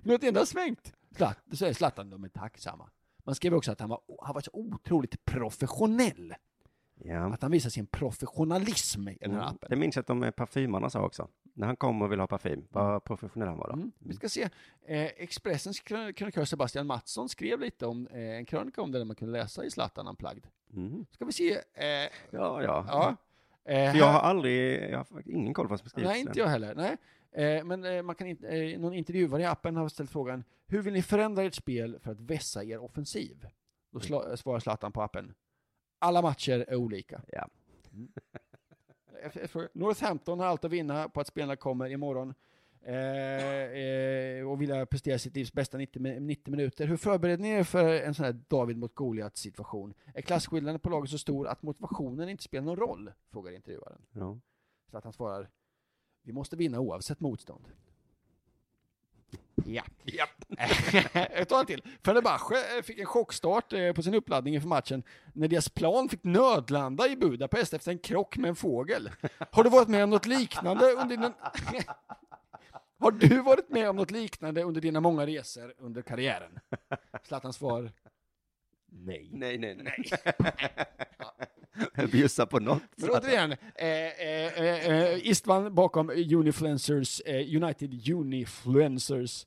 Men 0.04 0.16
ett 0.16 0.24
enda 0.24 0.46
svängt. 0.46 0.94
Zlat, 1.16 1.38
så 1.54 1.66
är 1.66 1.74
Zlatan, 1.74 2.10
de 2.10 2.24
är 2.24 2.30
tacksamma. 2.30 2.90
Man 3.24 3.36
skrev 3.36 3.54
också 3.54 3.72
att 3.72 3.80
han 3.80 3.90
var, 3.90 4.02
han 4.22 4.34
var 4.34 4.42
så 4.42 4.52
otroligt 4.54 5.26
professionell. 5.26 6.36
Ja. 7.04 7.34
Att 7.34 7.42
han 7.42 7.52
visar 7.52 7.70
sin 7.70 7.86
professionalism 7.88 9.08
i 9.08 9.18
den 9.22 9.32
här 9.32 9.38
Mm. 9.42 9.50
appen. 9.56 9.70
Det 9.70 9.76
minns 9.76 9.96
jag 9.96 10.02
att 10.02 10.08
de 10.08 10.24
eh, 10.24 10.32
parfymarna 10.32 10.90
sa 10.90 11.06
också. 11.06 11.28
När 11.54 11.68
han 11.68 11.76
kom 11.76 12.02
och 12.02 12.12
ville 12.12 12.22
ha 12.22 12.28
parfym, 12.28 12.68
vad 12.70 13.04
professionell 13.04 13.48
han 13.48 13.58
var 13.58 13.68
då. 13.68 13.74
Mm. 13.74 13.92
Vi 14.00 14.14
ska 14.14 14.30
se. 14.30 14.50
Eh, 14.88 15.06
Expressens 15.06 15.80
krön- 15.84 16.14
krönikör 16.14 16.46
Sebastian 16.46 16.88
Mattsson 16.88 17.30
skrev 17.30 17.60
lite 17.60 17.86
om 17.86 18.08
eh, 18.08 18.20
en 18.20 18.46
krönika 18.46 18.82
om 18.82 18.92
det 18.92 18.98
där 18.98 19.06
man 19.06 19.16
kunde 19.16 19.40
läsa 19.40 19.66
i 19.66 19.72
Zlatan 19.72 20.08
Unplugged. 20.08 20.48
Mm. 20.74 21.06
Ska 21.12 21.26
vi 21.26 21.32
se. 21.32 21.52
Eh, 21.54 21.86
Ja, 22.32 22.64
ja. 22.64 22.86
ja. 22.88 23.16
Eh, 23.66 23.98
jag 23.98 24.06
har 24.06 24.20
aldrig, 24.20 24.90
jag 24.92 24.98
har 24.98 25.22
ingen 25.26 25.54
koll 25.54 25.66
på 25.66 25.70
vad 25.70 25.80
som 25.80 25.90
skrivs. 25.90 26.08
Nej, 26.08 26.22
inte 26.22 26.40
jag 26.40 26.48
heller. 26.48 26.76
Nej. 26.76 26.98
Eh, 27.46 27.64
men 27.64 28.06
man 28.06 28.16
kan 28.16 28.28
inte, 28.28 28.76
någon 28.78 28.94
intervjuare 28.94 29.42
i 29.42 29.46
appen 29.46 29.76
har 29.76 29.90
ställt 29.90 30.12
frågan 30.12 30.44
Hur 30.68 30.82
vill 30.82 30.94
ni 30.94 31.02
förändra 31.02 31.44
ert 31.44 31.54
spel 31.56 32.00
för 32.04 32.12
att 32.12 32.20
vässa 32.20 32.64
er 32.64 32.78
offensiv? 32.84 33.48
Då 33.92 34.00
svarar 34.38 34.60
Zlatan 34.60 34.92
på 34.92 35.02
appen 35.02 35.34
Alla 36.00 36.22
matcher 36.22 36.66
är 36.68 36.76
olika. 36.76 37.22
Ja. 37.28 37.48
Mm. 37.94 38.12
Northampton 39.74 40.40
har 40.40 40.46
allt 40.48 40.66
att 40.66 40.72
vinna 40.72 41.10
på 41.10 41.20
att 41.22 41.28
spelarna 41.28 41.56
kommer 41.56 41.90
imorgon 41.90 42.34
eh, 42.82 42.96
eh, 42.96 44.50
och 44.50 44.62
vill 44.62 44.86
prestera 44.86 45.20
sitt 45.20 45.36
livs 45.36 45.54
bästa 45.54 45.78
90, 45.78 46.02
mi- 46.02 46.20
90 46.20 46.52
minuter. 46.52 46.88
Hur 46.88 46.98
förbereder 46.98 47.44
ni 47.44 47.50
er 47.50 47.64
för 47.64 48.02
en 48.02 48.14
sån 48.14 48.26
här 48.26 48.40
David 48.48 48.78
mot 48.78 48.96
Goliat 48.96 49.38
situation? 49.38 49.94
Är 50.14 50.22
klasskillnaden 50.22 50.80
på 50.80 50.90
laget 50.90 51.10
så 51.10 51.18
stor 51.18 51.48
att 51.48 51.62
motivationen 51.64 52.30
inte 52.30 52.44
spelar 52.44 52.66
någon 52.66 52.76
roll? 52.78 53.12
Frågar 53.32 53.52
intervjuaren. 53.52 54.02
Ja. 54.12 54.40
Så 54.92 54.98
att 54.98 55.04
han 55.04 55.14
svarar, 55.14 55.50
vi 56.24 56.34
måste 56.34 56.56
vinna 56.56 56.80
oavsett 56.80 57.20
motstånd. 57.20 57.68
Ja. 59.66 59.84
ja. 60.04 60.28
Jag 61.36 61.48
tar 61.48 61.60
en 61.60 61.66
till. 61.66 61.84
Fenerbahce 62.06 62.78
eh, 62.78 62.84
fick 62.84 63.00
en 63.00 63.06
chockstart 63.06 63.74
eh, 63.74 63.94
på 63.94 64.02
sin 64.02 64.14
uppladdning 64.14 64.56
inför 64.56 64.68
matchen 64.68 65.04
när 65.34 65.48
deras 65.48 65.70
plan 65.70 66.10
fick 66.10 66.24
nödlanda 66.24 67.08
i 67.08 67.16
Budapest 67.16 67.74
efter 67.74 67.92
en 67.92 68.00
krock 68.00 68.38
med 68.38 68.50
en 68.50 68.56
fågel. 68.56 69.10
Har 69.52 69.64
du 69.64 69.70
varit 69.70 69.88
med 69.88 70.04
om 70.04 70.10
något 70.10 70.26
liknande 70.26 70.86
under 70.86 71.18
din... 71.18 71.24
Har 73.00 73.12
du 73.12 73.42
varit 73.42 73.70
med 73.70 73.90
om 73.90 73.96
något 73.96 74.12
liknande 74.12 74.64
under 74.64 74.82
dina 74.82 75.00
många 75.00 75.26
resor 75.26 75.74
under 75.78 76.02
karriären? 76.02 76.60
Zlatans 77.24 77.56
svar, 77.56 77.92
nej. 78.92 79.30
Nej, 79.34 79.58
nej, 79.58 79.76
nej. 79.76 80.04
Jag 81.18 81.57
bjussar 82.12 82.46
på 82.46 82.60
något. 82.60 82.82
Men 82.96 83.10
återigen, 83.10 83.52
eh, 83.52 83.88
eh, 83.88 84.62
eh, 84.62 84.88
eh, 84.88 85.28
Istvan 85.28 85.76
bakom 85.76 86.10
Unifluencers, 86.10 87.22
eh, 87.26 87.64
United 87.64 88.10
Unifluencers, 88.10 89.46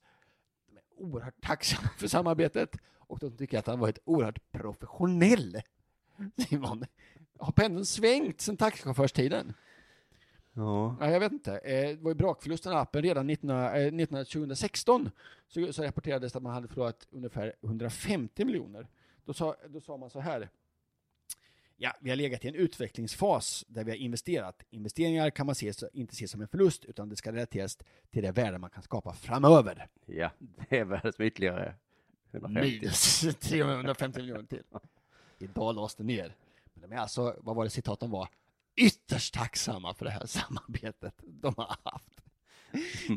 de 0.66 0.77
är 0.77 0.83
oerhört 1.07 1.40
tacksamma 1.43 1.88
för 1.99 2.09
samarbetet 2.09 2.77
och 2.99 3.19
de 3.19 3.37
tycker 3.37 3.59
att 3.59 3.66
han 3.66 3.79
varit 3.79 3.99
oerhört 4.05 4.53
professionell. 4.53 5.61
Simon, 6.49 6.85
har 7.38 7.53
pendeln 7.53 7.87
svängt 7.87 8.40
sedan 8.40 8.57
taxichaufförstiden? 8.57 9.53
Ja. 10.53 10.97
Ja, 11.01 11.11
jag 11.11 11.21
vet 11.21 11.33
inte. 11.33 11.59
Eh, 11.59 11.88
det 11.88 12.03
var 12.03 12.11
ju 12.11 12.14
brakförlusten 12.14 12.73
av 12.73 12.79
appen 12.79 13.03
redan 13.03 13.27
19, 13.27 13.51
eh, 13.51 13.93
19, 13.93 14.25
2016. 14.25 15.11
Så, 15.49 15.73
så 15.73 15.83
rapporterades 15.83 16.37
att 16.37 16.43
man 16.43 16.53
hade 16.53 16.69
förlorat 16.69 17.07
ungefär 17.11 17.53
150 17.62 18.45
miljoner. 18.45 18.87
Då 19.25 19.33
sa, 19.33 19.57
då 19.69 19.81
sa 19.81 19.97
man 19.97 20.11
så 20.11 20.21
här. 20.21 20.49
Ja, 21.83 21.97
vi 22.01 22.11
har 22.11 22.16
legat 22.16 22.45
i 22.45 22.49
en 22.49 22.55
utvecklingsfas 22.55 23.64
där 23.69 23.85
vi 23.85 23.90
har 23.90 23.97
investerat. 23.97 24.62
Investeringar 24.71 25.31
kan 25.31 25.47
man 25.47 25.55
se, 25.55 25.73
inte 25.93 26.16
se 26.16 26.29
som 26.29 26.40
en 26.40 26.49
förlust, 26.49 26.85
utan 26.85 27.09
det 27.09 27.16
ska 27.16 27.33
relateras 27.33 27.79
till 28.11 28.23
det 28.23 28.33
värde 28.33 28.59
man 28.59 28.71
kan 28.71 28.83
skapa 28.83 29.14
framöver. 29.14 29.88
Ja, 30.07 30.31
det 30.38 30.79
är 30.79 30.85
värdet 30.85 31.14
som 31.14 31.25
ytterligare 31.25 31.75
150. 32.33 32.79
Minus 32.81 33.21
350 33.40 34.21
miljoner 34.21 34.43
till. 34.43 34.62
Idag 35.38 35.75
lades 35.75 35.95
det 35.95 36.05
ner. 36.05 36.35
Men 36.75 36.90
de 36.90 36.97
är 36.97 37.01
alltså, 37.01 37.37
vad 37.38 37.57
var 37.57 37.64
det 37.64 37.71
citaten 37.71 38.11
var? 38.11 38.29
Ytterst 38.77 39.35
tacksamma 39.35 39.94
för 39.94 40.04
det 40.04 40.11
här 40.11 40.27
samarbetet 40.27 41.15
de 41.19 41.54
har 41.57 41.77
haft. 41.83 42.25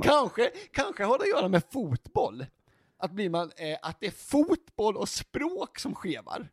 Kanske, 0.03 0.51
kanske 0.71 1.03
har 1.03 1.17
det 1.17 1.23
att 1.23 1.29
göra 1.29 1.49
med 1.49 1.63
fotboll. 1.71 2.45
Att, 2.97 3.11
blir 3.11 3.29
man, 3.29 3.51
eh, 3.57 3.77
att 3.81 3.99
det 3.99 4.07
är 4.07 4.11
fotboll 4.11 4.97
och 4.97 5.09
språk 5.09 5.79
som 5.79 5.95
skevar. 5.95 6.49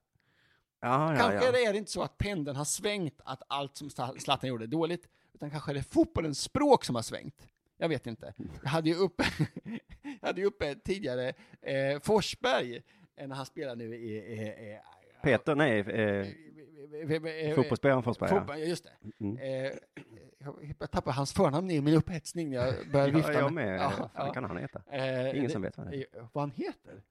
Ja, 0.80 1.12
ja, 1.12 1.18
kanske 1.18 1.46
ja. 1.60 1.68
är 1.68 1.72
det 1.72 1.78
inte 1.78 1.90
så 1.90 2.02
att 2.02 2.18
pendeln 2.18 2.56
har 2.56 2.64
svängt, 2.64 3.20
att 3.24 3.42
allt 3.48 3.76
som 3.76 3.88
Zla- 3.88 4.18
Zlatan 4.18 4.48
gjorde 4.48 4.64
är 4.64 4.66
dåligt, 4.66 5.08
utan 5.34 5.50
kanske 5.50 5.72
är 5.72 5.74
det 5.74 5.82
fotbollens 5.82 6.40
språk 6.42 6.84
som 6.84 6.94
har 6.94 7.02
svängt. 7.02 7.48
Jag 7.76 7.88
vet 7.88 8.06
inte. 8.06 8.34
Jag 8.62 8.70
hade 8.70 8.88
ju 8.90 8.96
uppe, 8.96 9.24
hade 10.22 10.40
ju 10.40 10.46
uppe 10.46 10.74
tidigare 10.74 11.28
eh, 11.62 12.00
Forsberg, 12.02 12.82
eh, 13.16 13.28
när 13.28 13.36
han 13.36 13.46
spelar 13.46 13.76
nu 13.76 13.94
i... 13.96 14.16
i, 14.16 14.42
i 14.42 14.78
Peter, 15.22 15.54
nej, 15.54 15.80
eh, 15.80 17.54
Fotbollsspelaren 17.54 18.02
Forsberg, 18.02 18.30
ja. 18.32 18.38
Fotboll, 18.38 18.58
just 18.58 18.84
det. 18.84 19.24
Mm. 19.24 19.36
Eh, 19.38 19.72
jag 20.78 20.90
tappade 20.90 21.16
hans 21.16 21.32
förnamn 21.32 21.70
i 21.70 21.80
min 21.80 21.94
upphetsning 21.94 22.50
när 22.50 22.56
jag 22.56 22.74
började 22.92 23.10
Ja, 23.10 23.16
vifta. 23.16 23.32
jag 23.32 23.52
med. 23.52 23.80
Ja, 23.80 23.90
Fan, 23.90 24.08
ja. 24.14 24.32
kan 24.32 24.44
han 24.44 24.56
heta? 24.56 24.82
Eh, 24.90 25.30
Ingen 25.30 25.44
det- 25.44 25.50
som 25.50 25.62
vet 25.62 25.76
vad 25.76 25.86
han 25.86 25.94
heter. 25.94 26.28
Vad 26.32 26.42
han 26.42 26.50
heter? 26.50 27.02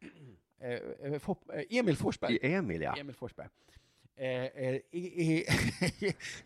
Eh, 0.59 0.71
eh, 0.71 1.13
eh, 1.53 1.79
Emil 1.79 1.97
Forsberg. 1.97 2.39
Emil, 2.41 2.81
ja. 2.81 2.95
Emil 2.97 3.15
Forsberg. 3.15 3.47
Eh, 4.15 4.45
eh, 4.45 4.79
i, 4.91 4.99
i, 4.99 5.45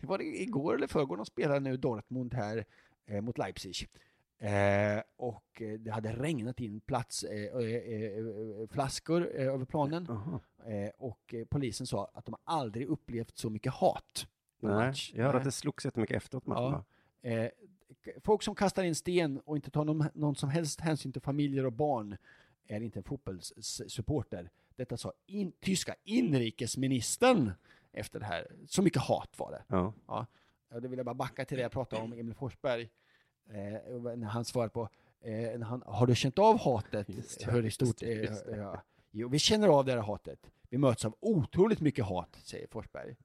var 0.00 0.18
det 0.18 0.24
igår 0.24 0.74
eller 0.74 0.86
förrgår 0.86 1.16
de 1.16 1.26
spelade 1.26 1.60
nu 1.60 1.76
Dortmund 1.76 2.34
här 2.34 2.64
eh, 3.06 3.20
mot 3.20 3.38
Leipzig. 3.38 3.88
Och 5.16 5.62
det 5.78 5.90
hade 5.90 6.12
regnat 6.12 6.60
in 6.60 6.80
plats, 6.80 7.24
flaskor 8.70 9.30
eh, 9.34 9.46
över 9.46 9.64
planen. 9.64 10.08
Och 10.96 11.34
polisen 11.48 11.86
sa 11.86 12.10
att 12.14 12.24
de 12.24 12.34
aldrig 12.44 12.86
upplevt 12.86 13.38
så 13.38 13.50
mycket 13.50 13.72
hat. 13.72 14.26
Nej, 14.60 14.72
match. 14.72 15.12
jag 15.14 15.24
hörde 15.24 15.38
att 15.38 15.44
det 15.44 15.52
slogs 15.52 15.84
jättemycket 15.84 16.16
efteråt 16.16 16.46
matchen. 16.46 16.82
Ja. 17.22 17.50
folk 18.24 18.42
som 18.42 18.54
kastar 18.54 18.82
in 18.82 18.94
sten 18.94 19.40
och 19.40 19.56
inte 19.56 19.70
tar 19.70 19.84
någon, 19.84 20.04
någon 20.14 20.34
som 20.36 20.48
helst 20.48 20.80
hänsyn 20.80 21.12
till 21.12 21.22
familjer 21.22 21.66
och 21.66 21.72
barn 21.72 22.16
är 22.66 22.80
inte 22.80 22.98
en 22.98 23.02
fotbollssupporter. 23.04 24.50
Detta 24.76 24.96
sa 24.96 25.12
in, 25.26 25.52
tyska 25.60 25.94
inrikesministern 26.04 27.52
efter 27.92 28.20
det 28.20 28.26
här. 28.26 28.52
Så 28.68 28.82
mycket 28.82 29.02
hat 29.02 29.38
var 29.38 29.50
det. 29.50 29.64
Ja. 29.68 29.94
Ja. 30.06 30.26
Då 30.80 30.88
vill 30.88 30.96
jag 30.96 31.06
bara 31.06 31.14
backa 31.14 31.44
till 31.44 31.56
det 31.56 31.62
jag 31.62 31.72
pratade 31.72 32.02
om, 32.02 32.12
Emil 32.12 32.34
Forsberg. 32.34 32.90
Eh, 33.50 34.16
när 34.16 34.26
han 34.26 34.44
svarade 34.44 34.70
på, 34.70 34.88
eh, 35.20 35.30
när 35.58 35.64
han, 35.64 35.82
har 35.86 36.06
du 36.06 36.14
känt 36.14 36.38
av 36.38 36.58
hatet? 36.58 37.08
ja, 37.40 37.50
Hur 37.50 37.70
stort 37.70 37.96
det, 37.98 38.12
är 38.12 38.22
just 38.22 38.44
det. 38.46 38.56
ja. 38.56 38.82
Jo, 39.10 39.28
vi 39.28 39.38
känner 39.38 39.68
av 39.68 39.84
det 39.84 39.92
här 39.92 39.98
hatet. 39.98 40.50
Vi 40.68 40.78
möts 40.78 41.04
av 41.04 41.16
otroligt 41.20 41.80
mycket 41.80 42.04
hat, 42.04 42.38
säger 42.42 42.66
Forsberg. 42.66 43.16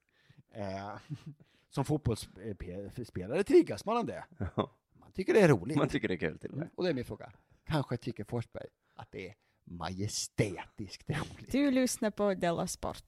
Eh, 0.51 0.95
som 1.69 1.85
fotbollsspelare 1.85 3.43
triggas 3.43 3.85
man 3.85 3.97
av 3.97 4.05
det. 4.05 4.25
Ja. 4.55 4.71
Man 4.93 5.11
tycker 5.11 5.33
det 5.33 5.41
är 5.41 5.47
roligt. 5.47 5.77
Man 5.77 5.89
tycker 5.89 6.07
det 6.07 6.13
är 6.13 6.17
kul 6.17 6.39
till 6.39 6.51
och 6.51 6.57
med. 6.57 6.69
Och 6.75 6.83
det 6.83 6.89
är 6.89 6.93
min 6.93 7.05
fråga. 7.05 7.31
Kanske 7.65 7.97
tycker 7.97 8.23
Forsberg 8.23 8.67
att 8.99 9.11
det 9.11 9.27
är 9.27 9.33
majestätiskt 9.65 11.09
roligt. 11.09 11.51
Du 11.51 11.71
lyssnar 11.71 12.11
på 12.11 12.33
Della 12.33 12.67
Sport. 12.67 13.03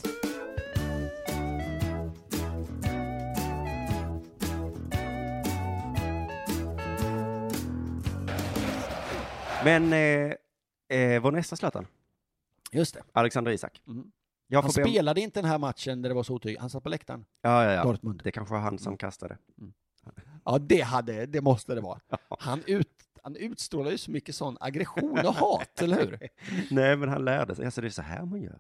Men 9.64 9.94
eh, 9.94 10.34
eh, 11.00 11.22
vår 11.22 11.32
nästa 11.32 11.56
Zlatan, 11.56 11.88
Just 12.72 12.94
det. 12.94 13.04
Alexander 13.14 13.52
Isak. 13.52 13.82
Mm. 13.88 14.12
Jag 14.48 14.62
Han 14.62 14.72
får 14.72 14.82
be 14.82 14.84
om- 14.84 14.90
spelade 14.92 15.22
inte 15.22 15.42
den 15.42 15.50
här 15.50 15.58
matchen 15.58 16.02
där 16.02 16.10
det 16.10 16.16
var 16.16 16.24
så 16.24 16.34
otydligt. 16.34 16.60
Han 16.62 16.70
satt 16.70 16.84
på 16.84 16.90
läktaren. 16.90 17.26
Ja, 17.42 17.64
ja, 17.64 17.72
ja. 17.72 17.84
Dortmund. 17.84 18.22
Det 18.24 18.32
kanske 18.32 18.54
var 18.54 18.62
han 18.62 18.80
som 18.80 18.98
kastade. 18.98 19.38
Ja, 20.46 20.58
det 20.60 20.82
hade, 20.82 21.26
det 21.26 21.42
måste 21.42 21.76
det 21.76 21.82
vara. 21.82 22.00
Han, 22.40 22.64
ut, 22.68 22.88
han 23.24 23.36
utstrålar 23.36 23.92
ju 23.92 23.98
så 23.98 24.12
mycket 24.12 24.36
sån 24.36 24.58
aggression 24.60 25.20
och 25.26 25.34
hat, 25.34 25.82
eller 25.82 25.98
hur? 25.98 26.30
Nej, 26.72 26.98
men 26.98 27.10
han 27.10 27.26
lärde 27.26 27.56
sig. 27.56 27.66
Alltså, 27.66 27.82
det 27.82 27.88
är 27.88 27.90
så 27.90 28.02
här 28.02 28.26
man 28.26 28.42
gör. 28.42 28.60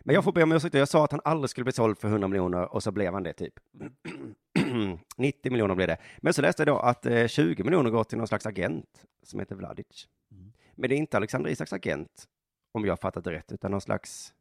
Men 0.00 0.14
jag 0.14 0.24
får 0.24 0.32
be 0.32 0.42
om 0.42 0.52
ursäkt. 0.52 0.74
Jag 0.74 0.88
sa 0.88 1.04
att 1.04 1.10
han 1.10 1.20
aldrig 1.24 1.50
skulle 1.50 1.64
bli 1.64 1.72
såld 1.72 1.98
för 1.98 2.08
100 2.08 2.28
miljoner 2.28 2.74
och 2.74 2.82
så 2.82 2.92
blev 2.92 3.12
han 3.12 3.22
det 3.22 3.32
typ. 3.32 3.54
90 5.16 5.52
miljoner 5.52 5.74
blev 5.74 5.88
det. 5.88 5.96
Men 6.18 6.34
så 6.34 6.42
läste 6.42 6.62
jag 6.62 6.66
då 6.66 6.78
att 6.78 7.06
eh, 7.06 7.26
20 7.26 7.64
miljoner 7.64 7.90
går 7.90 8.04
till 8.04 8.18
någon 8.18 8.28
slags 8.28 8.46
agent 8.46 9.04
som 9.22 9.40
heter 9.40 9.54
Vladic. 9.54 10.08
Men 10.74 10.90
det 10.90 10.96
är 10.96 10.98
inte 10.98 11.16
Alexander 11.16 11.50
Isaks 11.50 11.72
agent, 11.72 12.28
om 12.72 12.84
jag 12.84 12.92
har 12.92 12.96
fattat 12.96 13.24
det 13.24 13.32
rätt, 13.32 13.52
utan 13.52 13.70
någon 13.70 13.80
slags 13.80 14.34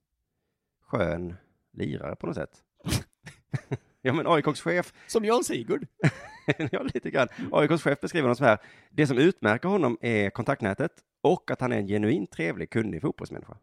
skön 0.81 1.35
lirare 1.71 2.15
på 2.15 2.27
något 2.27 2.35
sätt. 2.35 2.63
ja, 4.03 4.13
men 4.13 4.27
AIKs 4.27 4.61
chef 4.61 4.93
Som 5.07 5.25
Jan 5.25 5.43
Sigurd. 5.43 5.87
ja, 6.71 6.83
lite 6.83 7.09
grann. 7.09 7.27
AIKs 7.51 7.83
chef 7.83 8.01
beskriver 8.01 8.23
honom 8.23 8.35
så 8.35 8.45
här. 8.45 8.57
Det 8.89 9.07
som 9.07 9.17
utmärker 9.17 9.69
honom 9.69 9.97
är 10.01 10.29
kontaktnätet 10.29 10.91
och 11.21 11.51
att 11.51 11.61
han 11.61 11.71
är 11.71 11.77
en 11.77 11.87
genuint 11.87 12.31
trevlig, 12.31 12.69
kunnig 12.69 13.01
fotbollsmänniska. 13.01 13.57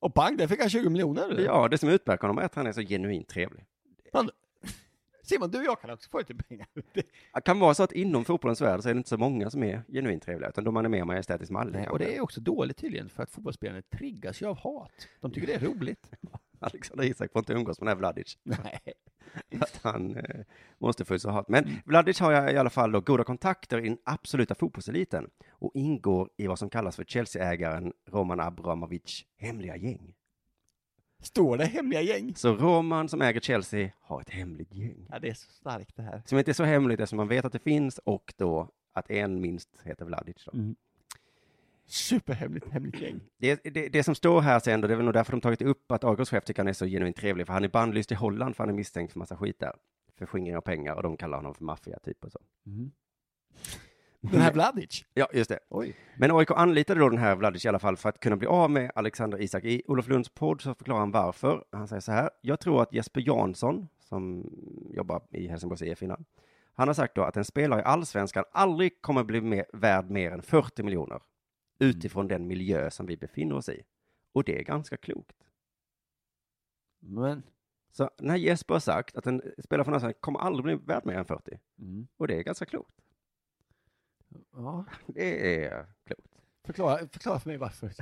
Och 0.00 0.14
pang, 0.14 0.36
där 0.36 0.46
fick 0.46 0.60
han 0.60 0.70
20 0.70 0.88
miljoner. 0.90 1.40
Ja, 1.44 1.68
det 1.68 1.78
som 1.78 1.88
utmärker 1.88 2.22
honom 2.22 2.38
är 2.38 2.42
att 2.42 2.54
han 2.54 2.66
är 2.66 2.72
så 2.72 2.80
genuint 2.80 3.28
trevlig. 3.28 3.64
Han, 4.12 4.30
Simon, 5.22 5.50
du 5.50 5.58
och 5.58 5.64
jag 5.64 5.80
kan 5.80 5.90
också 5.90 6.10
få 6.10 6.18
lite 6.18 6.34
pengar. 6.34 6.66
Det 6.92 7.40
kan 7.44 7.58
vara 7.58 7.74
så 7.74 7.82
att 7.82 7.92
inom 7.92 8.24
fotbollens 8.24 8.60
värld 8.60 8.82
så 8.82 8.88
är 8.88 8.94
det 8.94 8.98
inte 8.98 9.08
så 9.08 9.16
många 9.16 9.50
som 9.50 9.62
är 9.62 9.82
genuint 9.88 10.22
trevliga, 10.22 10.48
utan 10.48 10.64
de 10.64 10.76
är 10.76 10.88
mer 10.88 11.04
majestätiskt 11.04 11.52
manliga. 11.52 11.80
Nej, 11.80 11.88
och 11.88 11.98
det 11.98 12.16
är 12.16 12.20
också 12.20 12.40
dåligt 12.40 12.76
tydligen, 12.76 13.08
för 13.08 13.22
att 13.22 13.30
fotbollsspelarna 13.30 13.82
triggas 13.82 14.42
ju 14.42 14.46
av 14.46 14.58
hat. 14.58 15.08
De 15.20 15.32
tycker 15.32 15.46
det 15.46 15.54
är 15.54 15.60
roligt. 15.60 16.10
Alexander 16.72 17.04
Isak 17.04 17.32
får 17.32 17.38
inte 17.38 17.52
umgås 17.52 17.80
med 17.80 17.86
den 17.86 17.88
här 17.88 17.98
Vladic. 17.98 18.38
Nej. 18.42 18.80
Att 19.60 19.80
han 19.82 20.16
eh, 20.16 20.40
måste 20.78 21.04
få 21.04 21.18
så 21.18 21.30
hat. 21.30 21.48
Men 21.48 21.80
Vladic 21.84 22.20
har 22.20 22.32
jag 22.32 22.52
i 22.52 22.56
alla 22.56 22.70
fall 22.70 22.92
då 22.92 23.00
goda 23.00 23.24
kontakter 23.24 23.78
i 23.78 23.88
den 23.88 23.98
absoluta 24.04 24.54
fotbollseliten 24.54 25.30
och 25.50 25.70
ingår 25.74 26.30
i 26.36 26.46
vad 26.46 26.58
som 26.58 26.70
kallas 26.70 26.96
för 26.96 27.04
Chelsea-ägaren 27.04 27.92
Roman 28.06 28.40
Abramovic 28.40 29.24
hemliga 29.36 29.76
gäng. 29.76 30.14
Står 31.22 31.56
det 31.56 31.64
hemliga 31.64 32.00
gäng? 32.00 32.34
Så 32.36 32.54
Roman 32.54 33.08
som 33.08 33.22
äger 33.22 33.40
Chelsea 33.40 33.90
har 34.00 34.20
ett 34.20 34.30
hemligt 34.30 34.74
gäng. 34.74 35.06
Ja, 35.10 35.18
det 35.18 35.28
är 35.28 35.34
så 35.34 35.50
starkt 35.50 35.96
det 35.96 36.02
här. 36.02 36.22
Som 36.26 36.38
inte 36.38 36.50
är 36.50 36.52
så 36.52 36.64
hemligt 36.64 37.00
eftersom 37.00 37.16
man 37.16 37.28
vet 37.28 37.44
att 37.44 37.52
det 37.52 37.58
finns 37.58 37.98
och 37.98 38.34
då 38.36 38.70
att 38.92 39.10
en 39.10 39.40
minst 39.40 39.68
heter 39.84 40.04
Vladic. 40.04 40.44
Då. 40.44 40.52
Superhemligt 41.90 42.68
hemligt 42.68 43.00
gäng. 43.00 43.20
Det, 43.38 43.60
det, 43.64 43.88
det 43.88 44.02
som 44.02 44.14
står 44.14 44.40
här 44.40 44.60
sen, 44.60 44.80
det 44.80 44.92
är 44.92 44.96
väl 44.96 45.04
nog 45.04 45.14
därför 45.14 45.32
de 45.32 45.40
tagit 45.40 45.62
upp 45.62 45.92
att 45.92 46.04
AIKs 46.04 46.30
chef 46.30 46.44
tycker 46.44 46.62
han 46.62 46.68
är 46.68 46.72
så 46.72 46.86
genuint 46.86 47.16
trevlig, 47.16 47.46
för 47.46 47.52
han 47.52 47.64
är 47.64 47.68
bannlyst 47.68 48.12
i 48.12 48.14
Holland 48.14 48.56
för 48.56 48.64
han 48.64 48.70
är 48.70 48.74
misstänkt 48.74 49.12
för 49.12 49.18
massa 49.18 49.36
skit 49.36 49.60
där. 49.60 49.72
För 50.18 50.26
skingring 50.26 50.56
av 50.56 50.60
pengar 50.60 50.94
och 50.94 51.02
de 51.02 51.16
kallar 51.16 51.36
honom 51.36 51.54
för 51.54 51.64
maffia 51.64 51.98
typ 51.98 52.24
och 52.24 52.32
så. 52.32 52.38
Den 54.20 54.40
här 54.40 54.52
Vladic? 54.52 55.04
Ja, 55.14 55.28
just 55.32 55.50
det. 55.50 55.58
Oj. 55.68 55.96
Men 56.16 56.30
AIK 56.30 56.50
anlitade 56.50 57.00
då 57.00 57.08
den 57.08 57.18
här 57.18 57.36
Vladic 57.36 57.64
i 57.64 57.68
alla 57.68 57.78
fall 57.78 57.96
för 57.96 58.08
att 58.08 58.20
kunna 58.20 58.36
bli 58.36 58.48
av 58.48 58.70
med 58.70 58.92
Alexander 58.94 59.42
Isak. 59.42 59.64
I 59.64 59.82
Olof 59.86 60.08
Lunds 60.08 60.28
podd 60.28 60.60
så 60.60 60.74
förklarar 60.74 61.00
han 61.00 61.10
varför. 61.10 61.64
Han 61.72 61.88
säger 61.88 62.00
så 62.00 62.12
här. 62.12 62.30
Jag 62.40 62.60
tror 62.60 62.82
att 62.82 62.92
Jesper 62.92 63.20
Jansson, 63.26 63.88
som 64.00 64.50
jobbar 64.94 65.22
i 65.30 65.48
Helsingborgs 65.48 65.82
IF 65.82 66.02
innan, 66.02 66.24
han 66.74 66.88
har 66.88 66.94
sagt 66.94 67.14
då 67.14 67.22
att 67.22 67.36
en 67.36 67.44
spelare 67.44 67.80
i 67.80 67.84
allsvenskan 67.84 68.44
aldrig 68.52 69.02
kommer 69.02 69.24
bli 69.24 69.40
mer, 69.40 69.66
värd 69.72 70.10
mer 70.10 70.30
än 70.30 70.42
40 70.42 70.82
miljoner 70.82 71.20
utifrån 71.78 72.28
den 72.28 72.46
miljö 72.46 72.90
som 72.90 73.06
vi 73.06 73.16
befinner 73.16 73.56
oss 73.56 73.68
i. 73.68 73.82
Och 74.32 74.44
det 74.44 74.58
är 74.58 74.62
ganska 74.62 74.96
klokt. 74.96 75.36
Men, 76.98 77.42
Så 77.92 78.10
den 78.18 78.30
här 78.30 78.36
Jesper 78.36 78.74
har 78.74 78.80
sagt 78.80 79.16
att 79.16 79.26
en 79.26 79.42
spelare 79.64 79.84
från 79.84 79.94
allsvenskan 79.94 80.20
kommer 80.20 80.38
aldrig 80.40 80.64
bli 80.64 80.74
värd 80.94 81.06
mer 81.06 81.14
än 81.14 81.24
40. 81.24 81.58
Mm. 81.78 82.08
Och 82.16 82.28
det 82.28 82.38
är 82.38 82.42
ganska 82.42 82.66
klokt. 82.66 82.94
ja. 84.52 84.84
Det 85.06 85.64
är 85.64 85.86
klokt. 86.04 86.34
Förklara, 86.64 87.08
förklara 87.08 87.40
för 87.40 87.48
mig 87.50 87.56
varför. 87.56 87.92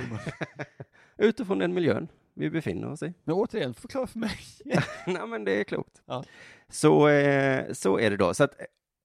Utifrån 1.16 1.59
den 1.59 1.74
miljön 1.74 2.09
vi 2.35 2.51
befinner 2.51 2.91
oss 2.91 3.03
i. 3.03 3.14
Men 3.24 3.35
återigen, 3.35 3.74
förklara 3.74 4.07
för 4.07 4.18
mig. 4.18 4.39
Nej, 5.07 5.27
men 5.27 5.45
det 5.45 5.61
är 5.61 5.64
klokt. 5.64 6.03
Ja. 6.07 6.24
Så, 6.68 7.09
eh, 7.09 7.72
så 7.72 7.99
är 7.99 8.11
det 8.11 8.16
då. 8.16 8.35
Så, 8.35 8.45
att, 8.45 8.55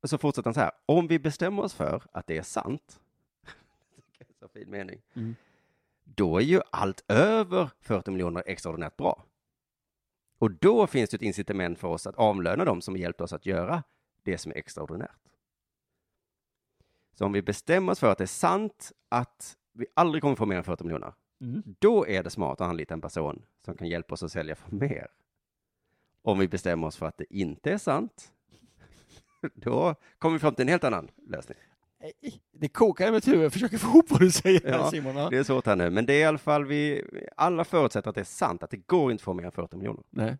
så 0.03 0.17
fortsätter 0.17 0.47
han 0.47 0.53
så 0.53 0.59
här. 0.59 0.71
Om 0.85 1.07
vi 1.07 1.19
bestämmer 1.19 1.63
oss 1.63 1.73
för 1.73 2.03
att 2.11 2.27
det 2.27 2.37
är 2.37 2.41
sant, 2.43 3.01
så 4.41 4.47
fin 4.47 4.69
mening, 4.71 5.01
Mm. 5.13 5.35
då 6.03 6.37
är 6.37 6.41
ju 6.43 6.61
allt 6.71 7.03
över 7.07 7.69
40 7.79 8.11
miljoner 8.11 8.43
extraordinärt 8.45 8.97
bra. 8.97 9.23
Och 10.37 10.51
då 10.51 10.87
finns 10.87 11.09
det 11.09 11.15
ett 11.15 11.21
incitament 11.21 11.79
för 11.79 11.87
oss 11.87 12.07
att 12.07 12.15
avlöna 12.15 12.65
dem 12.65 12.81
som 12.81 12.97
hjälpt 12.97 13.21
oss 13.21 13.33
att 13.33 13.45
göra 13.45 13.83
det 14.23 14.37
som 14.37 14.51
är 14.51 14.55
extraordinärt. 14.57 15.17
Så 17.13 17.25
om 17.25 17.31
vi 17.31 17.41
bestämmer 17.41 17.91
oss 17.91 17.99
för 17.99 18.11
att 18.11 18.17
det 18.17 18.23
är 18.23 18.27
sant 18.27 18.91
att 19.09 19.57
vi 19.73 19.85
aldrig 19.93 20.21
kommer 20.21 20.35
få 20.35 20.45
mer 20.45 20.57
än 20.57 20.63
40 20.63 20.83
miljoner, 20.83 21.13
Mm. 21.41 21.63
då 21.79 22.07
är 22.07 22.23
det 22.23 22.29
smart 22.29 22.61
att 22.61 22.69
anlita 22.69 22.93
en 22.93 23.01
person 23.01 23.45
som 23.65 23.77
kan 23.77 23.87
hjälpa 23.87 24.13
oss 24.13 24.23
att 24.23 24.31
sälja 24.31 24.55
för 24.55 24.75
mer. 24.75 25.07
Om 26.21 26.39
vi 26.39 26.47
bestämmer 26.47 26.87
oss 26.87 26.97
för 26.97 27.05
att 27.05 27.17
det 27.17 27.33
inte 27.33 27.71
är 27.71 27.77
sant, 27.77 28.33
då 29.55 29.95
kommer 30.17 30.33
vi 30.33 30.39
fram 30.39 30.55
till 30.55 30.61
en 30.63 30.67
helt 30.69 30.83
annan 30.83 31.11
lösning. 31.27 31.57
Det 32.51 32.67
kokar 32.67 33.07
i 33.07 33.11
mitt 33.11 33.27
huvud, 33.27 33.43
jag 33.45 33.53
försöker 33.53 33.77
få 33.77 33.87
ihop 33.87 34.11
vad 34.11 34.19
du 34.19 34.31
säger 34.31 34.69
Ja, 34.69 34.91
Simon. 34.91 35.15
Ja. 35.15 35.29
det 35.29 35.37
är 35.37 35.43
svårt 35.43 35.65
här 35.65 35.75
nu, 35.75 35.89
men 35.89 36.05
det 36.05 36.13
är 36.13 36.19
i 36.19 36.23
alla 36.23 36.37
fall 36.37 36.65
vi, 36.65 37.03
alla 37.35 37.63
förutsätter 37.63 38.09
att 38.09 38.15
det 38.15 38.21
är 38.21 38.25
sant, 38.25 38.63
att 38.63 38.69
det 38.69 38.87
går 38.87 39.11
inte 39.11 39.21
att 39.21 39.25
få 39.25 39.33
mer 39.33 39.45
än 39.45 39.51
40 39.51 39.77
miljoner 39.77 40.03
Nej. 40.09 40.37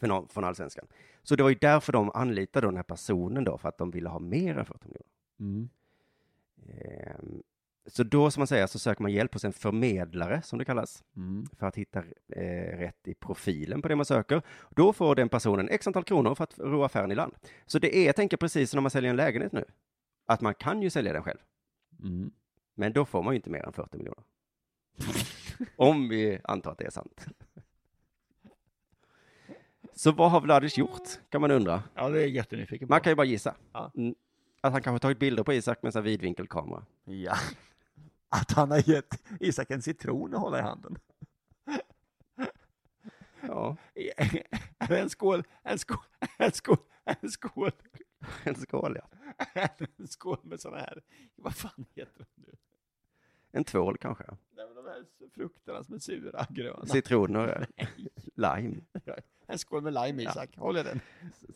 för 0.00 0.06
någon, 0.06 0.28
från 0.28 0.44
allsvenskan. 0.44 0.86
Så 1.22 1.36
det 1.36 1.42
var 1.42 1.50
ju 1.50 1.56
därför 1.60 1.92
de 1.92 2.10
anlitade 2.14 2.66
den 2.66 2.76
här 2.76 2.82
personen 2.82 3.44
då, 3.44 3.58
för 3.58 3.68
att 3.68 3.78
de 3.78 3.90
ville 3.90 4.08
ha 4.08 4.18
mer 4.18 4.58
än 4.58 4.66
40 4.66 4.88
miljoner. 4.88 5.08
Mm. 5.40 5.68
Ehm, 6.68 7.42
Så 7.86 8.02
då, 8.02 8.30
som 8.30 8.40
man 8.40 8.46
säger, 8.46 8.66
så 8.66 8.78
söker 8.78 9.02
man 9.02 9.12
hjälp 9.12 9.32
hos 9.32 9.44
en 9.44 9.52
förmedlare, 9.52 10.42
som 10.42 10.58
det 10.58 10.64
kallas, 10.64 11.04
Mm. 11.16 11.46
för 11.58 11.66
att 11.66 11.76
hitta 11.76 11.98
eh, 12.28 12.78
rätt 12.78 13.08
i 13.08 13.14
profilen 13.14 13.82
på 13.82 13.88
det 13.88 13.96
man 13.96 14.04
söker. 14.06 14.42
Då 14.70 14.92
får 14.92 15.14
den 15.14 15.28
personen 15.28 15.68
x 15.68 15.86
antal 15.86 16.04
kronor 16.04 16.34
för 16.34 16.44
att 16.44 16.58
ro 16.58 16.82
affären 16.82 17.12
i 17.12 17.14
land. 17.14 17.34
Så 17.66 17.78
det 17.78 17.96
är, 17.96 18.06
jag 18.06 18.16
tänker 18.16 18.36
precis 18.36 18.70
som 18.70 18.76
när 18.78 18.82
man 18.82 18.90
säljer 18.90 19.10
en 19.10 19.16
lägenhet 19.16 19.52
nu, 19.52 19.64
att 20.26 20.40
man 20.40 20.54
kan 20.54 20.82
ju 20.82 20.90
sälja 20.90 21.12
den 21.12 21.22
själv. 21.22 21.38
Mm. 22.02 22.32
Men 22.74 22.92
då 22.92 23.04
får 23.04 23.22
man 23.22 23.34
ju 23.34 23.36
inte 23.36 23.50
mer 23.50 23.66
än 23.66 23.72
40 23.72 23.96
miljoner. 23.96 24.24
Om 25.76 26.08
vi 26.08 26.40
antar 26.44 26.72
att 26.72 26.78
det 26.78 26.86
är 26.86 26.90
sant. 26.90 27.26
Så 29.94 30.12
vad 30.12 30.30
har 30.30 30.40
Vladic 30.40 30.78
gjort, 30.78 31.08
kan 31.28 31.40
man 31.40 31.50
undra. 31.50 31.82
Ja, 31.94 32.08
det 32.08 32.22
är 32.22 32.26
jättenyfiken 32.26 32.88
på. 32.88 32.92
Man 32.92 33.00
kan 33.00 33.10
ju 33.10 33.16
bara 33.16 33.26
gissa. 33.26 33.54
Ja. 33.72 33.90
Mm. 33.96 34.14
Att 34.60 34.72
han 34.72 34.82
kanske 34.82 35.02
tagit 35.02 35.18
bilder 35.18 35.42
på 35.42 35.52
Isak 35.52 35.82
med 35.82 35.88
en 35.88 35.92
sån 35.92 36.02
här 36.02 36.10
vidvinkelkamera. 36.10 36.84
Ja. 37.04 37.36
Att 38.28 38.52
han 38.52 38.70
har 38.70 38.90
gett 38.90 39.22
Isak 39.40 39.70
en 39.70 39.82
citron 39.82 40.34
att 40.34 40.40
hålla 40.40 40.58
i 40.58 40.62
handen. 40.62 40.98
Ja, 43.40 43.76
En 44.88 45.10
skål, 45.10 45.44
en 45.62 45.78
skål, 45.78 45.98
en 46.38 46.52
skål, 46.52 46.76
en 47.04 47.30
skål. 47.30 47.70
en 48.44 48.54
skål 48.54 48.98
ja. 49.00 49.08
En 49.96 50.08
skål 50.08 50.38
med 50.42 50.60
sådana 50.60 50.80
här, 50.80 51.02
vad 51.36 51.54
fan 51.54 51.86
heter 51.94 52.18
de 52.18 52.42
nu? 52.42 52.52
En 53.52 53.64
tvål 53.64 53.98
kanske. 53.98 54.24
Nej, 54.28 54.66
men 54.66 54.74
de 54.84 54.90
här 54.90 55.04
frukterna 55.34 55.84
som 55.84 55.94
är 55.94 55.98
sura, 55.98 56.46
gröna. 56.50 56.86
Citroner, 56.92 57.66
lime. 58.34 58.80
En 59.46 59.58
skål 59.58 59.82
med 59.82 59.94
lime, 59.94 60.22
Isak. 60.22 60.56
Håll 60.56 60.76
i 60.76 60.82
den. 60.82 61.00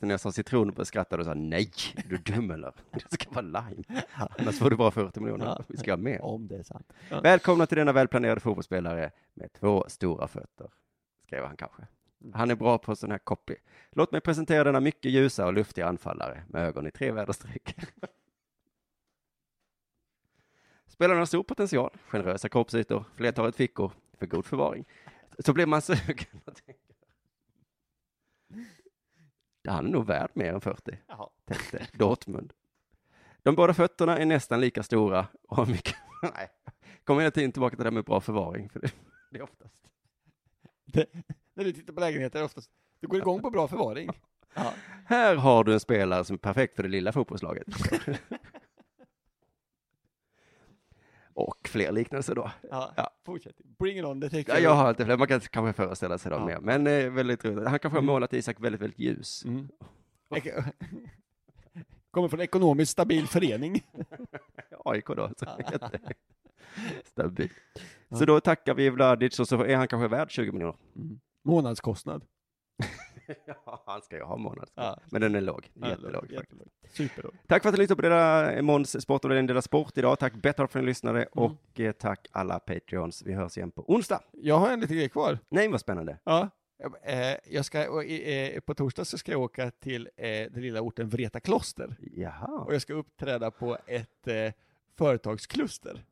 Så 0.00 0.06
när 0.06 0.10
jag 0.10 0.20
sa 0.20 0.32
citron 0.32 0.70
och 0.70 0.86
skrattade 0.86 1.20
och 1.20 1.26
sa 1.26 1.34
nej, 1.34 1.72
är 1.96 2.08
du 2.08 2.16
dum 2.16 2.50
eller? 2.50 2.72
Det 2.90 3.10
ska 3.10 3.30
vara 3.30 3.40
lime. 3.40 3.84
Annars 4.38 4.58
får 4.58 4.70
du 4.70 4.76
bara 4.76 4.90
40 4.90 5.20
miljoner. 5.20 5.46
Ja. 5.46 5.64
Vi 5.68 5.76
ska 5.76 5.92
ha 5.92 5.96
mer. 5.96 6.22
Om 6.22 6.48
det 6.48 6.56
är 6.56 6.62
sant. 6.62 6.92
Ja. 7.10 7.20
Välkomna 7.20 7.66
till 7.66 7.78
denna 7.78 7.92
välplanerade 7.92 8.40
fotbollsspelare 8.40 9.10
med 9.34 9.52
två 9.52 9.84
stora 9.88 10.28
fötter, 10.28 10.70
skrev 11.26 11.44
han 11.44 11.56
kanske. 11.56 11.86
Han 12.34 12.50
är 12.50 12.54
bra 12.54 12.78
på 12.78 12.96
sån 12.96 13.10
här 13.10 13.18
copy. 13.18 13.54
Låt 13.90 14.12
mig 14.12 14.20
presentera 14.20 14.64
denna 14.64 14.80
mycket 14.80 15.12
ljusa 15.12 15.46
och 15.46 15.52
luftiga 15.52 15.86
anfallare 15.86 16.44
med 16.48 16.66
ögon 16.66 16.86
i 16.86 16.90
tre 16.90 17.12
väderstreck. 17.12 17.76
Spelaren 20.86 21.18
har 21.18 21.26
stor 21.26 21.42
potential, 21.42 21.90
generösa 22.08 22.48
kroppsytor, 22.48 23.04
flertalet 23.14 23.56
fickor 23.56 23.92
för 24.18 24.26
god 24.26 24.44
förvaring. 24.44 24.84
Så 25.38 25.52
blir 25.52 25.66
man 25.66 25.82
sugen 25.82 26.40
och 26.44 26.54
tänker. 26.54 26.88
Han 29.68 29.86
är 29.86 29.90
nog 29.90 30.06
värd 30.06 30.30
mer 30.34 30.52
än 30.52 30.60
40, 30.60 30.98
Jaha. 31.06 31.28
tänkte 31.44 31.86
Dortmund. 31.92 32.52
De 33.42 33.54
båda 33.54 33.74
fötterna 33.74 34.18
är 34.18 34.26
nästan 34.26 34.60
lika 34.60 34.82
stora 34.82 35.26
och 35.48 35.56
har 35.56 35.66
mycket... 35.66 35.96
Nej, 36.22 36.48
kommer 37.04 37.20
hela 37.20 37.30
tiden 37.30 37.52
tillbaka 37.52 37.76
till 37.76 37.84
det 37.84 37.90
här 37.90 37.94
med 37.94 38.04
bra 38.04 38.20
förvaring, 38.20 38.68
för 38.68 38.80
det, 38.80 38.92
det 39.30 39.38
är 39.38 39.42
oftast... 39.42 39.74
Det, 40.84 41.06
när 41.58 41.64
du 41.64 41.72
tittar 41.72 41.92
på 41.92 42.00
lägenheter 42.00 42.44
oftast, 42.44 42.70
du 43.00 43.06
går 43.06 43.18
igång 43.18 43.42
på 43.42 43.50
bra 43.50 43.68
förvaring. 43.68 44.10
Ja. 44.54 44.72
Här 45.06 45.36
har 45.36 45.64
du 45.64 45.72
en 45.72 45.80
spelare 45.80 46.24
som 46.24 46.34
är 46.34 46.38
perfekt 46.38 46.76
för 46.76 46.82
det 46.82 46.88
lilla 46.88 47.12
fotbollslaget. 47.12 47.66
och 51.34 51.68
fler 51.68 51.92
liknelser 51.92 52.34
då. 52.34 52.50
Ja. 52.70 52.92
Ja. 52.96 53.10
Fortsätt. 53.26 53.56
Bring 53.78 53.98
it 53.98 54.04
on, 54.04 54.20
det 54.20 54.30
tycker 54.30 54.52
Ja, 54.52 54.58
jag 54.58 54.74
har 54.74 54.90
inte 54.90 55.04
fler, 55.04 55.16
man 55.16 55.28
kan 55.28 55.40
kanske 55.40 55.72
föreställa 55.72 56.18
sig 56.18 56.30
dem 56.30 56.46
mer, 56.46 56.58
men 56.60 56.86
eh, 56.86 57.10
väldigt 57.10 57.44
roligt. 57.44 57.68
Han 57.68 57.78
kanske 57.78 57.96
har 57.96 58.02
målat 58.02 58.32
Isak 58.32 58.60
väldigt, 58.60 58.80
väldigt 58.80 58.98
ljus. 58.98 59.44
Mm. 59.44 59.68
Kommer 62.10 62.28
från 62.28 62.40
ekonomiskt 62.40 62.92
stabil 62.92 63.26
förening. 63.26 63.80
AIK 64.84 65.06
då, 65.06 65.30
så 65.36 65.46
stabil. 67.04 67.50
Så 68.10 68.24
då 68.24 68.40
tackar 68.40 68.74
vi 68.74 68.90
Vladic 68.90 69.40
och 69.40 69.48
så 69.48 69.64
är 69.64 69.76
han 69.76 69.88
kanske 69.88 70.08
värd 70.08 70.30
20 70.30 70.52
miljoner. 70.52 70.76
Månadskostnad. 71.48 72.24
Ja, 73.46 73.82
han 73.86 74.02
ska 74.02 74.16
ju 74.16 74.22
ha 74.22 74.36
månad. 74.36 74.68
Ja. 74.74 74.98
Men 75.10 75.20
den 75.20 75.34
är 75.34 75.40
låg, 75.40 75.70
jättelåg. 75.74 76.68
Superlåg. 76.90 77.34
Tack 77.46 77.62
för 77.62 77.68
att 77.68 77.74
ni 77.74 77.78
lyssnade 77.78 77.96
på 77.96 78.02
Dela 78.08 78.62
Måns 78.62 79.02
sport 79.02 79.24
och 79.24 79.30
Dela 79.30 79.62
Sport 79.62 79.98
idag. 79.98 80.18
Tack 80.18 80.34
Betthard 80.34 80.70
för 80.70 80.78
att 80.78 80.84
ni 80.84 80.86
lyssnade 80.90 81.26
och 81.26 81.80
eh, 81.80 81.92
tack 81.92 82.28
alla 82.32 82.58
Patreons. 82.58 83.22
Vi 83.26 83.32
hörs 83.32 83.56
igen 83.56 83.70
på 83.70 83.92
onsdag. 83.92 84.20
Jag 84.32 84.58
har 84.58 84.70
en 84.70 84.80
liten 84.80 84.96
grej 84.96 85.08
kvar. 85.08 85.38
Nej, 85.48 85.68
vad 85.68 85.80
spännande. 85.80 86.18
Ja. 86.24 86.48
Eh, 87.02 87.36
Jag 87.44 87.64
ska, 87.64 88.02
eh, 88.04 88.60
på 88.60 88.74
torsdag 88.74 89.04
så 89.04 89.18
ska 89.18 89.32
jag 89.32 89.40
åka 89.40 89.70
till 89.70 90.08
eh, 90.16 90.24
den 90.26 90.62
lilla 90.62 90.80
orten 90.80 91.08
Vreta 91.08 91.40
kloster. 91.40 91.96
Jaha. 92.00 92.64
Och 92.66 92.74
jag 92.74 92.82
ska 92.82 92.94
uppträda 92.94 93.50
på 93.50 93.78
ett 93.86 94.26
eh, 94.28 94.52
företagskluster. 94.98 96.04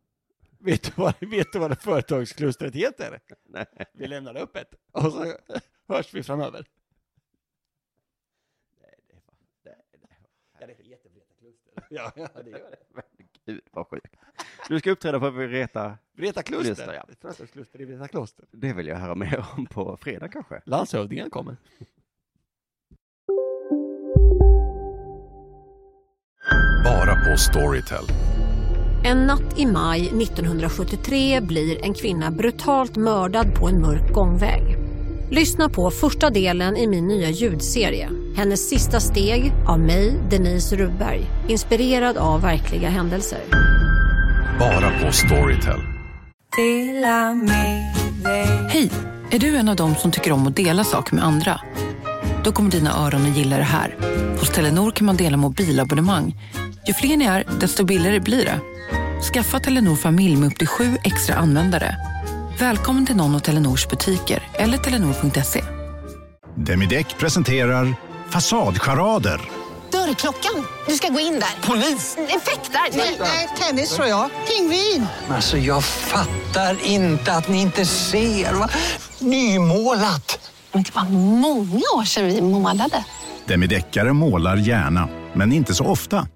Vet 0.59 0.83
du, 0.83 0.93
vad, 0.97 1.15
vet 1.21 1.53
du 1.53 1.59
vad 1.59 1.71
det 1.71 1.77
företagsklustret 1.77 2.75
heter? 2.75 3.21
Nej. 3.45 3.67
Vi 3.95 4.07
lämnar 4.07 4.35
det 4.35 4.41
öppet 4.41 4.75
och 4.93 5.13
så 5.13 5.35
hörs 5.89 6.15
vi 6.15 6.23
framöver. 6.23 6.67
Ja, 10.61 10.67
det 10.67 10.73
heter 10.73 11.11
Vreta 11.11 11.35
kluster. 11.39 11.73
Ja, 11.91 12.13
ja, 12.17 12.43
det 12.43 12.51
gör 12.51 12.71
det. 12.71 12.77
Men 12.89 13.03
Gud, 13.47 13.61
vad 13.71 13.87
sjukt. 13.87 14.17
Du 14.69 14.79
ska 14.79 14.91
uppträda 14.91 15.21
på 15.21 15.31
Vreta. 15.31 15.99
Vreta 16.13 16.43
kluster. 16.43 16.95
Ja. 16.95 17.07
Företagskluster 17.21 17.81
i 17.81 17.85
Vreta 17.85 18.09
kloster. 18.09 18.45
Det 18.51 18.73
vill 18.73 18.87
jag 18.87 18.97
höra 18.97 19.15
mer 19.15 19.45
om 19.57 19.67
på 19.67 19.97
fredag 19.97 20.29
kanske. 20.29 20.63
Landshövdingen 20.65 21.31
kommer. 21.31 21.57
Bara 26.85 27.31
på 27.31 27.37
Storytel. 27.37 28.05
En 29.07 29.27
natt 29.27 29.59
i 29.59 29.67
maj 29.67 30.01
1973 30.01 31.41
blir 31.41 31.85
en 31.85 31.95
kvinna 31.95 32.31
brutalt 32.31 32.97
mördad 32.97 33.55
på 33.55 33.69
en 33.69 33.81
mörk 33.81 34.13
gångväg. 34.13 34.63
Lyssna 35.31 35.69
på 35.69 35.91
första 35.91 36.31
delen 36.31 36.77
i 36.77 36.87
min 36.87 37.07
nya 37.07 37.31
ljudserie. 37.31 38.11
Hennes 38.37 38.69
sista 38.69 39.01
steg 39.01 39.53
av 39.67 39.81
mig, 39.81 40.15
Denise 40.31 40.77
Rubberg. 40.77 41.27
Inspirerad 41.49 42.17
av 42.17 42.43
verkliga 42.43 42.89
händelser. 42.89 43.41
Bara 44.59 44.91
på 45.01 45.13
Storytel. 45.13 45.81
Hej! 48.69 48.91
Är 49.31 49.39
du 49.39 49.57
en 49.57 49.69
av 49.69 49.77
dem 49.77 49.95
som 49.95 50.11
tycker 50.11 50.33
om 50.33 50.47
att 50.47 50.57
dela 50.57 50.85
saker 50.85 51.15
med 51.15 51.25
andra? 51.25 51.61
Då 52.45 52.53
kommer 52.53 52.71
dina 52.71 53.07
öron 53.07 53.31
att 53.31 53.37
gilla 53.37 53.57
det 53.57 53.63
här. 53.63 53.97
Hos 54.41 54.51
Telenor 54.51 54.91
kan 54.91 55.07
man 55.07 55.17
dela 55.17 55.37
mobilabonnemang. 55.37 56.35
Ju 56.87 56.95
fler 56.95 57.17
ni 57.17 57.25
är, 57.25 57.45
desto 57.61 57.85
billigare 57.85 58.21
blir 58.21 58.45
det. 58.45 58.61
Skaffa 59.33 59.61
Telenor 59.61 59.97
familj 59.97 60.37
med 60.37 60.47
upp 60.47 60.59
till 60.59 60.67
sju 60.69 60.97
extra 61.05 61.35
användare. 61.35 61.97
Välkommen 62.59 63.07
till 63.07 63.17
någon 63.17 63.35
av 63.35 63.39
Telenors 63.39 63.89
butiker 63.89 64.43
eller 64.55 64.79
telenor.se. 64.79 65.65
Demideck 66.55 67.19
presenterar 67.19 67.95
Fasadcharader. 68.31 69.41
Dörrklockan. 69.93 70.67
Du 70.89 70.95
ska 70.95 71.09
gå 71.09 71.21
in 71.21 71.33
där. 71.33 71.69
Polis? 71.69 72.17
Effektar? 72.19 72.97
Nej, 73.21 73.49
tennis 73.61 73.95
tror 73.95 74.09
jag. 74.09 74.31
Pingvin. 74.49 75.07
Alltså 75.31 75.59
jag 75.59 75.85
fattar 75.85 76.77
inte 76.87 77.33
att 77.33 77.49
ni 77.49 77.61
inte 77.61 77.87
ser. 77.87 78.53
Va? 78.53 78.69
Nymålat! 79.19 80.51
Men 80.73 80.83
det 80.83 80.95
var 80.95 81.05
många 81.11 81.83
år 81.97 82.05
sedan 82.05 82.27
vi 82.27 82.41
målade. 82.41 83.05
Demideckare 83.47 84.13
målar 84.13 84.57
gärna, 84.57 85.09
men 85.35 85.53
inte 85.53 85.75
så 85.75 85.85
ofta. 85.85 86.29